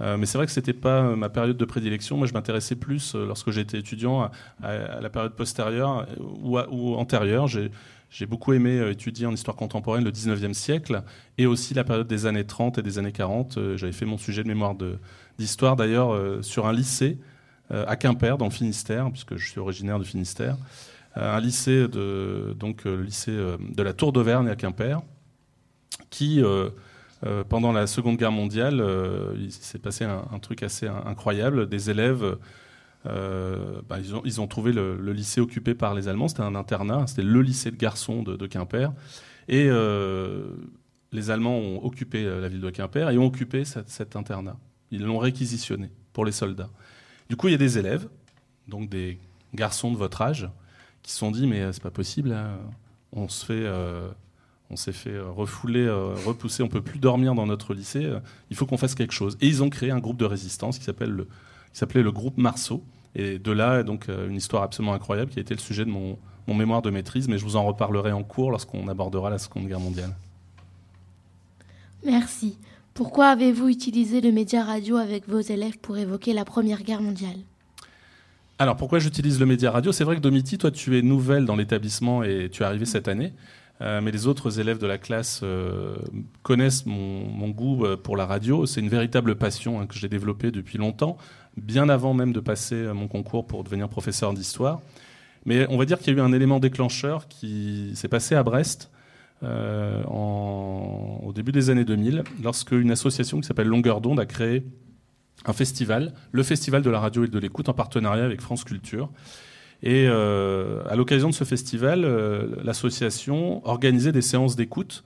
Mais 0.00 0.26
c'est 0.26 0.36
vrai 0.36 0.46
que 0.46 0.52
c'était 0.52 0.72
pas 0.72 1.14
ma 1.14 1.28
période 1.28 1.56
de 1.56 1.64
prédilection. 1.64 2.16
Moi, 2.16 2.26
je 2.26 2.32
m'intéressais 2.32 2.74
plus, 2.74 3.14
lorsque 3.14 3.50
j'étais 3.50 3.78
étudiant, 3.78 4.28
à, 4.62 5.00
la 5.00 5.08
période 5.08 5.34
postérieure 5.34 6.06
ou, 6.42 6.94
antérieure. 6.96 7.46
J'ai 7.46 7.70
j'ai 8.14 8.26
beaucoup 8.26 8.52
aimé 8.52 8.80
étudier 8.90 9.26
en 9.26 9.32
histoire 9.32 9.56
contemporaine 9.56 10.04
le 10.04 10.12
19e 10.12 10.52
siècle 10.52 11.02
et 11.36 11.46
aussi 11.46 11.74
la 11.74 11.82
période 11.82 12.06
des 12.06 12.26
années 12.26 12.44
30 12.44 12.78
et 12.78 12.82
des 12.82 13.00
années 13.00 13.10
40. 13.10 13.58
Euh, 13.58 13.76
J'avais 13.76 13.92
fait 13.92 14.04
mon 14.04 14.18
sujet 14.18 14.44
de 14.44 14.48
mémoire 14.48 14.76
d'histoire 15.38 15.76
d'ailleurs 15.76 16.12
euh, 16.12 16.42
sur 16.42 16.66
un 16.66 16.72
lycée 16.72 17.18
euh, 17.70 17.84
à 17.86 17.96
Quimper, 17.96 18.38
dans 18.38 18.46
le 18.46 18.50
Finistère, 18.50 19.10
puisque 19.10 19.36
je 19.36 19.48
suis 19.48 19.60
originaire 19.60 19.98
du 19.98 20.04
Finistère. 20.04 20.56
un 21.14 21.40
lycée, 21.40 21.88
de, 21.88 22.54
donc 22.58 22.84
lycée 22.84 23.32
de 23.32 23.82
la 23.82 23.92
Tour 23.92 24.12
d'Auvergne 24.12 24.48
à 24.48 24.56
Quimper, 24.56 25.00
qui, 26.10 26.42
pendant 27.48 27.72
la 27.72 27.86
Seconde 27.86 28.16
Guerre 28.16 28.32
mondiale, 28.32 28.84
il 29.38 29.52
s'est 29.52 29.78
passé 29.78 30.04
un, 30.04 30.38
truc 30.40 30.62
assez 30.62 30.88
incroyable. 30.88 31.68
Des 31.68 31.88
élèves 31.90 32.36
euh, 33.06 33.82
bah, 33.88 33.98
ils, 34.00 34.14
ont, 34.14 34.22
ils, 34.24 34.40
ont, 34.40 34.46
trouvé 34.46 34.72
le, 34.72 34.96
lycée 35.12 35.40
occupé 35.40 35.74
par 35.74 35.94
les 35.94 36.08
Allemands. 36.08 36.28
C'était 36.28 36.42
un 36.42 36.54
internat, 36.54 37.06
c'était 37.06 37.22
le 37.22 37.42
lycée 37.42 37.70
de 37.70 37.76
garçons 37.76 38.22
de, 38.22 38.46
Quimper. 38.46 38.92
Et 39.48 39.66
euh, 39.68 40.46
les 41.12 41.30
Allemands 41.30 41.56
ont 41.56 41.84
occupé 41.84 42.24
la 42.24 42.48
ville 42.48 42.60
de 42.60 42.70
Quimper 42.70 43.10
et 43.10 43.18
ont 43.18 43.26
occupé 43.26 43.64
cet 43.64 44.16
internat. 44.16 44.56
Ils 44.94 45.02
l'ont 45.02 45.18
réquisitionné 45.18 45.90
pour 46.12 46.24
les 46.24 46.32
soldats. 46.32 46.70
Du 47.28 47.36
coup, 47.36 47.48
il 47.48 47.52
y 47.52 47.54
a 47.54 47.58
des 47.58 47.78
élèves, 47.78 48.08
donc 48.68 48.88
des 48.88 49.18
garçons 49.54 49.90
de 49.90 49.96
votre 49.96 50.22
âge, 50.22 50.48
qui 51.02 51.12
se 51.12 51.18
sont 51.18 51.30
dit 51.30 51.46
mais 51.46 51.72
c'est 51.72 51.82
pas 51.82 51.90
possible, 51.90 52.32
hein. 52.32 52.58
euh, 53.50 54.08
on 54.70 54.76
s'est 54.76 54.92
fait 54.92 55.18
refouler, 55.18 55.84
euh, 55.84 56.14
repousser, 56.24 56.62
on 56.62 56.68
peut 56.68 56.82
plus 56.82 56.98
dormir 56.98 57.34
dans 57.34 57.46
notre 57.46 57.74
lycée, 57.74 58.10
il 58.50 58.56
faut 58.56 58.66
qu'on 58.66 58.76
fasse 58.76 58.94
quelque 58.94 59.12
chose. 59.12 59.36
Et 59.40 59.48
ils 59.48 59.62
ont 59.62 59.70
créé 59.70 59.90
un 59.90 60.00
groupe 60.00 60.16
de 60.16 60.24
résistance 60.24 60.78
qui 60.78 60.84
s'appelait 60.84 62.02
le 62.02 62.12
groupe 62.12 62.38
Marceau. 62.38 62.84
Et 63.14 63.38
de 63.38 63.52
là, 63.52 63.82
donc, 63.82 64.08
euh, 64.08 64.28
une 64.28 64.36
histoire 64.36 64.62
absolument 64.62 64.94
incroyable 64.94 65.30
qui 65.30 65.38
a 65.38 65.42
été 65.42 65.54
le 65.54 65.60
sujet 65.60 65.84
de 65.84 65.90
mon 65.90 66.18
mémoire 66.48 66.82
de 66.82 66.90
maîtrise, 66.90 67.28
mais 67.28 67.38
je 67.38 67.44
vous 67.44 67.56
en 67.56 67.64
reparlerai 67.64 68.12
en 68.12 68.22
cours 68.22 68.50
lorsqu'on 68.50 68.88
abordera 68.88 69.30
la 69.30 69.38
Seconde 69.38 69.68
Guerre 69.68 69.80
mondiale. 69.80 70.14
Merci. 72.04 72.58
Pourquoi 72.94 73.26
avez-vous 73.26 73.68
utilisé 73.68 74.20
le 74.20 74.30
média 74.30 74.62
radio 74.62 74.98
avec 74.98 75.28
vos 75.28 75.40
élèves 75.40 75.78
pour 75.78 75.98
évoquer 75.98 76.32
la 76.32 76.44
Première 76.44 76.84
Guerre 76.84 77.02
mondiale? 77.02 77.38
Alors, 78.60 78.76
pourquoi 78.76 79.00
j'utilise 79.00 79.40
le 79.40 79.46
média 79.46 79.72
radio? 79.72 79.90
C'est 79.90 80.04
vrai 80.04 80.14
que 80.14 80.20
Domiti, 80.20 80.58
toi, 80.58 80.70
tu 80.70 80.96
es 80.96 81.02
nouvelle 81.02 81.44
dans 81.44 81.56
l'établissement 81.56 82.22
et 82.22 82.48
tu 82.52 82.62
es 82.62 82.66
arrivée 82.66 82.84
cette 82.84 83.08
année. 83.08 83.32
Euh, 83.80 84.00
mais 84.00 84.12
les 84.12 84.28
autres 84.28 84.60
élèves 84.60 84.78
de 84.78 84.86
la 84.86 84.98
classe 84.98 85.40
euh, 85.42 85.96
connaissent 86.44 86.86
mon, 86.86 87.48
goût 87.48 87.84
euh, 87.84 87.96
pour 87.96 88.16
la 88.16 88.26
radio. 88.26 88.64
C'est 88.64 88.78
une 88.78 88.88
véritable 88.88 89.34
passion 89.34 89.80
hein, 89.80 89.86
que 89.86 89.96
j'ai 89.96 90.08
développée 90.08 90.52
depuis 90.52 90.78
longtemps, 90.78 91.16
bien 91.56 91.88
avant 91.88 92.14
même 92.14 92.32
de 92.32 92.38
passer 92.38 92.76
mon 92.94 93.08
concours 93.08 93.44
pour 93.48 93.64
devenir 93.64 93.88
professeur 93.88 94.32
d'histoire. 94.34 94.80
Mais 95.46 95.66
on 95.68 95.78
va 95.78 95.84
dire 95.84 95.98
qu'il 95.98 96.14
y 96.14 96.16
a 96.16 96.22
eu 96.22 96.24
un 96.24 96.32
élément 96.32 96.60
déclencheur 96.60 97.26
qui 97.26 97.90
s'est 97.96 98.06
passé 98.06 98.36
à 98.36 98.44
Brest 98.44 98.92
euh, 99.44 100.02
au 100.04 101.32
début 101.34 101.52
des 101.52 101.70
années 101.70 101.84
2000, 101.84 102.24
lorsque 102.42 102.72
une 102.72 102.90
association 102.90 103.40
qui 103.40 103.46
s'appelle 103.46 103.66
Longueur 103.66 104.00
d'onde 104.00 104.20
a 104.20 104.26
créé 104.26 104.64
un 105.44 105.52
festival, 105.52 106.14
le 106.32 106.42
Festival 106.42 106.82
de 106.82 106.90
la 106.90 107.00
radio 107.00 107.24
et 107.24 107.28
de 107.28 107.38
l'écoute, 107.38 107.68
en 107.68 107.74
partenariat 107.74 108.24
avec 108.24 108.40
France 108.40 108.64
Culture. 108.64 109.10
Et 109.82 110.06
euh, 110.08 110.82
à 110.88 110.96
l'occasion 110.96 111.28
de 111.28 111.34
ce 111.34 111.44
festival, 111.44 112.04
euh, 112.04 112.56
l'association 112.62 113.66
organisait 113.66 114.12
des 114.12 114.22
séances 114.22 114.56
d'écoute 114.56 115.04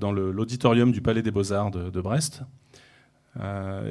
dans 0.00 0.10
l'auditorium 0.10 0.90
du 0.90 1.02
Palais 1.02 1.20
des 1.20 1.30
Beaux-Arts 1.30 1.70
de, 1.70 1.90
de, 1.90 2.00
Brest. 2.00 2.40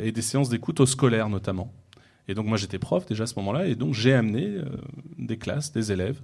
et 0.02 0.12
des 0.12 0.22
séances 0.24 0.50
d'écoute 0.50 0.80
au 0.80 0.88
scolaire 0.88 1.30
notamment. 1.30 1.72
Et 2.28 2.34
donc 2.34 2.48
moi 2.48 2.58
j'étais 2.58 2.80
prof 2.80 3.06
déjà 3.06 3.26
à 3.26 3.28
ce 3.28 3.36
moment-là, 3.36 3.68
et 3.68 3.76
donc 3.76 3.94
j'ai 3.94 4.12
amené 4.12 4.62
des 5.20 5.38
classes, 5.38 5.72
des 5.74 5.92
élèves, 5.92 6.20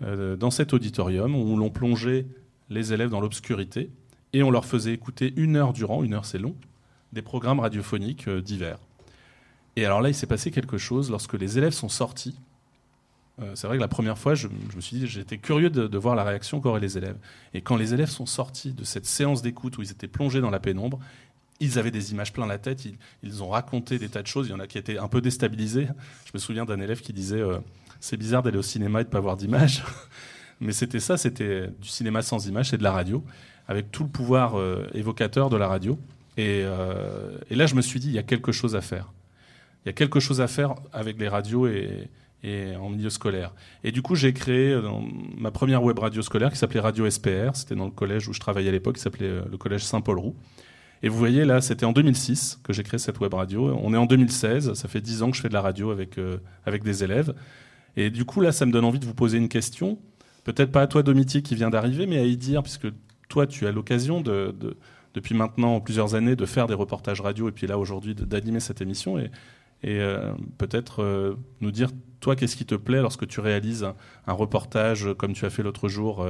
dans 0.00 0.50
cet 0.50 0.72
auditorium 0.72 1.36
où 1.36 1.54
l'on 1.58 1.68
plongeait 1.68 2.24
les 2.70 2.92
élèves 2.92 3.10
dans 3.10 3.20
l'obscurité, 3.20 3.90
et 4.32 4.42
on 4.42 4.50
leur 4.50 4.64
faisait 4.64 4.92
écouter 4.92 5.32
une 5.36 5.56
heure 5.56 5.72
durant, 5.72 6.02
une 6.02 6.14
heure 6.14 6.24
c'est 6.24 6.38
long, 6.38 6.54
des 7.12 7.22
programmes 7.22 7.60
radiophoniques 7.60 8.28
divers. 8.28 8.78
Et 9.76 9.84
alors 9.84 10.00
là 10.00 10.08
il 10.08 10.14
s'est 10.14 10.26
passé 10.26 10.50
quelque 10.50 10.78
chose 10.78 11.10
lorsque 11.10 11.34
les 11.34 11.56
élèves 11.56 11.72
sont 11.72 11.88
sortis. 11.88 12.36
c'est 13.54 13.66
vrai 13.66 13.76
que 13.76 13.80
la 13.80 13.88
première 13.88 14.18
fois, 14.18 14.34
je, 14.34 14.48
me 14.48 14.80
suis 14.80 14.98
dit, 14.98 15.06
j'étais 15.06 15.38
curieux 15.38 15.70
de, 15.70 15.98
voir 15.98 16.14
la 16.16 16.24
réaction 16.24 16.60
qu'auraient 16.60 16.80
les 16.80 16.98
élèves. 16.98 17.16
Et 17.54 17.60
quand 17.62 17.76
les 17.76 17.94
élèves 17.94 18.10
sont 18.10 18.26
sortis 18.26 18.72
de 18.72 18.84
cette 18.84 19.06
séance 19.06 19.40
d'écoute 19.40 19.78
où 19.78 19.82
ils 19.82 19.90
étaient 19.90 20.08
plongés 20.08 20.40
dans 20.40 20.50
la 20.50 20.60
pénombre, 20.60 20.98
ils 21.60 21.78
avaient 21.78 21.90
des 21.90 22.12
images 22.12 22.32
plein 22.32 22.46
la 22.46 22.58
tête, 22.58 22.86
ils, 23.22 23.42
ont 23.42 23.48
raconté 23.48 23.98
des 23.98 24.08
tas 24.08 24.22
de 24.22 24.26
choses, 24.26 24.46
il 24.48 24.50
y 24.50 24.54
en 24.54 24.60
a 24.60 24.66
qui 24.66 24.78
étaient 24.78 24.98
un 24.98 25.08
peu 25.08 25.20
déstabilisés. 25.20 25.88
Je 26.24 26.30
me 26.34 26.38
souviens 26.38 26.64
d'un 26.64 26.80
élève 26.80 27.00
qui 27.00 27.12
disait 27.12 27.40
euh, 27.40 27.58
C'est 28.00 28.16
bizarre 28.16 28.42
d'aller 28.42 28.58
au 28.58 28.62
cinéma 28.62 29.00
et 29.00 29.04
de 29.04 29.08
ne 29.08 29.12
pas 29.12 29.20
voir 29.20 29.36
d'images. 29.36 29.82
Mais 30.60 30.72
c'était 30.72 31.00
ça, 31.00 31.16
c'était 31.16 31.68
du 31.80 31.88
cinéma 31.88 32.22
sans 32.22 32.46
images, 32.46 32.70
c'est 32.70 32.78
de 32.78 32.82
la 32.82 32.92
radio, 32.92 33.24
avec 33.68 33.90
tout 33.92 34.02
le 34.02 34.08
pouvoir 34.08 34.58
euh, 34.58 34.86
évocateur 34.94 35.50
de 35.50 35.56
la 35.56 35.68
radio. 35.68 35.98
Euh, 36.38 37.36
et, 37.50 37.54
là, 37.54 37.66
je 37.66 37.74
me 37.74 37.82
suis 37.82 38.00
dit 38.00 38.08
Il 38.08 38.14
y 38.14 38.18
a 38.18 38.22
quelque 38.22 38.52
chose 38.52 38.76
à 38.76 38.80
faire. 38.80 39.12
Il 39.84 39.88
y 39.88 39.90
a 39.90 39.92
quelque 39.92 40.20
chose 40.20 40.40
à 40.40 40.48
faire 40.48 40.74
avec 40.92 41.18
les 41.18 41.28
radios 41.28 41.66
et, 41.66 42.08
en 42.80 42.88
milieu 42.90 43.10
scolaire. 43.10 43.52
Et 43.82 43.90
du 43.90 44.00
coup, 44.00 44.14
j'ai 44.14 44.32
créé 44.32 44.78
ma 45.36 45.50
première 45.50 45.82
web 45.82 45.98
radio 45.98 46.22
scolaire 46.22 46.50
qui 46.50 46.56
s'appelait 46.56 46.80
Radio 46.80 47.08
SPR. 47.10 47.54
C'était 47.54 47.74
dans 47.74 47.86
le 47.86 47.90
collège 47.90 48.28
où 48.28 48.32
je 48.32 48.38
travaillais 48.38 48.68
à 48.68 48.72
l'époque, 48.72 48.94
qui 48.94 49.02
s'appelait 49.02 49.40
le 49.50 49.56
collège 49.56 49.84
Saint-Paul-Roux. 49.84 50.36
Et 51.02 51.08
vous 51.08 51.18
voyez, 51.18 51.44
là, 51.44 51.60
c'était 51.60 51.86
en 51.86 51.92
2006 51.92 52.60
que 52.62 52.72
j'ai 52.72 52.82
créé 52.82 52.98
cette 52.98 53.20
web 53.20 53.32
radio. 53.34 53.76
On 53.80 53.94
est 53.94 53.96
en 53.96 54.06
2016, 54.06 54.74
ça 54.74 54.88
fait 54.88 55.00
10 55.00 55.22
ans 55.22 55.30
que 55.30 55.36
je 55.36 55.42
fais 55.42 55.48
de 55.48 55.54
la 55.54 55.60
radio 55.60 55.90
avec, 55.90 56.18
euh, 56.18 56.38
avec 56.66 56.82
des 56.82 57.04
élèves. 57.04 57.34
Et 57.96 58.10
du 58.10 58.24
coup, 58.24 58.40
là, 58.40 58.52
ça 58.52 58.66
me 58.66 58.72
donne 58.72 58.84
envie 58.84 58.98
de 58.98 59.06
vous 59.06 59.14
poser 59.14 59.38
une 59.38 59.48
question. 59.48 59.98
Peut-être 60.48 60.72
pas 60.72 60.80
à 60.80 60.86
toi, 60.86 61.02
Domiti, 61.02 61.42
qui 61.42 61.54
vient 61.54 61.68
d'arriver, 61.68 62.06
mais 62.06 62.16
à 62.16 62.24
y 62.24 62.38
dire, 62.38 62.62
puisque 62.62 62.88
toi, 63.28 63.46
tu 63.46 63.66
as 63.66 63.70
l'occasion, 63.70 64.22
de, 64.22 64.54
depuis 65.12 65.34
maintenant 65.34 65.78
plusieurs 65.78 66.14
années, 66.14 66.36
de 66.36 66.46
faire 66.46 66.66
des 66.66 66.72
reportages 66.72 67.20
radio, 67.20 67.50
et 67.50 67.52
puis 67.52 67.66
là, 67.66 67.76
aujourd'hui, 67.76 68.14
d'animer 68.14 68.58
cette 68.58 68.80
émission. 68.80 69.18
Et, 69.18 69.30
euh, 69.84 70.32
peut-être 70.56 71.02
euh, 71.02 71.34
nous 71.60 71.70
dire, 71.70 71.90
toi, 72.20 72.34
qu'est-ce 72.34 72.56
qui 72.56 72.64
te 72.64 72.76
plaît 72.76 73.02
lorsque 73.02 73.26
tu 73.26 73.40
réalises 73.40 73.86
un, 74.26 74.32
reportage 74.32 75.08
comme 75.18 75.34
tu 75.34 75.44
as 75.44 75.50
fait 75.50 75.62
l'autre 75.62 75.86
jour 75.90 76.26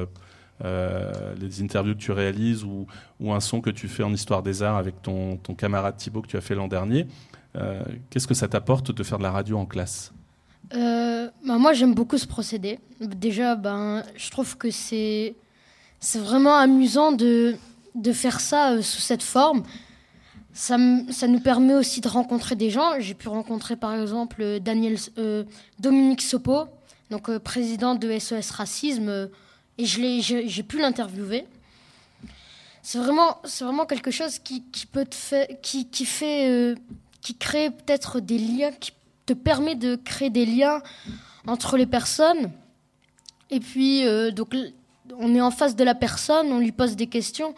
euh, 0.65 1.35
les 1.41 1.63
interviews 1.63 1.95
que 1.95 2.01
tu 2.01 2.11
réalises 2.11 2.65
ou, 2.65 2.89
un 3.25 3.39
son 3.39 3.61
que 3.61 3.71
tu 3.71 3.87
fais 3.87 4.03
en 4.03 4.13
histoire 4.13 4.43
des 4.43 4.65
arts 4.65 4.79
avec 4.79 5.01
ton, 5.01 5.37
camarade 5.57 5.97
Thibaut 5.97 6.23
que 6.23 6.27
tu 6.27 6.37
as 6.37 6.41
fait 6.41 6.57
l'an 6.57 6.67
dernier. 6.67 7.07
Qu'est-ce 8.11 8.27
que 8.27 8.35
ça 8.35 8.49
t'apporte 8.49 8.91
de 8.91 9.03
faire 9.05 9.19
de 9.19 9.23
la 9.23 9.31
radio 9.31 9.59
en 9.59 9.65
classe? 9.65 10.13
Euh, 10.75 11.31
bah, 11.45 11.59
Moi, 11.59 11.73
j'aime 11.73 11.95
beaucoup 11.95 12.19
ce 12.19 12.27
procédé. 12.27 12.79
Déjà, 13.01 13.55
ben, 13.57 14.05
je 14.17 14.31
trouve 14.31 14.57
que 14.57 14.71
c'est, 14.71 15.35
vraiment 16.15 16.57
amusant 16.57 17.13
de, 17.13 17.57
faire 18.13 18.41
ça 18.41 18.81
sous 18.83 19.01
cette 19.01 19.23
forme. 19.23 19.63
Ça, 20.53 20.77
nous 20.77 21.41
permet 21.41 21.75
aussi 21.75 22.01
de 22.01 22.09
rencontrer 22.09 22.57
des 22.57 22.71
gens. 22.71 22.99
J'ai 22.99 23.15
pu 23.15 23.29
rencontrer 23.29 23.77
par 23.77 23.95
exemple 23.95 24.59
Daniel, 24.61 24.97
Dominique 25.79 26.23
Sopo, 26.23 26.65
donc 27.11 27.37
président 27.39 27.95
de 27.95 28.19
SOS 28.19 28.51
Racisme 28.51 29.31
et 29.79 29.85
j'ai 29.85 30.63
pu 30.65 30.79
l'interviewer. 30.79 31.47
C'est 32.83 32.99
vraiment, 32.99 33.87
quelque 33.87 34.11
chose 34.11 34.39
qui, 34.39 34.65
fait, 36.07 36.49
euh, 36.49 36.75
qui 37.21 37.37
crée 37.37 37.71
peut-être 37.71 38.21
des 38.21 38.39
liens, 38.39 38.73
qui 38.73 38.93
te 39.29 39.33
permet 39.35 39.75
de 39.75 39.97
créer 39.97 40.31
des 40.31 40.47
liens 40.47 40.81
entre 41.47 41.77
les 41.77 41.87
personnes. 41.87 42.51
Et 43.51 43.61
puis, 43.61 44.07
euh, 44.07 44.31
donc, 44.31 44.55
on 45.19 45.35
est 45.35 45.41
en 45.41 45.51
face 45.51 45.77
de 45.77 45.85
la 45.85 45.95
personne, 45.95 46.47
on 46.53 46.59
lui 46.59 46.73
pose 46.73 46.97
des 46.97 47.07
questions, 47.07 47.55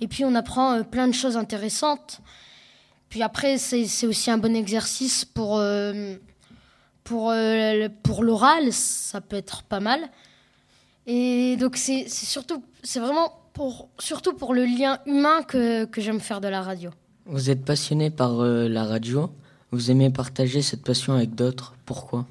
et 0.00 0.08
puis 0.08 0.24
on 0.24 0.34
apprend 0.34 0.72
euh, 0.72 0.82
plein 0.82 1.08
de 1.08 1.14
choses 1.14 1.36
intéressantes. 1.36 2.20
Puis 3.08 3.22
après, 3.22 3.58
c'est 3.58 4.06
aussi 4.06 4.30
un 4.30 4.38
bon 4.38 4.56
exercice 4.56 5.24
pour, 5.24 5.62
pour, 7.04 7.32
pour 8.02 8.24
l'oral, 8.24 8.72
ça 8.72 9.20
peut 9.20 9.36
être 9.36 9.62
pas 9.62 9.78
mal. 9.78 10.10
Et 11.06 11.56
donc 11.56 11.76
c'est 11.76 12.08
surtout, 12.08 12.64
c'est 12.82 12.98
vraiment 12.98 13.32
pour, 13.52 13.88
surtout 13.98 14.34
pour 14.34 14.52
le 14.52 14.64
lien 14.64 14.98
humain 15.06 15.42
que, 15.42 15.84
que 15.84 16.00
j'aime 16.00 16.20
faire 16.20 16.40
de 16.40 16.48
la 16.48 16.60
radio. 16.60 16.90
Vous 17.26 17.48
êtes 17.48 17.64
passionné 17.64 18.10
par 18.10 18.40
euh, 18.40 18.68
la 18.68 18.84
radio? 18.84 19.30
Vous 19.74 19.90
aimez 19.90 20.08
partager 20.08 20.62
cette 20.62 20.84
passion 20.84 21.14
avec 21.14 21.34
d'autres. 21.34 21.74
Pourquoi? 21.84 22.26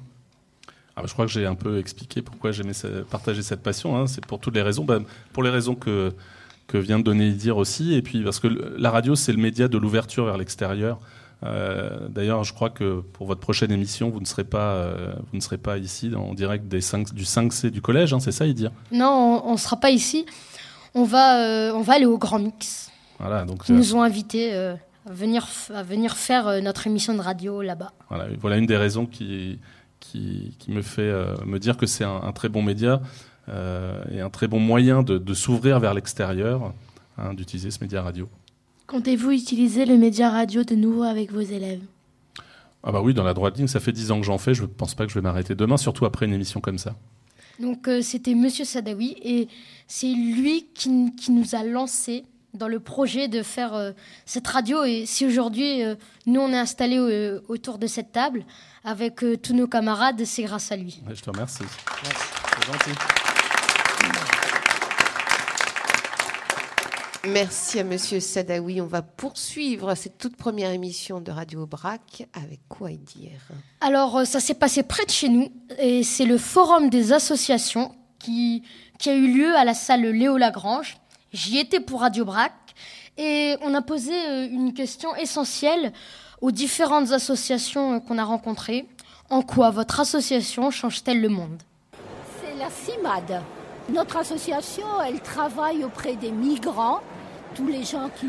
Ah, 0.96 1.02
Je 1.04 1.12
crois 1.12 1.26
que 1.26 1.30
j'ai 1.30 1.44
un 1.44 1.54
peu 1.54 1.78
expliqué 1.78 2.22
pourquoi 2.22 2.52
j'aimais 2.52 2.72
partager 3.10 3.42
cette 3.42 3.62
passion. 3.62 3.98
Hein. 3.98 4.06
C'est 4.06 4.24
pour 4.24 4.38
toutes 4.40 4.54
les 4.54 4.62
raisons. 4.62 4.82
Ben, 4.82 5.04
pour 5.34 5.42
les 5.42 5.50
raisons 5.50 5.74
que, 5.74 6.14
que 6.68 6.78
vient 6.78 6.98
de 6.98 7.04
donner 7.04 7.32
dire 7.32 7.58
aussi. 7.58 7.92
Et 7.92 8.00
puis 8.00 8.22
parce 8.24 8.40
que 8.40 8.48
la 8.48 8.90
radio, 8.90 9.14
c'est 9.14 9.32
le 9.32 9.36
média 9.36 9.68
de 9.68 9.76
l'ouverture 9.76 10.24
vers 10.24 10.38
l'extérieur. 10.38 11.00
Euh, 11.44 12.08
d'ailleurs, 12.08 12.44
je 12.44 12.54
crois 12.54 12.70
que 12.70 13.02
pour 13.12 13.26
votre 13.26 13.42
prochaine 13.42 13.70
émission, 13.70 14.08
vous 14.08 14.20
ne 14.20 14.24
serez 14.24 14.44
pas, 14.44 14.76
euh, 14.76 15.12
vous 15.30 15.36
ne 15.36 15.42
serez 15.42 15.58
pas 15.58 15.76
ici 15.76 16.10
en 16.16 16.32
direct 16.32 16.66
des 16.66 16.80
5, 16.80 17.12
du 17.12 17.24
5C 17.24 17.68
du 17.68 17.82
collège, 17.82 18.14
hein, 18.14 18.20
c'est 18.20 18.32
ça, 18.32 18.46
il 18.46 18.54
dit 18.54 18.68
Non, 18.90 19.42
on 19.44 19.52
ne 19.52 19.58
sera 19.58 19.76
pas 19.76 19.90
ici. 19.90 20.24
On 20.94 21.04
va, 21.04 21.44
euh, 21.44 21.72
on 21.74 21.82
va 21.82 21.94
aller 21.94 22.06
au 22.06 22.16
Grand 22.16 22.38
Mix. 22.38 22.90
Voilà, 23.18 23.44
donc, 23.44 23.64
Ils 23.68 23.74
nous 23.74 23.94
ont 23.94 24.02
invités 24.02 24.74
à, 25.06 25.12
venir, 25.12 25.46
à 25.74 25.82
venir 25.82 26.16
faire 26.16 26.62
notre 26.62 26.86
émission 26.86 27.14
de 27.14 27.20
radio 27.20 27.62
là-bas. 27.62 27.92
Voilà, 28.08 28.26
voilà 28.40 28.56
une 28.56 28.66
des 28.66 28.76
raisons 28.76 29.06
qui, 29.06 29.58
qui, 30.00 30.56
qui 30.58 30.70
me 30.70 30.82
fait 30.82 31.12
me 31.44 31.58
dire 31.58 31.76
que 31.76 31.86
c'est 31.86 32.04
un, 32.04 32.32
très 32.32 32.48
bon 32.48 32.62
média 32.62 33.00
et 33.48 34.20
un 34.20 34.30
très 34.30 34.48
bon 34.48 34.60
moyen 34.60 35.02
de, 35.02 35.18
de 35.18 35.34
s'ouvrir 35.34 35.80
vers 35.80 35.94
l'extérieur, 35.94 36.72
hein, 37.18 37.34
d'utiliser 37.34 37.70
ce 37.70 37.80
média 37.80 38.02
radio. 38.02 38.28
Comptez-vous 38.86 39.30
utiliser 39.30 39.86
le 39.86 39.96
média 39.96 40.30
radio 40.30 40.62
de 40.62 40.74
nouveau 40.74 41.04
avec 41.04 41.32
vos 41.32 41.40
élèves? 41.40 41.80
Ah 42.82 42.92
bah 42.92 43.00
oui, 43.00 43.14
dans 43.14 43.24
la 43.24 43.32
droite 43.32 43.56
ligne, 43.56 43.66
ça 43.66 43.80
fait 43.80 43.92
dix 43.92 44.10
ans 44.10 44.20
que 44.20 44.26
j'en 44.26 44.36
fais, 44.36 44.52
je 44.52 44.62
ne 44.62 44.66
pense 44.66 44.94
pas 44.94 45.06
que 45.06 45.10
je 45.10 45.14
vais 45.14 45.22
m'arrêter 45.22 45.54
demain, 45.54 45.78
surtout 45.78 46.04
après 46.04 46.26
une 46.26 46.34
émission 46.34 46.60
comme 46.60 46.76
ça. 46.76 46.94
Donc 47.58 47.88
euh, 47.88 48.02
c'était 48.02 48.34
Monsieur 48.34 48.66
Sadawi 48.66 49.16
et 49.22 49.48
c'est 49.86 50.12
lui 50.12 50.66
qui, 50.74 50.90
nous 50.90 51.54
a 51.54 51.64
lancé 51.64 52.24
dans 52.54 52.68
le 52.68 52.80
projet 52.80 53.28
de 53.28 53.42
faire 53.42 53.74
euh, 53.74 53.92
cette 54.26 54.46
radio. 54.46 54.84
Et 54.84 55.06
si 55.06 55.26
aujourd'hui, 55.26 55.82
euh, 55.82 55.94
nous, 56.26 56.40
on 56.40 56.52
est 56.52 56.58
installés 56.58 56.98
autour 57.48 57.78
de 57.78 57.86
cette 57.86 58.12
table 58.12 58.44
avec 58.84 59.24
tous 59.42 59.54
nos 59.54 59.66
camarades, 59.66 60.24
c'est 60.24 60.42
grâce 60.42 60.72
à 60.72 60.76
lui. 60.76 61.02
je 61.08 61.20
te 61.20 61.30
remercie. 61.30 61.64
C'est 62.04 62.66
gentil. 62.66 63.00
Merci 67.26 67.80
à 67.80 67.84
Monsieur 67.84 68.20
Sadawi. 68.20 68.82
On 68.82 68.86
va 68.86 69.00
poursuivre 69.00 69.94
cette 69.94 70.18
toute 70.18 70.36
première 70.36 70.70
émission 70.70 71.20
de 71.20 71.30
Radio 71.30 71.66
Brac 71.66 72.26
avec 72.34 72.60
quoi 72.68 72.90
dire? 72.90 73.40
Alors, 73.80 74.18
euh, 74.18 74.24
ça 74.24 74.40
s'est 74.40 74.54
passé 74.54 74.82
près 74.82 75.06
de 75.06 75.10
chez 75.10 75.30
nous 75.30 75.48
et 75.78 76.02
c'est 76.02 76.26
le 76.26 76.36
forum 76.36 76.90
des 76.90 77.12
associations 77.12 77.94
qui, 78.18 78.62
qui 78.98 79.08
a 79.08 79.14
eu 79.14 79.32
lieu 79.32 79.56
à 79.56 79.64
la 79.64 79.72
salle 79.72 80.02
Léo 80.02 80.36
Lagrange. 80.36 80.98
J'y 81.34 81.58
étais 81.58 81.80
pour 81.80 82.02
Radio 82.02 82.24
Brac 82.24 82.52
et 83.18 83.56
on 83.60 83.74
a 83.74 83.82
posé 83.82 84.12
euh, 84.12 84.46
une 84.48 84.72
question 84.72 85.16
essentielle 85.16 85.92
aux 86.40 86.52
différentes 86.52 87.10
associations 87.10 87.94
euh, 87.94 87.98
qu'on 87.98 88.18
a 88.18 88.24
rencontrées. 88.24 88.86
En 89.30 89.42
quoi 89.42 89.70
votre 89.70 89.98
association 89.98 90.70
change-t-elle 90.70 91.20
le 91.20 91.28
monde? 91.28 91.60
C'est 92.40 92.56
la 92.56 92.70
CIMAD. 92.70 93.42
Notre 93.88 94.18
association, 94.18 94.86
elle 95.04 95.20
travaille 95.20 95.82
auprès 95.82 96.14
des 96.14 96.30
migrants 96.30 97.00
tous 97.56 97.66
les 97.66 97.82
gens 97.82 98.10
qui 98.20 98.28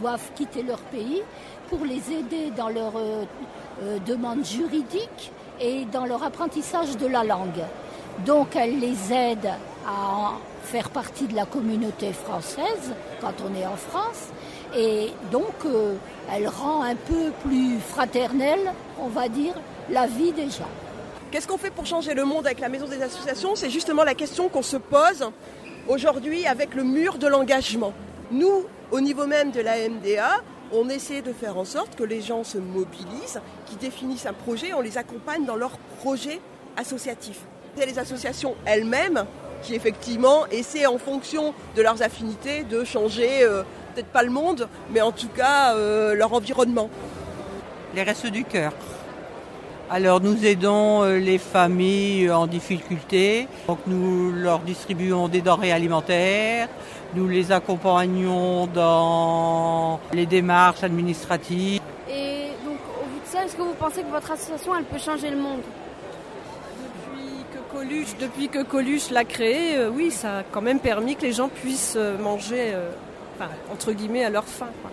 doivent 0.00 0.30
quitter 0.36 0.62
leur 0.62 0.78
pays 0.78 1.22
pour 1.68 1.84
les 1.84 2.12
aider 2.12 2.52
dans 2.56 2.68
leur 2.68 2.92
euh, 2.96 3.98
demande 4.06 4.46
juridique 4.46 5.32
et 5.60 5.84
dans 5.86 6.06
leur 6.06 6.22
apprentissage 6.22 6.96
de 6.96 7.08
la 7.08 7.24
langue. 7.24 7.64
Donc 8.24 8.54
elle 8.54 8.78
les 8.78 9.12
aide 9.12 9.50
à 9.84 10.30
faire 10.66 10.90
partie 10.90 11.26
de 11.26 11.34
la 11.34 11.46
communauté 11.46 12.12
française 12.12 12.92
quand 13.20 13.34
on 13.48 13.54
est 13.54 13.66
en 13.66 13.76
France 13.76 14.30
et 14.76 15.12
donc 15.30 15.54
euh, 15.64 15.94
elle 16.34 16.48
rend 16.48 16.82
un 16.82 16.96
peu 16.96 17.30
plus 17.44 17.78
fraternelle, 17.78 18.72
on 19.00 19.06
va 19.06 19.28
dire, 19.28 19.54
la 19.90 20.06
vie 20.06 20.32
des 20.32 20.50
gens. 20.50 20.68
Qu'est-ce 21.30 21.46
qu'on 21.46 21.56
fait 21.56 21.70
pour 21.70 21.86
changer 21.86 22.14
le 22.14 22.24
monde 22.24 22.46
avec 22.46 22.58
la 22.58 22.68
Maison 22.68 22.86
des 22.88 23.00
associations? 23.00 23.54
C'est 23.54 23.70
justement 23.70 24.02
la 24.02 24.14
question 24.14 24.48
qu'on 24.48 24.62
se 24.62 24.76
pose 24.76 25.30
aujourd'hui 25.88 26.46
avec 26.46 26.74
le 26.74 26.82
mur 26.82 27.18
de 27.18 27.28
l'engagement. 27.28 27.92
Nous, 28.32 28.66
au 28.90 29.00
niveau 29.00 29.26
même 29.26 29.52
de 29.52 29.60
la 29.60 29.88
MDA, 29.88 30.42
on 30.72 30.88
essaie 30.88 31.22
de 31.22 31.32
faire 31.32 31.56
en 31.56 31.64
sorte 31.64 31.94
que 31.94 32.02
les 32.02 32.20
gens 32.20 32.42
se 32.42 32.58
mobilisent, 32.58 33.40
qu'ils 33.66 33.78
définissent 33.78 34.26
un 34.26 34.32
projet, 34.32 34.72
on 34.72 34.80
les 34.80 34.98
accompagne 34.98 35.44
dans 35.44 35.56
leur 35.56 35.78
projet 36.00 36.40
associatif. 36.76 37.38
C'est 37.76 37.86
les 37.86 37.98
associations 37.98 38.56
elles-mêmes 38.64 39.26
qui 39.62 39.74
effectivement 39.74 40.46
essaient 40.50 40.86
en 40.86 40.98
fonction 40.98 41.54
de 41.76 41.82
leurs 41.82 42.02
affinités 42.02 42.64
de 42.64 42.84
changer 42.84 43.42
euh, 43.42 43.62
peut-être 43.94 44.08
pas 44.08 44.22
le 44.22 44.30
monde, 44.30 44.68
mais 44.92 45.00
en 45.00 45.12
tout 45.12 45.28
cas 45.28 45.74
euh, 45.74 46.14
leur 46.14 46.32
environnement. 46.32 46.90
Les 47.94 48.02
restes 48.02 48.26
du 48.26 48.44
cœur. 48.44 48.72
Alors 49.88 50.20
nous 50.20 50.44
aidons 50.44 51.04
euh, 51.04 51.18
les 51.18 51.38
familles 51.38 52.30
en 52.30 52.46
difficulté. 52.46 53.46
Donc 53.68 53.78
nous 53.86 54.32
leur 54.32 54.58
distribuons 54.60 55.28
des 55.28 55.40
denrées 55.40 55.72
alimentaires. 55.72 56.68
Nous 57.14 57.28
les 57.28 57.52
accompagnons 57.52 58.66
dans 58.66 60.00
les 60.12 60.26
démarches 60.26 60.82
administratives. 60.82 61.80
Et 62.10 62.48
donc 62.64 62.78
au 63.00 63.06
bout 63.06 63.20
de 63.24 63.26
ça, 63.26 63.44
est-ce 63.44 63.54
que 63.54 63.62
vous 63.62 63.74
pensez 63.78 64.02
que 64.02 64.10
votre 64.10 64.32
association 64.32 64.74
elle 64.76 64.84
peut 64.84 64.98
changer 64.98 65.30
le 65.30 65.36
monde? 65.36 65.62
Coluche, 67.76 68.16
depuis 68.18 68.48
que 68.48 68.62
Coluche 68.62 69.10
l'a 69.10 69.24
créé, 69.24 69.76
euh, 69.76 69.90
oui, 69.90 70.10
ça 70.10 70.38
a 70.38 70.42
quand 70.44 70.62
même 70.62 70.80
permis 70.80 71.14
que 71.14 71.22
les 71.22 71.32
gens 71.32 71.48
puissent 71.48 71.94
euh, 71.96 72.16
manger, 72.16 72.72
euh, 72.72 72.88
enfin, 73.38 73.50
entre 73.70 73.92
guillemets, 73.92 74.24
à 74.24 74.30
leur 74.30 74.44
faim. 74.46 74.70
quoi. 74.80 74.90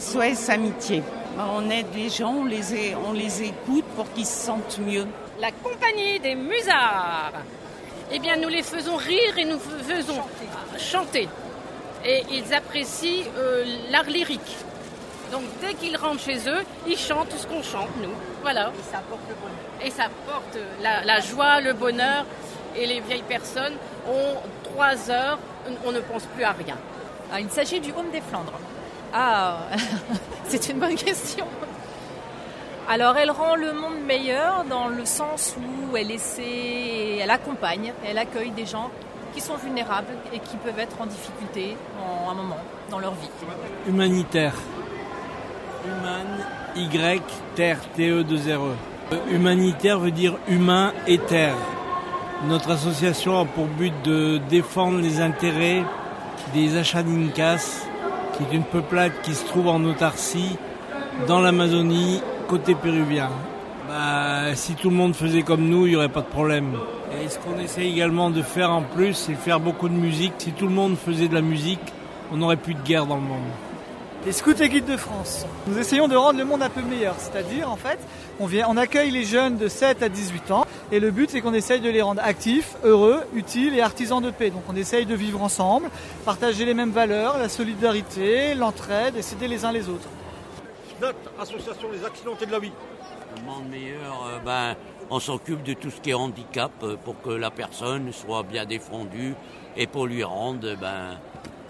SOS 0.00 0.48
Amitié. 0.48 1.02
On 1.38 1.68
aide 1.68 1.86
les 1.94 2.08
gens, 2.08 2.32
on 2.32 2.44
les, 2.46 2.74
é- 2.74 2.96
on 3.06 3.12
les 3.12 3.42
écoute 3.42 3.84
pour 3.94 4.10
qu'ils 4.12 4.24
se 4.24 4.46
sentent 4.46 4.78
mieux. 4.78 5.06
La 5.38 5.50
compagnie 5.52 6.18
des 6.20 6.34
musards. 6.34 7.32
Eh 8.12 8.18
bien, 8.20 8.36
nous 8.36 8.48
les 8.48 8.62
faisons 8.62 8.96
rire 8.96 9.36
et 9.36 9.44
nous 9.44 9.58
faisons 9.58 10.20
chanter. 10.78 11.28
Et 12.06 12.22
ils 12.32 12.54
apprécient 12.54 13.24
euh, 13.36 13.64
l'art 13.90 14.04
lyrique. 14.08 14.56
Donc, 15.30 15.42
dès 15.60 15.74
qu'ils 15.74 15.96
rentrent 15.96 16.20
chez 16.22 16.48
eux, 16.48 16.64
ils 16.86 16.98
chantent 16.98 17.32
ce 17.32 17.46
qu'on 17.46 17.62
chante, 17.62 17.90
nous. 18.02 18.10
Voilà. 18.42 18.68
Et 18.68 18.90
ça 18.90 18.98
apporte 18.98 19.22
le 19.28 19.34
bonheur. 19.34 19.84
Et 19.84 19.90
ça 19.90 20.04
apporte 20.04 20.58
la, 20.82 21.04
la 21.04 21.20
joie, 21.20 21.60
le 21.60 21.72
bonheur. 21.72 22.24
Et 22.76 22.86
les 22.86 23.00
vieilles 23.00 23.22
personnes 23.22 23.74
ont 24.08 24.36
trois 24.64 25.10
heures, 25.10 25.38
on 25.84 25.92
ne 25.92 26.00
pense 26.00 26.24
plus 26.34 26.44
à 26.44 26.52
rien. 26.52 26.76
Ah, 27.32 27.40
il 27.40 27.50
s'agit 27.50 27.80
du 27.80 27.90
Home 27.92 28.10
des 28.12 28.20
Flandres. 28.20 28.58
Ah, 29.12 29.58
c'est 30.48 30.68
une 30.68 30.78
bonne 30.78 30.94
question. 30.94 31.46
Alors, 32.88 33.16
elle 33.16 33.30
rend 33.30 33.54
le 33.54 33.72
monde 33.72 34.00
meilleur 34.04 34.64
dans 34.64 34.88
le 34.88 35.04
sens 35.04 35.54
où 35.56 35.96
elle 35.96 36.10
essaie, 36.10 37.18
elle 37.20 37.30
accompagne, 37.30 37.92
elle 38.04 38.18
accueille 38.18 38.50
des 38.50 38.66
gens 38.66 38.90
qui 39.32 39.40
sont 39.40 39.54
vulnérables 39.56 40.12
et 40.32 40.40
qui 40.40 40.56
peuvent 40.56 40.78
être 40.78 41.00
en 41.00 41.06
difficulté 41.06 41.76
en 42.26 42.30
un 42.30 42.34
moment 42.34 42.58
dans 42.90 42.98
leur 42.98 43.14
vie. 43.14 43.28
Humanitaire. 43.86 44.54
Human, 45.84 46.26
Y, 46.76 47.22
terre, 47.54 47.78
T-E-2-R-E. 47.96 48.74
Euh, 49.12 49.16
Humanitaire 49.34 49.98
veut 49.98 50.10
dire 50.10 50.36
humain 50.48 50.92
et 51.06 51.18
terre. 51.18 51.56
Notre 52.48 52.70
association 52.70 53.40
a 53.40 53.44
pour 53.44 53.66
but 53.66 53.92
de 54.04 54.38
défendre 54.50 55.00
les 55.00 55.20
intérêts 55.20 55.82
des 56.54 56.76
Achaninkas, 56.76 57.86
qui 58.32 58.44
est 58.44 58.56
une 58.56 58.64
peuplade 58.64 59.12
qui 59.22 59.34
se 59.34 59.44
trouve 59.46 59.68
en 59.68 59.82
autarcie 59.84 60.56
dans 61.26 61.40
l'Amazonie, 61.40 62.22
côté 62.48 62.74
péruvien. 62.74 63.30
Bah, 63.88 64.54
si 64.54 64.74
tout 64.74 64.90
le 64.90 64.96
monde 64.96 65.14
faisait 65.14 65.42
comme 65.42 65.66
nous, 65.68 65.86
il 65.86 65.90
n'y 65.90 65.96
aurait 65.96 66.08
pas 66.08 66.22
de 66.22 66.26
problème. 66.26 66.72
Et 67.22 67.28
ce 67.28 67.38
qu'on 67.38 67.58
essaie 67.58 67.86
également 67.86 68.30
de 68.30 68.42
faire 68.42 68.70
en 68.70 68.82
plus, 68.82 69.14
c'est 69.14 69.34
faire 69.34 69.60
beaucoup 69.60 69.88
de 69.88 69.94
musique. 69.94 70.34
Si 70.38 70.52
tout 70.52 70.66
le 70.66 70.74
monde 70.74 70.96
faisait 70.96 71.28
de 71.28 71.34
la 71.34 71.40
musique, 71.40 71.80
on 72.32 72.36
n'aurait 72.36 72.56
plus 72.56 72.74
de 72.74 72.82
guerre 72.82 73.06
dans 73.06 73.16
le 73.16 73.22
monde. 73.22 73.48
Les 74.26 74.32
scouts 74.32 74.60
et 74.60 74.68
guides 74.68 74.84
de 74.84 74.98
France. 74.98 75.46
Nous 75.66 75.78
essayons 75.78 76.06
de 76.06 76.14
rendre 76.14 76.38
le 76.38 76.44
monde 76.44 76.62
un 76.62 76.68
peu 76.68 76.82
meilleur, 76.82 77.14
c'est-à-dire 77.16 77.70
en 77.70 77.76
fait, 77.76 77.98
on, 78.38 78.44
vient, 78.44 78.66
on 78.68 78.76
accueille 78.76 79.10
les 79.10 79.24
jeunes 79.24 79.56
de 79.56 79.66
7 79.66 80.02
à 80.02 80.10
18 80.10 80.50
ans 80.50 80.66
et 80.92 81.00
le 81.00 81.10
but 81.10 81.30
c'est 81.30 81.40
qu'on 81.40 81.54
essaye 81.54 81.80
de 81.80 81.88
les 81.88 82.02
rendre 82.02 82.20
actifs, 82.22 82.76
heureux, 82.84 83.22
utiles 83.34 83.74
et 83.74 83.80
artisans 83.80 84.20
de 84.22 84.30
paix. 84.30 84.50
Donc 84.50 84.64
on 84.68 84.76
essaye 84.76 85.06
de 85.06 85.14
vivre 85.14 85.42
ensemble, 85.42 85.88
partager 86.26 86.66
les 86.66 86.74
mêmes 86.74 86.90
valeurs, 86.90 87.38
la 87.38 87.48
solidarité, 87.48 88.54
l'entraide 88.54 89.16
et 89.16 89.22
s'aider 89.22 89.48
les 89.48 89.64
uns 89.64 89.72
les 89.72 89.88
autres. 89.88 90.08
Notre 91.00 91.16
association 91.40 91.88
Les 91.90 92.04
Accidentés 92.04 92.44
de 92.44 92.52
la 92.52 92.58
Vie. 92.58 92.72
Un 93.38 93.42
monde 93.42 93.70
meilleur, 93.70 94.26
euh, 94.26 94.38
ben, 94.44 94.76
on 95.08 95.18
s'occupe 95.18 95.62
de 95.62 95.72
tout 95.72 95.90
ce 95.90 95.98
qui 95.98 96.10
est 96.10 96.14
handicap 96.14 96.72
euh, 96.82 96.96
pour 97.02 97.22
que 97.22 97.30
la 97.30 97.50
personne 97.50 98.12
soit 98.12 98.42
bien 98.42 98.66
défendue 98.66 99.34
et 99.78 99.86
pour 99.86 100.06
lui 100.06 100.22
rendre 100.22 100.76
ben, 100.78 101.18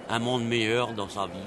un 0.09 0.19
monde 0.19 0.45
meilleur 0.45 0.95
dans 0.95 1.09
sa 1.09 1.27
vie. 1.27 1.39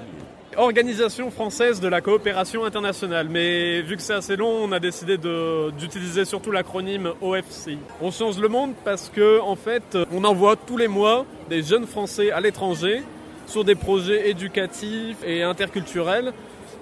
Organisation 0.56 1.30
française 1.30 1.80
de 1.80 1.88
la 1.88 2.00
coopération 2.00 2.64
internationale, 2.64 3.28
mais 3.28 3.82
vu 3.82 3.96
que 3.96 4.02
c'est 4.02 4.14
assez 4.14 4.36
long, 4.36 4.50
on 4.62 4.72
a 4.72 4.78
décidé 4.78 5.18
d'utiliser 5.18 6.24
surtout 6.24 6.50
l'acronyme 6.50 7.10
OFCI. 7.20 7.78
On 8.00 8.10
change 8.10 8.38
le 8.38 8.48
monde 8.48 8.72
parce 8.84 9.08
que 9.08 9.40
en 9.40 9.56
fait, 9.56 9.98
on 10.12 10.22
envoie 10.24 10.56
tous 10.56 10.76
les 10.76 10.88
mois 10.88 11.26
des 11.48 11.62
jeunes 11.62 11.86
Français 11.86 12.30
à 12.30 12.40
l'étranger 12.40 13.02
sur 13.46 13.64
des 13.64 13.74
projets 13.74 14.30
éducatifs 14.30 15.16
et 15.26 15.42
interculturels. 15.42 16.32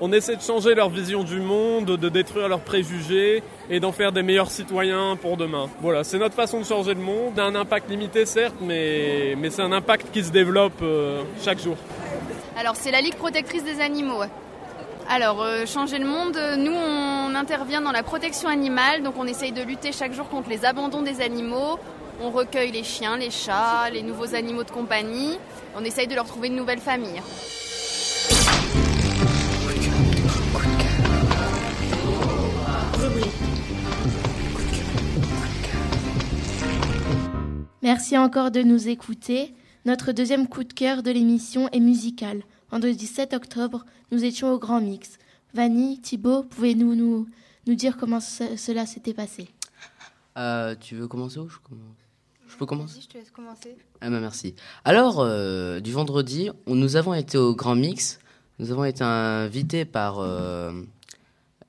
On 0.01 0.13
essaie 0.13 0.37
de 0.37 0.43
changer 0.43 0.75
leur 0.75 0.91
vision 0.91 1.23
du 1.23 1.41
monde, 1.41 1.97
de 1.97 2.09
détruire 2.09 2.49
leurs 2.49 2.61
préjugés 2.61 3.43
et 3.71 3.81
d'en 3.81 3.93
faire 3.93 4.13
des 4.13 4.23
meilleurs 4.23 4.51
citoyens 4.51 5.17
pour 5.17 5.37
demain. 5.37 5.69
Voilà, 5.81 6.03
c'est 6.05 6.19
notre 6.19 6.35
façon 6.35 6.61
de 6.61 6.65
changer 6.65 6.95
le 6.95 7.01
monde. 7.01 7.39
Un 7.39 7.55
impact 7.55 7.89
limité 7.89 8.27
certes, 8.27 8.57
mais, 8.61 9.35
mais 9.39 9.51
c'est 9.51 9.63
un 9.63 9.73
impact 9.73 10.09
qui 10.13 10.25
se 10.25 10.33
développe 10.33 10.81
euh, 10.83 11.23
chaque 11.41 11.61
jour. 11.61 11.77
Alors 12.57 12.77
c'est 12.77 12.91
la 12.91 13.01
Ligue 13.01 13.17
protectrice 13.17 13.65
des 13.65 13.81
animaux. 13.81 14.23
Alors 15.09 15.43
euh, 15.43 15.67
changer 15.67 15.99
le 15.99 16.07
monde, 16.07 16.37
euh, 16.37 16.57
nous 16.57 16.73
on 16.73 17.35
intervient 17.35 17.81
dans 17.81 17.93
la 17.93 18.03
protection 18.03 18.49
animale, 18.49 19.03
donc 19.03 19.15
on 19.19 19.27
essaye 19.27 19.53
de 19.53 19.63
lutter 19.63 19.91
chaque 19.91 20.13
jour 20.13 20.29
contre 20.29 20.49
les 20.49 20.65
abandons 20.65 21.03
des 21.03 21.21
animaux. 21.21 21.79
On 22.21 22.31
recueille 22.31 22.71
les 22.71 22.85
chiens, 22.85 23.17
les 23.17 23.31
chats, 23.31 23.91
les 23.91 24.03
nouveaux 24.03 24.35
animaux 24.35 24.65
de 24.65 24.71
compagnie. 24.71 25.39
On 25.77 25.85
essaye 25.85 26.07
de 26.07 26.15
leur 26.15 26.27
trouver 26.27 26.49
une 26.49 26.57
nouvelle 26.57 26.79
famille. 26.79 27.21
Merci 37.83 38.17
encore 38.17 38.53
de 38.53 38.63
nous 38.63 38.89
écouter. 38.89 39.55
Notre 39.85 40.13
deuxième 40.13 40.49
coup 40.49 40.65
de 40.65 40.73
cœur 40.73 41.03
de 41.03 41.11
l'émission 41.11 41.69
est 41.73 41.81
musical. 41.81 42.43
Vendredi 42.71 43.07
7 43.07 43.35
octobre, 43.35 43.85
nous 44.11 44.25
étions 44.25 44.53
au 44.53 44.59
Grand 44.59 44.81
Mix. 44.81 45.19
Vanny, 45.55 46.01
Thibaut, 46.01 46.45
pouvez-nous 46.45 46.95
nous, 46.95 47.29
nous 47.67 47.75
dire 47.75 47.97
comment 47.97 48.21
ce- 48.21 48.57
cela 48.57 48.87
s'était 48.87 49.13
passé? 49.13 49.49
Euh, 50.39 50.75
tu 50.81 50.95
veux 50.95 51.09
commencer 51.09 51.39
ou 51.39 51.49
je 51.49 51.59
commence? 51.59 51.97
Je 52.49 52.57
peux 52.57 52.67
commencer? 52.67 53.01
Je 53.03 53.09
te 53.09 53.19
laisse 53.19 53.31
commencer. 53.31 53.77
Ah 54.01 54.09
bah 54.11 54.21
merci. 54.21 54.55
Alors, 54.85 55.21
euh, 55.21 55.81
du 55.81 55.91
vendredi, 55.93 56.51
on- 56.67 56.75
nous 56.75 56.97
avons 56.97 57.15
été 57.15 57.37
au 57.39 57.55
Grand 57.55 57.75
Mix. 57.75 58.19
Nous 58.59 58.71
avons 58.71 58.85
été 58.85 59.03
invités 59.03 59.85
par 59.85 60.21
euh, 60.21 60.73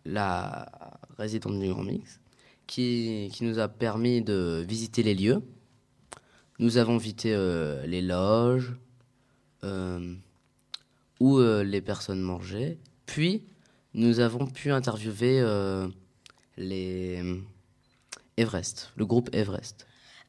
la 0.06 0.72
résidente 1.18 1.60
du 1.60 1.70
Grand 1.70 1.84
Mix 1.84 2.20
qui, 2.68 3.30
qui 3.34 3.44
nous 3.44 3.60
a 3.60 3.68
permis 3.68 4.22
de 4.22 4.64
visiter 4.68 5.04
les 5.04 5.16
lieux. 5.16 5.42
Nous 6.60 6.78
avons 6.78 6.98
visité 6.98 7.34
euh, 7.34 7.86
les 7.86 8.02
loges 8.02 8.74
euh, 9.64 10.14
où 11.20 11.38
euh, 11.38 11.64
les 11.64 11.82
personnes 11.82 12.22
mangeaient. 12.22 12.78
Puis, 13.06 13.44
nous 13.94 14.20
avons 14.20 14.46
pu 14.48 14.72
interviewer 14.72 15.40
euh, 15.42 15.88
les 16.58 17.22
Everest, 18.38 18.92
le 18.96 19.06
groupe 19.06 19.30
Everest. 19.34 19.86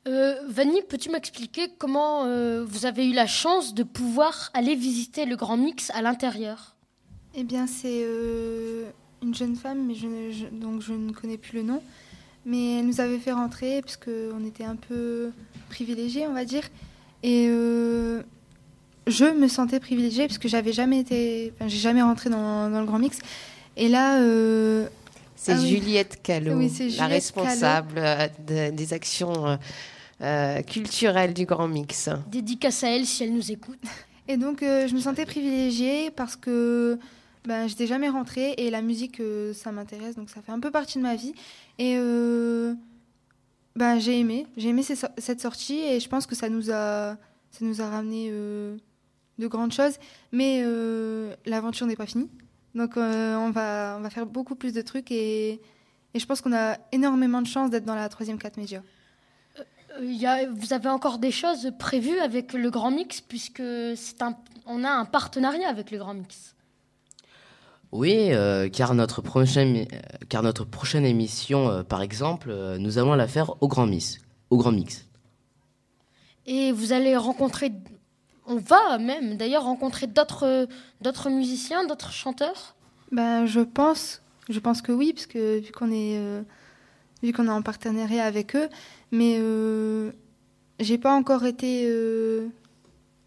Euh, 0.06 0.34
Vanny, 0.48 0.82
peux-tu 0.82 1.10
m'expliquer 1.10 1.68
comment 1.78 2.26
euh, 2.26 2.62
vous 2.64 2.84
avez 2.84 3.06
eu 3.08 3.14
la 3.14 3.26
chance 3.26 3.74
de 3.74 3.82
pouvoir 3.82 4.50
aller 4.52 4.74
visiter 4.74 5.24
le 5.24 5.36
Grand 5.36 5.56
Mix 5.56 5.90
à 5.90 6.02
l'intérieur? 6.02 6.74
Eh 7.34 7.42
bien, 7.44 7.66
c'est 7.66 8.02
euh, 8.04 8.90
une 9.22 9.34
jeune 9.34 9.56
femme, 9.56 9.86
mais 9.86 9.94
je, 9.94 10.06
ne- 10.06 10.30
je- 10.30 10.46
donc 10.46 10.82
je 10.82 10.92
ne 10.92 11.10
connais 11.12 11.38
plus 11.38 11.56
le 11.58 11.62
nom. 11.64 11.82
Mais 12.46 12.78
elle 12.78 12.86
nous 12.86 13.00
avait 13.00 13.18
fait 13.18 13.32
rentrer 13.32 13.80
parce 13.80 13.96
qu'on 13.96 14.44
était 14.46 14.64
un 14.64 14.76
peu 14.76 15.30
privilégiés, 15.70 16.26
on 16.26 16.34
va 16.34 16.44
dire. 16.44 16.62
Et 17.22 17.46
euh, 17.48 18.22
je 19.06 19.24
me 19.24 19.48
sentais 19.48 19.80
privilégiée 19.80 20.26
parce 20.26 20.38
que 20.38 20.48
j'avais 20.48 20.72
jamais 20.72 21.00
été, 21.00 21.52
enfin, 21.56 21.68
j'ai 21.68 21.78
jamais 21.78 22.02
rentré 22.02 22.28
dans, 22.30 22.70
dans 22.70 22.80
le 22.80 22.86
Grand 22.86 22.98
Mix. 22.98 23.18
Et 23.76 23.88
là, 23.88 24.18
euh, 24.20 24.86
C'est 25.36 25.52
ah. 25.52 25.58
Juliette 25.58 26.20
Callot, 26.22 26.56
Oui, 26.56 26.68
c'est 26.70 26.88
la 26.90 27.06
responsable 27.06 27.94
euh, 27.98 28.28
de- 28.46 28.70
des 28.76 28.92
actions 28.92 29.58
euh, 30.20 30.62
culturelles 30.62 31.32
du 31.34 31.46
Grand 31.46 31.66
Mix. 31.68 32.10
Dédicace 32.30 32.84
à 32.84 32.90
elle 32.90 33.06
si 33.06 33.24
elle 33.24 33.32
nous 33.34 33.50
écoute. 33.50 33.80
Et 34.28 34.36
donc, 34.36 34.62
euh, 34.62 34.86
je 34.86 34.94
me 34.94 35.00
sentais 35.00 35.26
privilégiée 35.26 36.10
parce 36.10 36.36
que 36.36 36.98
ben, 37.44 37.68
j'étais 37.68 37.86
jamais 37.86 38.08
rentrée 38.08 38.54
et 38.56 38.70
la 38.70 38.80
musique, 38.80 39.20
euh, 39.20 39.52
ça 39.52 39.70
m'intéresse, 39.70 40.16
donc 40.16 40.30
ça 40.30 40.40
fait 40.40 40.52
un 40.52 40.60
peu 40.60 40.70
partie 40.70 40.98
de 40.98 41.02
ma 41.02 41.14
vie. 41.14 41.34
Et 41.78 41.96
ben, 43.76 43.98
j'ai 43.98 44.18
aimé, 44.20 44.46
j'ai 44.56 44.68
aimé 44.68 44.82
cette 44.82 45.40
sortie 45.40 45.80
et 45.80 46.00
je 46.00 46.08
pense 46.08 46.26
que 46.26 46.34
ça 46.34 46.48
nous 46.48 46.70
a, 46.70 47.16
ça 47.50 47.58
nous 47.60 47.82
a 47.82 47.88
ramené 47.88 48.28
euh, 48.30 48.76
de 49.38 49.46
grandes 49.46 49.72
choses. 49.72 49.98
Mais 50.32 50.64
l'aventure 51.44 51.86
n'est 51.86 51.96
pas 51.96 52.06
finie. 52.06 52.30
Donc, 52.74 52.96
on, 52.96 53.50
va, 53.50 53.96
on 53.98 54.00
va 54.00 54.10
faire 54.10 54.26
beaucoup 54.26 54.54
plus 54.54 54.72
de 54.72 54.82
trucs 54.82 55.10
et, 55.10 55.60
et 56.14 56.18
je 56.18 56.26
pense 56.26 56.40
qu'on 56.40 56.54
a 56.54 56.78
énormément 56.92 57.42
de 57.42 57.46
chance 57.46 57.70
d'être 57.70 57.84
dans 57.84 57.94
la 57.94 58.08
troisième 58.08 58.38
4 58.38 58.56
média. 58.56 58.82
Vous 60.00 60.72
avez 60.72 60.88
encore 60.88 61.18
des 61.18 61.30
choses 61.30 61.72
prévues 61.78 62.18
avec 62.18 62.52
le 62.52 62.70
Grand 62.70 62.90
Mix, 62.90 63.20
puisque 63.20 63.62
c'est 63.96 64.22
un, 64.22 64.36
on 64.66 64.82
a 64.82 64.90
un 64.90 65.04
partenariat 65.04 65.68
avec 65.68 65.90
le 65.90 65.98
Grand 65.98 66.14
Mix. 66.14 66.53
Oui, 67.94 68.32
euh, 68.32 68.68
car, 68.68 68.92
notre 68.92 69.22
prochaine, 69.22 69.76
euh, 69.76 70.00
car 70.28 70.42
notre 70.42 70.64
prochaine 70.64 71.04
émission, 71.04 71.70
euh, 71.70 71.82
par 71.84 72.02
exemple, 72.02 72.48
euh, 72.50 72.76
nous 72.76 72.98
allons 72.98 73.14
la 73.14 73.28
faire 73.28 73.54
au 73.62 73.68
Grand 73.68 73.86
Mix. 73.86 74.18
Au 74.50 74.56
Grand 74.56 74.72
Mix. 74.72 75.06
Et 76.44 76.72
vous 76.72 76.92
allez 76.92 77.16
rencontrer, 77.16 77.70
on 78.46 78.56
va 78.56 78.98
même 78.98 79.36
d'ailleurs 79.36 79.62
rencontrer 79.62 80.08
d'autres 80.08 80.66
d'autres 81.02 81.30
musiciens, 81.30 81.86
d'autres 81.86 82.10
chanteurs? 82.10 82.74
Ben, 83.12 83.46
je 83.46 83.60
pense, 83.60 84.22
je 84.48 84.58
pense 84.58 84.82
que 84.82 84.90
oui, 84.90 85.12
parce 85.12 85.26
que 85.26 85.60
vu 85.60 85.70
qu'on 85.70 85.92
est, 85.92 86.18
euh, 86.18 86.42
vu 87.22 87.32
qu'on 87.32 87.46
est 87.46 87.50
en 87.50 87.62
partenariat 87.62 88.24
avec 88.24 88.56
eux, 88.56 88.68
mais 89.12 89.36
euh, 89.38 90.10
j'ai 90.80 90.98
pas 90.98 91.14
encore 91.14 91.46
été, 91.46 91.84
euh, 91.86 92.48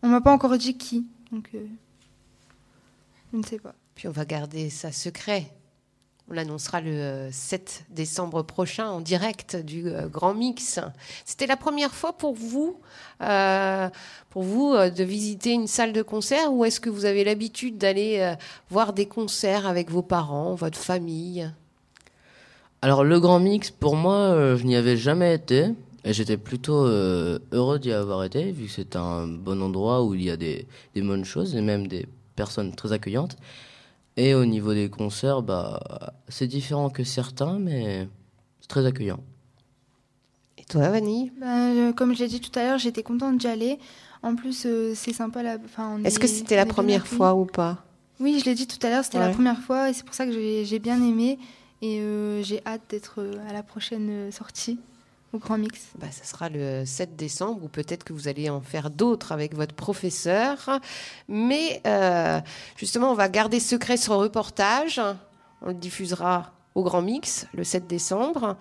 on 0.03 0.09
m'a 0.09 0.19
pas 0.19 0.33
encore 0.33 0.57
dit 0.57 0.77
qui, 0.77 1.07
donc 1.31 1.51
euh, 1.55 1.65
je 3.31 3.37
ne 3.37 3.43
sais 3.43 3.59
pas. 3.59 3.73
Puis 3.97 4.07
on 4.07 4.11
va 4.11 4.25
garder 4.25 4.69
ça 4.69 4.91
secret. 4.91 5.47
On 6.29 6.33
l'annoncera 6.33 6.81
le 6.81 6.91
euh, 6.91 7.31
7 7.31 7.85
décembre 7.89 8.43
prochain 8.43 8.87
en 8.87 9.01
direct 9.01 9.55
du 9.55 9.87
euh, 9.87 10.07
Grand 10.07 10.35
Mix. 10.35 10.79
C'était 11.25 11.47
la 11.47 11.57
première 11.57 11.95
fois 11.95 12.13
pour 12.13 12.35
vous, 12.35 12.79
euh, 13.23 13.89
pour 14.29 14.43
vous 14.43 14.71
euh, 14.75 14.91
de 14.91 15.03
visiter 15.03 15.51
une 15.51 15.65
salle 15.65 15.93
de 15.93 16.03
concert 16.03 16.53
ou 16.53 16.63
est-ce 16.63 16.79
que 16.79 16.91
vous 16.91 17.05
avez 17.05 17.23
l'habitude 17.23 17.79
d'aller 17.79 18.19
euh, 18.19 18.35
voir 18.69 18.93
des 18.93 19.07
concerts 19.07 19.65
avec 19.65 19.89
vos 19.89 20.03
parents, 20.03 20.53
votre 20.53 20.77
famille? 20.77 21.51
Alors, 22.83 23.03
le 23.03 23.19
Grand 23.19 23.39
Mix, 23.39 23.71
pour 23.71 23.95
moi, 23.95 24.13
euh, 24.13 24.57
je 24.57 24.65
n'y 24.65 24.75
avais 24.75 24.95
jamais 24.95 25.33
été. 25.33 25.69
Et 26.03 26.13
j'étais 26.13 26.37
plutôt 26.37 26.85
euh, 26.85 27.39
heureux 27.51 27.79
d'y 27.79 27.91
avoir 27.91 28.23
été, 28.23 28.51
vu 28.51 28.67
que 28.67 28.71
c'est 28.71 28.95
un 28.95 29.25
bon 29.25 29.59
endroit 29.59 30.03
où 30.03 30.13
il 30.13 30.21
y 30.21 30.29
a 30.29 30.37
des, 30.37 30.67
des 30.93 31.01
bonnes 31.01 31.25
choses 31.25 31.55
et 31.55 31.61
même 31.61 31.87
des 31.87 32.05
personnes 32.35 32.75
très 32.75 32.93
accueillantes. 32.93 33.37
Et 34.17 34.33
au 34.33 34.45
niveau 34.45 34.73
des 34.73 34.89
concerts, 34.89 35.43
bah, 35.43 35.79
c'est 36.27 36.47
différent 36.47 36.89
que 36.89 37.03
certains, 37.03 37.59
mais 37.59 38.07
c'est 38.59 38.67
très 38.67 38.85
accueillant. 38.85 39.19
Et 40.57 40.63
toi, 40.63 40.89
Vanille? 40.89 41.31
Ben, 41.39 41.75
euh, 41.77 41.93
comme 41.93 42.15
je 42.15 42.19
l'ai 42.19 42.27
dit 42.27 42.41
tout 42.41 42.57
à 42.57 42.63
l'heure, 42.63 42.79
j'étais 42.79 43.03
contente 43.03 43.37
d'y 43.37 43.47
aller. 43.47 43.77
En 44.23 44.35
plus, 44.35 44.65
euh, 44.65 44.93
c'est 44.95 45.13
sympa 45.13 45.43
là. 45.43 45.57
Enfin, 45.63 46.01
Est-ce 46.03 46.17
est- 46.17 46.21
que 46.21 46.27
c'était 46.27 46.55
la 46.55 46.65
première 46.65 47.05
fois 47.07 47.35
ou 47.35 47.45
pas? 47.45 47.83
Oui, 48.19 48.39
je 48.39 48.45
l'ai 48.45 48.55
dit 48.55 48.65
tout 48.65 48.83
à 48.85 48.89
l'heure, 48.89 49.03
c'était 49.05 49.19
la 49.19 49.29
première 49.29 49.61
fois 49.61 49.89
et 49.91 49.93
c'est 49.93 50.03
pour 50.03 50.15
ça 50.15 50.25
que 50.25 50.31
j'ai 50.31 50.79
bien 50.79 50.99
aimé 51.03 51.37
et 51.83 51.99
euh, 52.01 52.41
j'ai 52.41 52.65
hâte 52.65 52.81
d'être 52.89 53.21
euh, 53.21 53.47
à 53.47 53.53
la 53.53 53.61
prochaine 53.61 54.31
sortie 54.31 54.79
au 55.33 55.39
Grand 55.39 55.57
Mix. 55.57 55.89
Bah, 55.99 56.07
ça 56.11 56.23
sera 56.23 56.49
le 56.49 56.85
7 56.85 57.15
décembre, 57.15 57.63
ou 57.63 57.67
peut-être 57.67 58.03
que 58.03 58.13
vous 58.13 58.27
allez 58.27 58.49
en 58.49 58.61
faire 58.61 58.89
d'autres 58.89 59.31
avec 59.31 59.53
votre 59.55 59.75
professeur. 59.75 60.79
Mais 61.27 61.81
euh, 61.85 62.39
justement, 62.77 63.11
on 63.11 63.15
va 63.15 63.27
garder 63.29 63.59
secret 63.59 63.97
ce 63.97 64.09
reportage. 64.11 65.01
On 65.61 65.67
le 65.69 65.73
diffusera 65.73 66.51
au 66.75 66.83
Grand 66.83 67.01
Mix 67.01 67.47
le 67.53 67.63
7 67.63 67.87
décembre. 67.87 68.57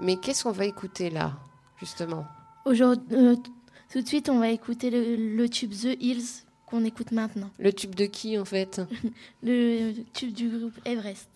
Mais 0.00 0.16
qu'est-ce 0.16 0.44
qu'on 0.44 0.52
va 0.52 0.66
écouter 0.66 1.10
là, 1.10 1.32
justement? 1.80 2.24
Aujourd'hui, 2.66 3.16
euh, 3.16 3.36
tout 3.92 4.02
de 4.02 4.06
suite, 4.06 4.28
on 4.28 4.38
va 4.40 4.50
écouter 4.50 4.90
le, 4.90 5.16
le 5.16 5.48
tube 5.48 5.70
The 5.72 5.96
Hills 6.00 6.42
qu'on 6.66 6.84
écoute 6.84 7.12
maintenant. 7.12 7.48
Le 7.58 7.72
tube 7.72 7.94
de 7.94 8.06
qui, 8.06 8.36
en 8.38 8.44
fait? 8.44 8.80
Le 9.42 9.92
tube 10.12 10.32
du 10.34 10.48
groupe 10.48 10.74
Everest. 10.84 11.28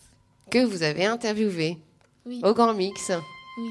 Que 0.50 0.64
vous 0.64 0.82
avez 0.82 1.06
interviewé 1.06 1.78
Oui. 2.26 2.40
au 2.44 2.52
Grand 2.52 2.74
Mix. 2.74 3.12
Oui. 3.58 3.70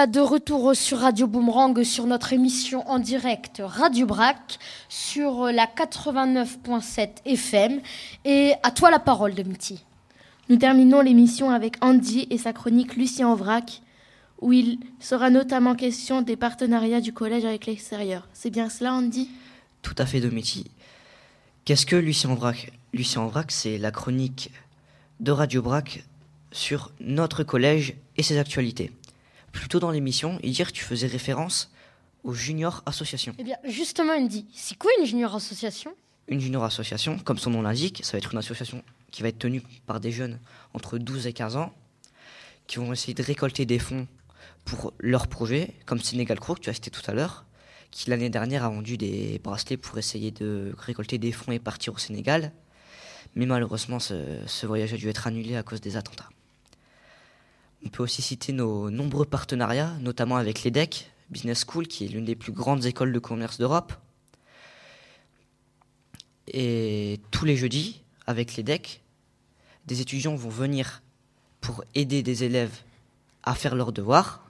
voilà 0.00 0.12
de 0.12 0.20
retour 0.20 0.74
sur 0.74 1.00
Radio 1.00 1.26
Boomerang 1.26 1.82
sur 1.82 2.06
notre 2.06 2.32
émission 2.32 2.88
en 2.88 2.98
direct 2.98 3.60
Radio 3.62 4.06
Brac 4.06 4.58
sur 4.88 5.52
la 5.52 5.66
89.7 5.66 7.08
FM. 7.26 7.82
Et 8.24 8.54
à 8.62 8.70
toi 8.70 8.90
la 8.90 8.98
parole, 8.98 9.34
Domiti. 9.34 9.84
Nous 10.48 10.56
terminons 10.56 11.02
l'émission 11.02 11.50
avec 11.50 11.76
Andy 11.82 12.26
et 12.30 12.38
sa 12.38 12.54
chronique 12.54 12.96
Lucien 12.96 13.28
en 13.28 13.34
vrac, 13.34 13.82
où 14.40 14.54
il 14.54 14.78
sera 15.00 15.28
notamment 15.28 15.74
question 15.74 16.22
des 16.22 16.36
partenariats 16.36 17.02
du 17.02 17.12
collège 17.12 17.44
avec 17.44 17.66
l'extérieur. 17.66 18.26
C'est 18.32 18.48
bien 18.48 18.70
cela, 18.70 18.94
Andy? 18.94 19.28
Tout 19.82 19.96
à 19.98 20.06
fait, 20.06 20.20
Domiti. 20.20 20.70
Qu'est-ce 21.66 21.84
que 21.84 21.96
Lucien 21.96 22.30
en 22.30 22.36
vrac? 22.36 22.72
Lucien 22.94 23.20
en 23.20 23.26
vrac, 23.26 23.50
c'est 23.50 23.76
la 23.76 23.90
chronique 23.90 24.50
de 25.18 25.30
Radio 25.30 25.60
Brac 25.60 26.04
sur 26.52 26.90
notre 27.00 27.44
collège 27.44 27.96
et 28.16 28.22
ses 28.22 28.38
actualités. 28.38 28.92
Plus 29.52 29.68
tôt 29.68 29.80
dans 29.80 29.90
l'émission, 29.90 30.38
hier, 30.42 30.72
tu 30.72 30.84
faisais 30.84 31.06
référence 31.06 31.70
aux 32.24 32.34
junior 32.34 32.82
associations. 32.86 33.34
Eh 33.38 33.44
bien, 33.44 33.56
justement, 33.64 34.12
Andy, 34.12 34.46
c'est 34.52 34.76
quoi 34.76 34.90
une 34.98 35.06
junior 35.06 35.34
association? 35.34 35.94
Une 36.28 36.40
junior 36.40 36.64
association, 36.64 37.18
comme 37.18 37.38
son 37.38 37.50
nom 37.50 37.62
l'indique, 37.62 38.00
ça 38.04 38.12
va 38.12 38.18
être 38.18 38.32
une 38.32 38.38
association 38.38 38.82
qui 39.10 39.22
va 39.22 39.28
être 39.28 39.38
tenue 39.38 39.62
par 39.86 40.00
des 40.00 40.12
jeunes 40.12 40.38
entre 40.74 40.98
12 40.98 41.26
et 41.26 41.32
15 41.32 41.56
ans 41.56 41.72
qui 42.66 42.76
vont 42.78 42.92
essayer 42.92 43.14
de 43.14 43.22
récolter 43.22 43.66
des 43.66 43.80
fonds 43.80 44.06
pour 44.64 44.92
leurs 45.00 45.26
projets, 45.26 45.74
comme 45.86 45.98
Sénégal 45.98 46.38
Croc, 46.38 46.58
que 46.58 46.64
tu 46.64 46.70
as 46.70 46.74
cité 46.74 46.90
tout 46.90 47.02
à 47.10 47.14
l'heure, 47.14 47.44
qui 47.90 48.10
l'année 48.10 48.30
dernière 48.30 48.64
a 48.64 48.68
vendu 48.68 48.96
des 48.96 49.40
bracelets 49.42 49.76
pour 49.76 49.98
essayer 49.98 50.30
de 50.30 50.72
récolter 50.78 51.18
des 51.18 51.32
fonds 51.32 51.50
et 51.50 51.58
partir 51.58 51.94
au 51.94 51.98
Sénégal. 51.98 52.52
Mais 53.34 53.46
malheureusement, 53.46 53.98
ce, 53.98 54.14
ce 54.46 54.66
voyage 54.66 54.94
a 54.94 54.96
dû 54.96 55.08
être 55.08 55.26
annulé 55.26 55.56
à 55.56 55.64
cause 55.64 55.80
des 55.80 55.96
attentats. 55.96 56.28
On 57.84 57.88
peut 57.88 58.02
aussi 58.02 58.20
citer 58.20 58.52
nos 58.52 58.90
nombreux 58.90 59.24
partenariats, 59.24 59.96
notamment 60.00 60.36
avec 60.36 60.62
l'EDEC, 60.62 61.10
Business 61.30 61.64
School, 61.66 61.86
qui 61.86 62.04
est 62.04 62.08
l'une 62.08 62.24
des 62.24 62.34
plus 62.34 62.52
grandes 62.52 62.84
écoles 62.84 63.12
de 63.12 63.18
commerce 63.18 63.58
d'Europe. 63.58 63.94
Et 66.46 67.20
tous 67.30 67.44
les 67.44 67.56
jeudis, 67.56 68.02
avec 68.26 68.56
l'EDEC, 68.56 69.02
des 69.86 70.00
étudiants 70.00 70.34
vont 70.34 70.50
venir 70.50 71.02
pour 71.60 71.84
aider 71.94 72.22
des 72.22 72.44
élèves 72.44 72.76
à 73.42 73.54
faire 73.54 73.74
leurs 73.74 73.92
devoirs. 73.92 74.44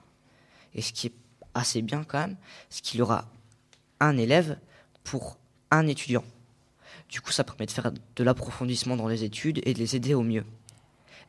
Et 0.75 0.81
ce 0.81 0.91
qui 0.91 1.07
est 1.07 1.13
assez 1.53 1.81
bien 1.81 2.03
quand 2.03 2.19
même, 2.19 2.37
c'est 2.69 2.81
qu'il 2.81 2.99
y 2.99 3.01
aura 3.01 3.29
un 3.99 4.17
élève 4.17 4.57
pour 5.03 5.37
un 5.69 5.87
étudiant. 5.87 6.23
Du 7.09 7.21
coup, 7.21 7.31
ça 7.31 7.43
permet 7.43 7.65
de 7.65 7.71
faire 7.71 7.91
de 7.91 8.23
l'approfondissement 8.23 8.97
dans 8.97 9.07
les 9.07 9.23
études 9.23 9.61
et 9.65 9.73
de 9.73 9.79
les 9.79 9.95
aider 9.95 10.13
au 10.13 10.23
mieux. 10.23 10.45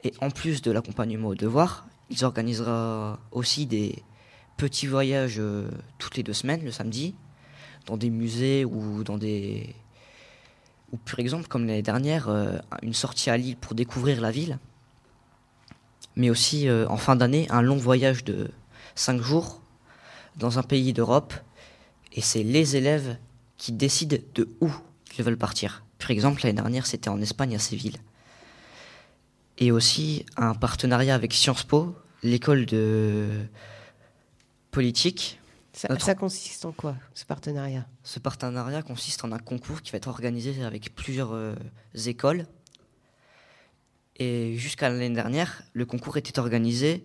Et 0.04 0.12
en 0.20 0.30
plus 0.30 0.62
de 0.62 0.70
l'accompagnement 0.70 1.28
aux 1.28 1.34
devoirs, 1.34 1.86
ils 2.12 2.24
organisera 2.24 3.18
aussi 3.30 3.66
des 3.66 4.02
petits 4.56 4.86
voyages 4.86 5.36
euh, 5.38 5.68
toutes 5.98 6.16
les 6.16 6.22
deux 6.22 6.34
semaines, 6.34 6.62
le 6.62 6.70
samedi, 6.70 7.14
dans 7.86 7.96
des 7.96 8.10
musées 8.10 8.64
ou 8.64 9.02
dans 9.02 9.18
des... 9.18 9.74
Ou 10.92 10.98
par 10.98 11.18
exemple, 11.18 11.48
comme 11.48 11.66
l'année 11.66 11.82
dernière, 11.82 12.28
euh, 12.28 12.58
une 12.82 12.92
sortie 12.92 13.30
à 13.30 13.36
Lille 13.36 13.56
pour 13.56 13.74
découvrir 13.74 14.20
la 14.20 14.30
ville. 14.30 14.58
Mais 16.16 16.28
aussi, 16.28 16.68
euh, 16.68 16.86
en 16.88 16.98
fin 16.98 17.16
d'année, 17.16 17.46
un 17.50 17.62
long 17.62 17.78
voyage 17.78 18.24
de 18.24 18.50
cinq 18.94 19.22
jours 19.22 19.62
dans 20.36 20.58
un 20.58 20.62
pays 20.62 20.92
d'Europe. 20.92 21.32
Et 22.12 22.20
c'est 22.20 22.42
les 22.42 22.76
élèves 22.76 23.16
qui 23.56 23.72
décident 23.72 24.18
de 24.34 24.48
où 24.60 24.70
ils 25.16 25.24
veulent 25.24 25.38
partir. 25.38 25.82
Par 25.98 26.10
exemple, 26.10 26.42
l'année 26.44 26.60
dernière, 26.60 26.84
c'était 26.84 27.08
en 27.08 27.22
Espagne, 27.22 27.54
à 27.54 27.58
Séville 27.58 27.98
et 29.58 29.70
aussi 29.70 30.26
un 30.36 30.54
partenariat 30.54 31.14
avec 31.14 31.32
Sciences 31.32 31.62
Po, 31.62 31.94
l'école 32.22 32.66
de 32.66 33.28
politique. 34.70 35.38
Ça, 35.72 35.88
ça, 35.98 36.14
consiste 36.14 36.64
en 36.64 36.72
quoi, 36.72 36.96
ce 37.14 37.24
partenariat? 37.24 37.86
Ce 38.02 38.18
partenariat 38.18 38.82
consiste 38.82 39.24
en 39.24 39.32
un 39.32 39.38
concours 39.38 39.80
qui 39.80 39.90
va 39.92 39.96
être 39.96 40.08
organisé 40.08 40.62
avec 40.64 40.94
plusieurs 40.94 41.32
euh, 41.32 41.54
écoles. 42.06 42.46
Et 44.16 44.56
jusqu'à 44.58 44.90
l'année 44.90 45.08
dernière, 45.10 45.62
le 45.72 45.86
concours 45.86 46.18
était 46.18 46.38
organisé 46.38 47.04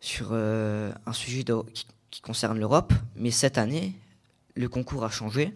sur 0.00 0.30
euh, 0.32 0.92
un 1.06 1.12
sujet 1.12 1.44
de, 1.44 1.54
qui, 1.72 1.86
qui, 2.10 2.20
concerne 2.20 2.58
l'Europe. 2.58 2.92
Mais 3.14 3.30
cette 3.30 3.56
année, 3.56 3.92
le 4.56 4.68
concours 4.68 5.04
a 5.04 5.10
changé 5.10 5.54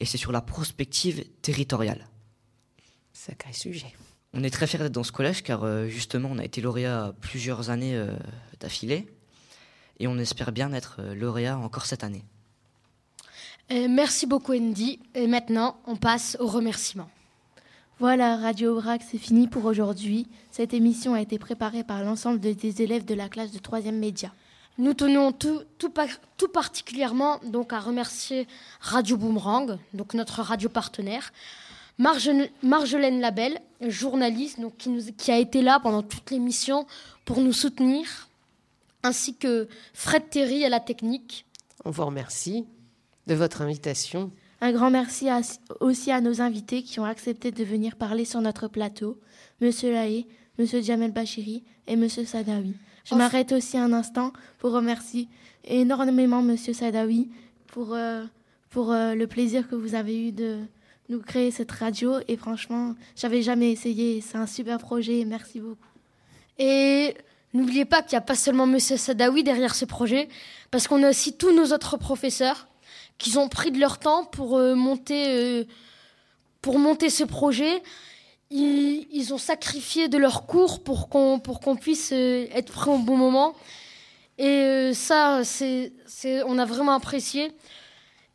et 0.00 0.06
c'est 0.06 0.18
sur 0.18 0.32
la 0.32 0.40
prospective 0.40 1.24
territoriale. 1.42 2.08
Sacré 3.12 3.52
sujet. 3.52 3.92
On 4.34 4.42
est 4.42 4.50
très 4.50 4.66
fiers 4.66 4.78
d'être 4.78 4.92
dans 4.92 5.04
ce 5.04 5.12
collège 5.12 5.42
car 5.42 5.64
euh, 5.64 5.86
justement 5.86 6.28
on 6.30 6.38
a 6.38 6.44
été 6.44 6.60
lauréat 6.60 7.14
plusieurs 7.20 7.70
années 7.70 7.96
euh, 7.96 8.12
d'affilée 8.60 9.08
et 10.00 10.06
on 10.06 10.18
espère 10.18 10.52
bien 10.52 10.72
être 10.72 10.96
euh, 11.00 11.14
lauréat 11.14 11.58
encore 11.58 11.86
cette 11.86 12.04
année. 12.04 12.24
Merci 13.70 14.26
beaucoup 14.26 14.54
Andy 14.54 14.98
et 15.14 15.26
maintenant 15.26 15.76
on 15.86 15.96
passe 15.96 16.38
aux 16.40 16.46
remerciements. 16.46 17.10
Voilà, 17.98 18.38
Radio 18.38 18.76
Brac, 18.76 19.02
c'est 19.06 19.18
fini 19.18 19.46
pour 19.46 19.66
aujourd'hui. 19.66 20.26
Cette 20.50 20.72
émission 20.72 21.12
a 21.12 21.20
été 21.20 21.38
préparée 21.38 21.84
par 21.84 22.02
l'ensemble 22.02 22.40
des 22.40 22.82
élèves 22.82 23.04
de 23.04 23.14
la 23.14 23.28
classe 23.28 23.52
de 23.52 23.58
3e 23.58 23.92
média. 23.92 24.32
Nous 24.78 24.94
tenons 24.94 25.32
tout, 25.32 25.62
tout, 25.78 26.48
particulièrement 26.48 27.40
à 27.70 27.80
remercier 27.80 28.46
Radio 28.80 29.16
Boomerang, 29.16 29.76
donc 29.92 30.14
notre 30.14 30.40
radio 30.40 30.68
partenaire, 30.68 31.32
Marge, 31.98 32.30
Marjolaine 32.62 33.20
Labelle, 33.20 33.58
journaliste 33.80 34.60
donc, 34.60 34.76
qui, 34.76 34.88
nous, 34.88 35.02
qui 35.16 35.32
a 35.32 35.38
été 35.38 35.62
là 35.62 35.80
pendant 35.80 36.02
toute 36.02 36.30
l'émission 36.30 36.86
pour 37.24 37.40
nous 37.40 37.52
soutenir, 37.52 38.28
ainsi 39.02 39.36
que 39.36 39.68
Fred 39.94 40.30
Terry 40.30 40.64
à 40.64 40.68
la 40.68 40.78
technique. 40.78 41.44
On 41.84 41.90
vous 41.90 42.04
remercie 42.04 42.66
de 43.26 43.34
votre 43.34 43.62
invitation. 43.62 44.30
Un 44.60 44.72
grand 44.72 44.90
merci 44.90 45.28
à, 45.28 45.40
aussi 45.80 46.12
à 46.12 46.20
nos 46.20 46.40
invités 46.40 46.82
qui 46.82 47.00
ont 47.00 47.04
accepté 47.04 47.50
de 47.50 47.64
venir 47.64 47.96
parler 47.96 48.24
sur 48.24 48.40
notre 48.40 48.68
plateau, 48.68 49.18
Monsieur 49.60 49.90
Laé, 49.92 50.26
Monsieur 50.58 50.80
Jamel 50.80 51.12
Bachiri 51.12 51.64
et 51.86 51.96
Monsieur 51.96 52.24
Sadawi. 52.24 52.74
Je 53.04 53.14
enfin... 53.14 53.24
m'arrête 53.24 53.52
aussi 53.52 53.76
un 53.76 53.92
instant 53.92 54.32
pour 54.58 54.72
remercier 54.72 55.28
énormément 55.64 56.42
Monsieur 56.42 56.72
Sadawi 56.72 57.28
pour, 57.66 57.94
euh, 57.94 58.24
pour 58.70 58.92
euh, 58.92 59.14
le 59.14 59.26
plaisir 59.26 59.68
que 59.68 59.74
vous 59.74 59.94
avez 59.94 60.28
eu 60.28 60.32
de 60.32 60.60
nous 61.08 61.20
créer 61.20 61.50
cette 61.50 61.72
radio 61.72 62.16
et 62.28 62.36
franchement, 62.36 62.94
j'avais 63.16 63.42
jamais 63.42 63.72
essayé. 63.72 64.20
C'est 64.20 64.36
un 64.36 64.46
super 64.46 64.78
projet. 64.78 65.24
Merci 65.24 65.60
beaucoup. 65.60 65.78
Et 66.58 67.14
n'oubliez 67.54 67.84
pas 67.84 68.02
qu'il 68.02 68.12
n'y 68.12 68.18
a 68.18 68.22
pas 68.22 68.34
seulement 68.34 68.66
Monsieur 68.66 68.96
Sadawi 68.96 69.42
derrière 69.42 69.74
ce 69.74 69.84
projet, 69.84 70.28
parce 70.70 70.86
qu'on 70.86 71.02
a 71.02 71.10
aussi 71.10 71.36
tous 71.36 71.52
nos 71.52 71.72
autres 71.72 71.96
professeurs 71.96 72.68
qui 73.16 73.36
ont 73.38 73.48
pris 73.48 73.72
de 73.72 73.80
leur 73.80 73.98
temps 73.98 74.24
pour 74.24 74.58
euh, 74.58 74.74
monter 74.74 75.24
euh, 75.28 75.64
pour 76.60 76.78
monter 76.78 77.10
ce 77.10 77.24
projet. 77.24 77.82
Ils, 78.50 79.06
ils, 79.12 79.34
ont 79.34 79.38
sacrifié 79.38 80.08
de 80.08 80.18
leur 80.18 80.46
cours 80.46 80.82
pour 80.82 81.08
qu'on 81.08 81.38
pour 81.38 81.60
qu'on 81.60 81.76
puisse 81.76 82.12
euh, 82.12 82.46
être 82.52 82.72
prêt 82.72 82.90
au 82.90 82.98
bon 82.98 83.16
moment. 83.16 83.54
Et 84.38 84.92
ça, 84.94 85.42
c'est 85.42 85.92
on 86.44 86.58
a 86.58 86.64
vraiment 86.64 86.92
apprécié. 86.92 87.50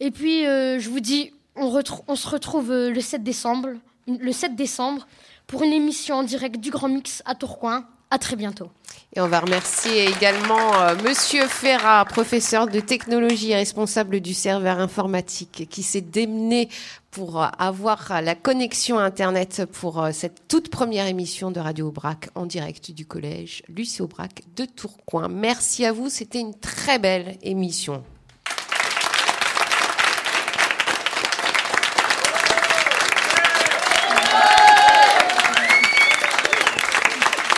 Et 0.02 0.12
puis, 0.12 0.44
je 0.44 0.90
vous 0.90 1.00
dis 1.00 1.32
on, 1.56 2.16
se 2.16 2.28
retrouve 2.28 2.72
le 2.72 3.02
7 3.02 3.24
décembre, 3.24 3.70
le 4.08 4.32
7 4.32 4.56
décembre 4.56 5.08
pour 5.48 5.64
une 5.64 5.74
émission 5.74 6.18
en 6.18 6.24
direct 6.24 6.60
du 6.60 6.72
Grand 6.72 6.90
Mix 6.90 7.22
à 7.26 7.36
Tourcoing. 7.36 7.86
À 8.10 8.20
très 8.20 8.36
bientôt. 8.36 8.70
Et 9.16 9.22
on 9.22 9.28
va 9.28 9.40
remercier 9.40 10.06
également 10.08 10.80
euh, 10.82 10.96
Monsieur 11.04 11.48
Ferrat, 11.48 12.06
professeur 12.06 12.68
de 12.68 12.80
technologie 12.80 13.50
et 13.50 13.56
responsable 13.56 14.20
du 14.20 14.36
serveur 14.36 14.78
informatique, 14.80 15.68
qui 15.68 15.82
s'est 15.82 16.02
démené 16.02 16.70
pour 17.10 17.44
avoir 17.58 18.22
la 18.22 18.36
connexion 18.36 19.00
Internet 19.00 19.66
pour 19.72 20.00
euh, 20.00 20.12
cette 20.12 20.48
toute 20.48 20.70
première 20.70 21.08
émission 21.08 21.50
de 21.50 21.60
Radio 21.60 21.88
Aubrac 21.88 22.30
en 22.36 22.46
direct 22.46 22.92
du 22.92 23.08
collège 23.08 23.64
Lucie 23.68 24.04
Aubrac 24.04 24.44
de 24.56 24.66
Tourcoing. 24.66 25.28
Merci 25.28 25.84
à 25.84 25.92
vous, 25.92 26.10
c'était 26.10 26.40
une 26.40 26.54
très 26.54 27.00
belle 27.00 27.38
émission. 27.42 28.04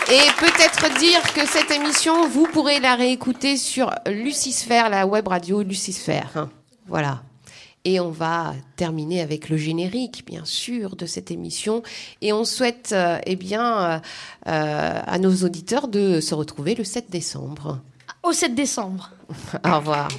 Et 0.08 0.20
peut-être 0.39 0.99
dire 0.99 1.34
que 1.34 1.47
cette 1.47 1.72
émission, 1.72 2.28
vous 2.28 2.45
pourrez 2.45 2.80
la 2.80 2.93
réécouter 2.93 3.58
sur 3.58 3.89
Lucisphère, 4.06 4.91
la 4.91 5.08
web 5.08 5.28
radio 5.28 5.64
Lucisphère. 5.64 6.30
Hein. 6.36 6.49
Voilà. 6.88 7.24
Et 7.86 7.99
on 7.99 8.12
va 8.12 8.53
terminer 8.76 9.22
avec 9.22 9.49
le 9.49 9.58
générique, 9.58 10.24
bien 10.28 10.45
sûr, 10.45 10.95
de 10.95 11.08
cette 11.08 11.32
émission. 11.32 11.82
Et 12.22 12.34
on 12.34 12.43
souhaite, 12.45 12.91
euh, 12.91 13.18
eh 13.26 13.36
bien, 13.36 13.78
euh, 13.78 13.99
euh, 14.47 15.01
à 15.06 15.18
nos 15.18 15.43
auditeurs 15.43 15.88
de 15.88 16.20
se 16.20 16.36
retrouver 16.36 16.76
le 16.76 16.84
7 16.84 17.10
décembre. 17.10 17.80
Au 18.22 18.32
7 18.32 18.53
décembre. 18.53 19.10
Au 19.64 19.78
revoir. 19.78 20.10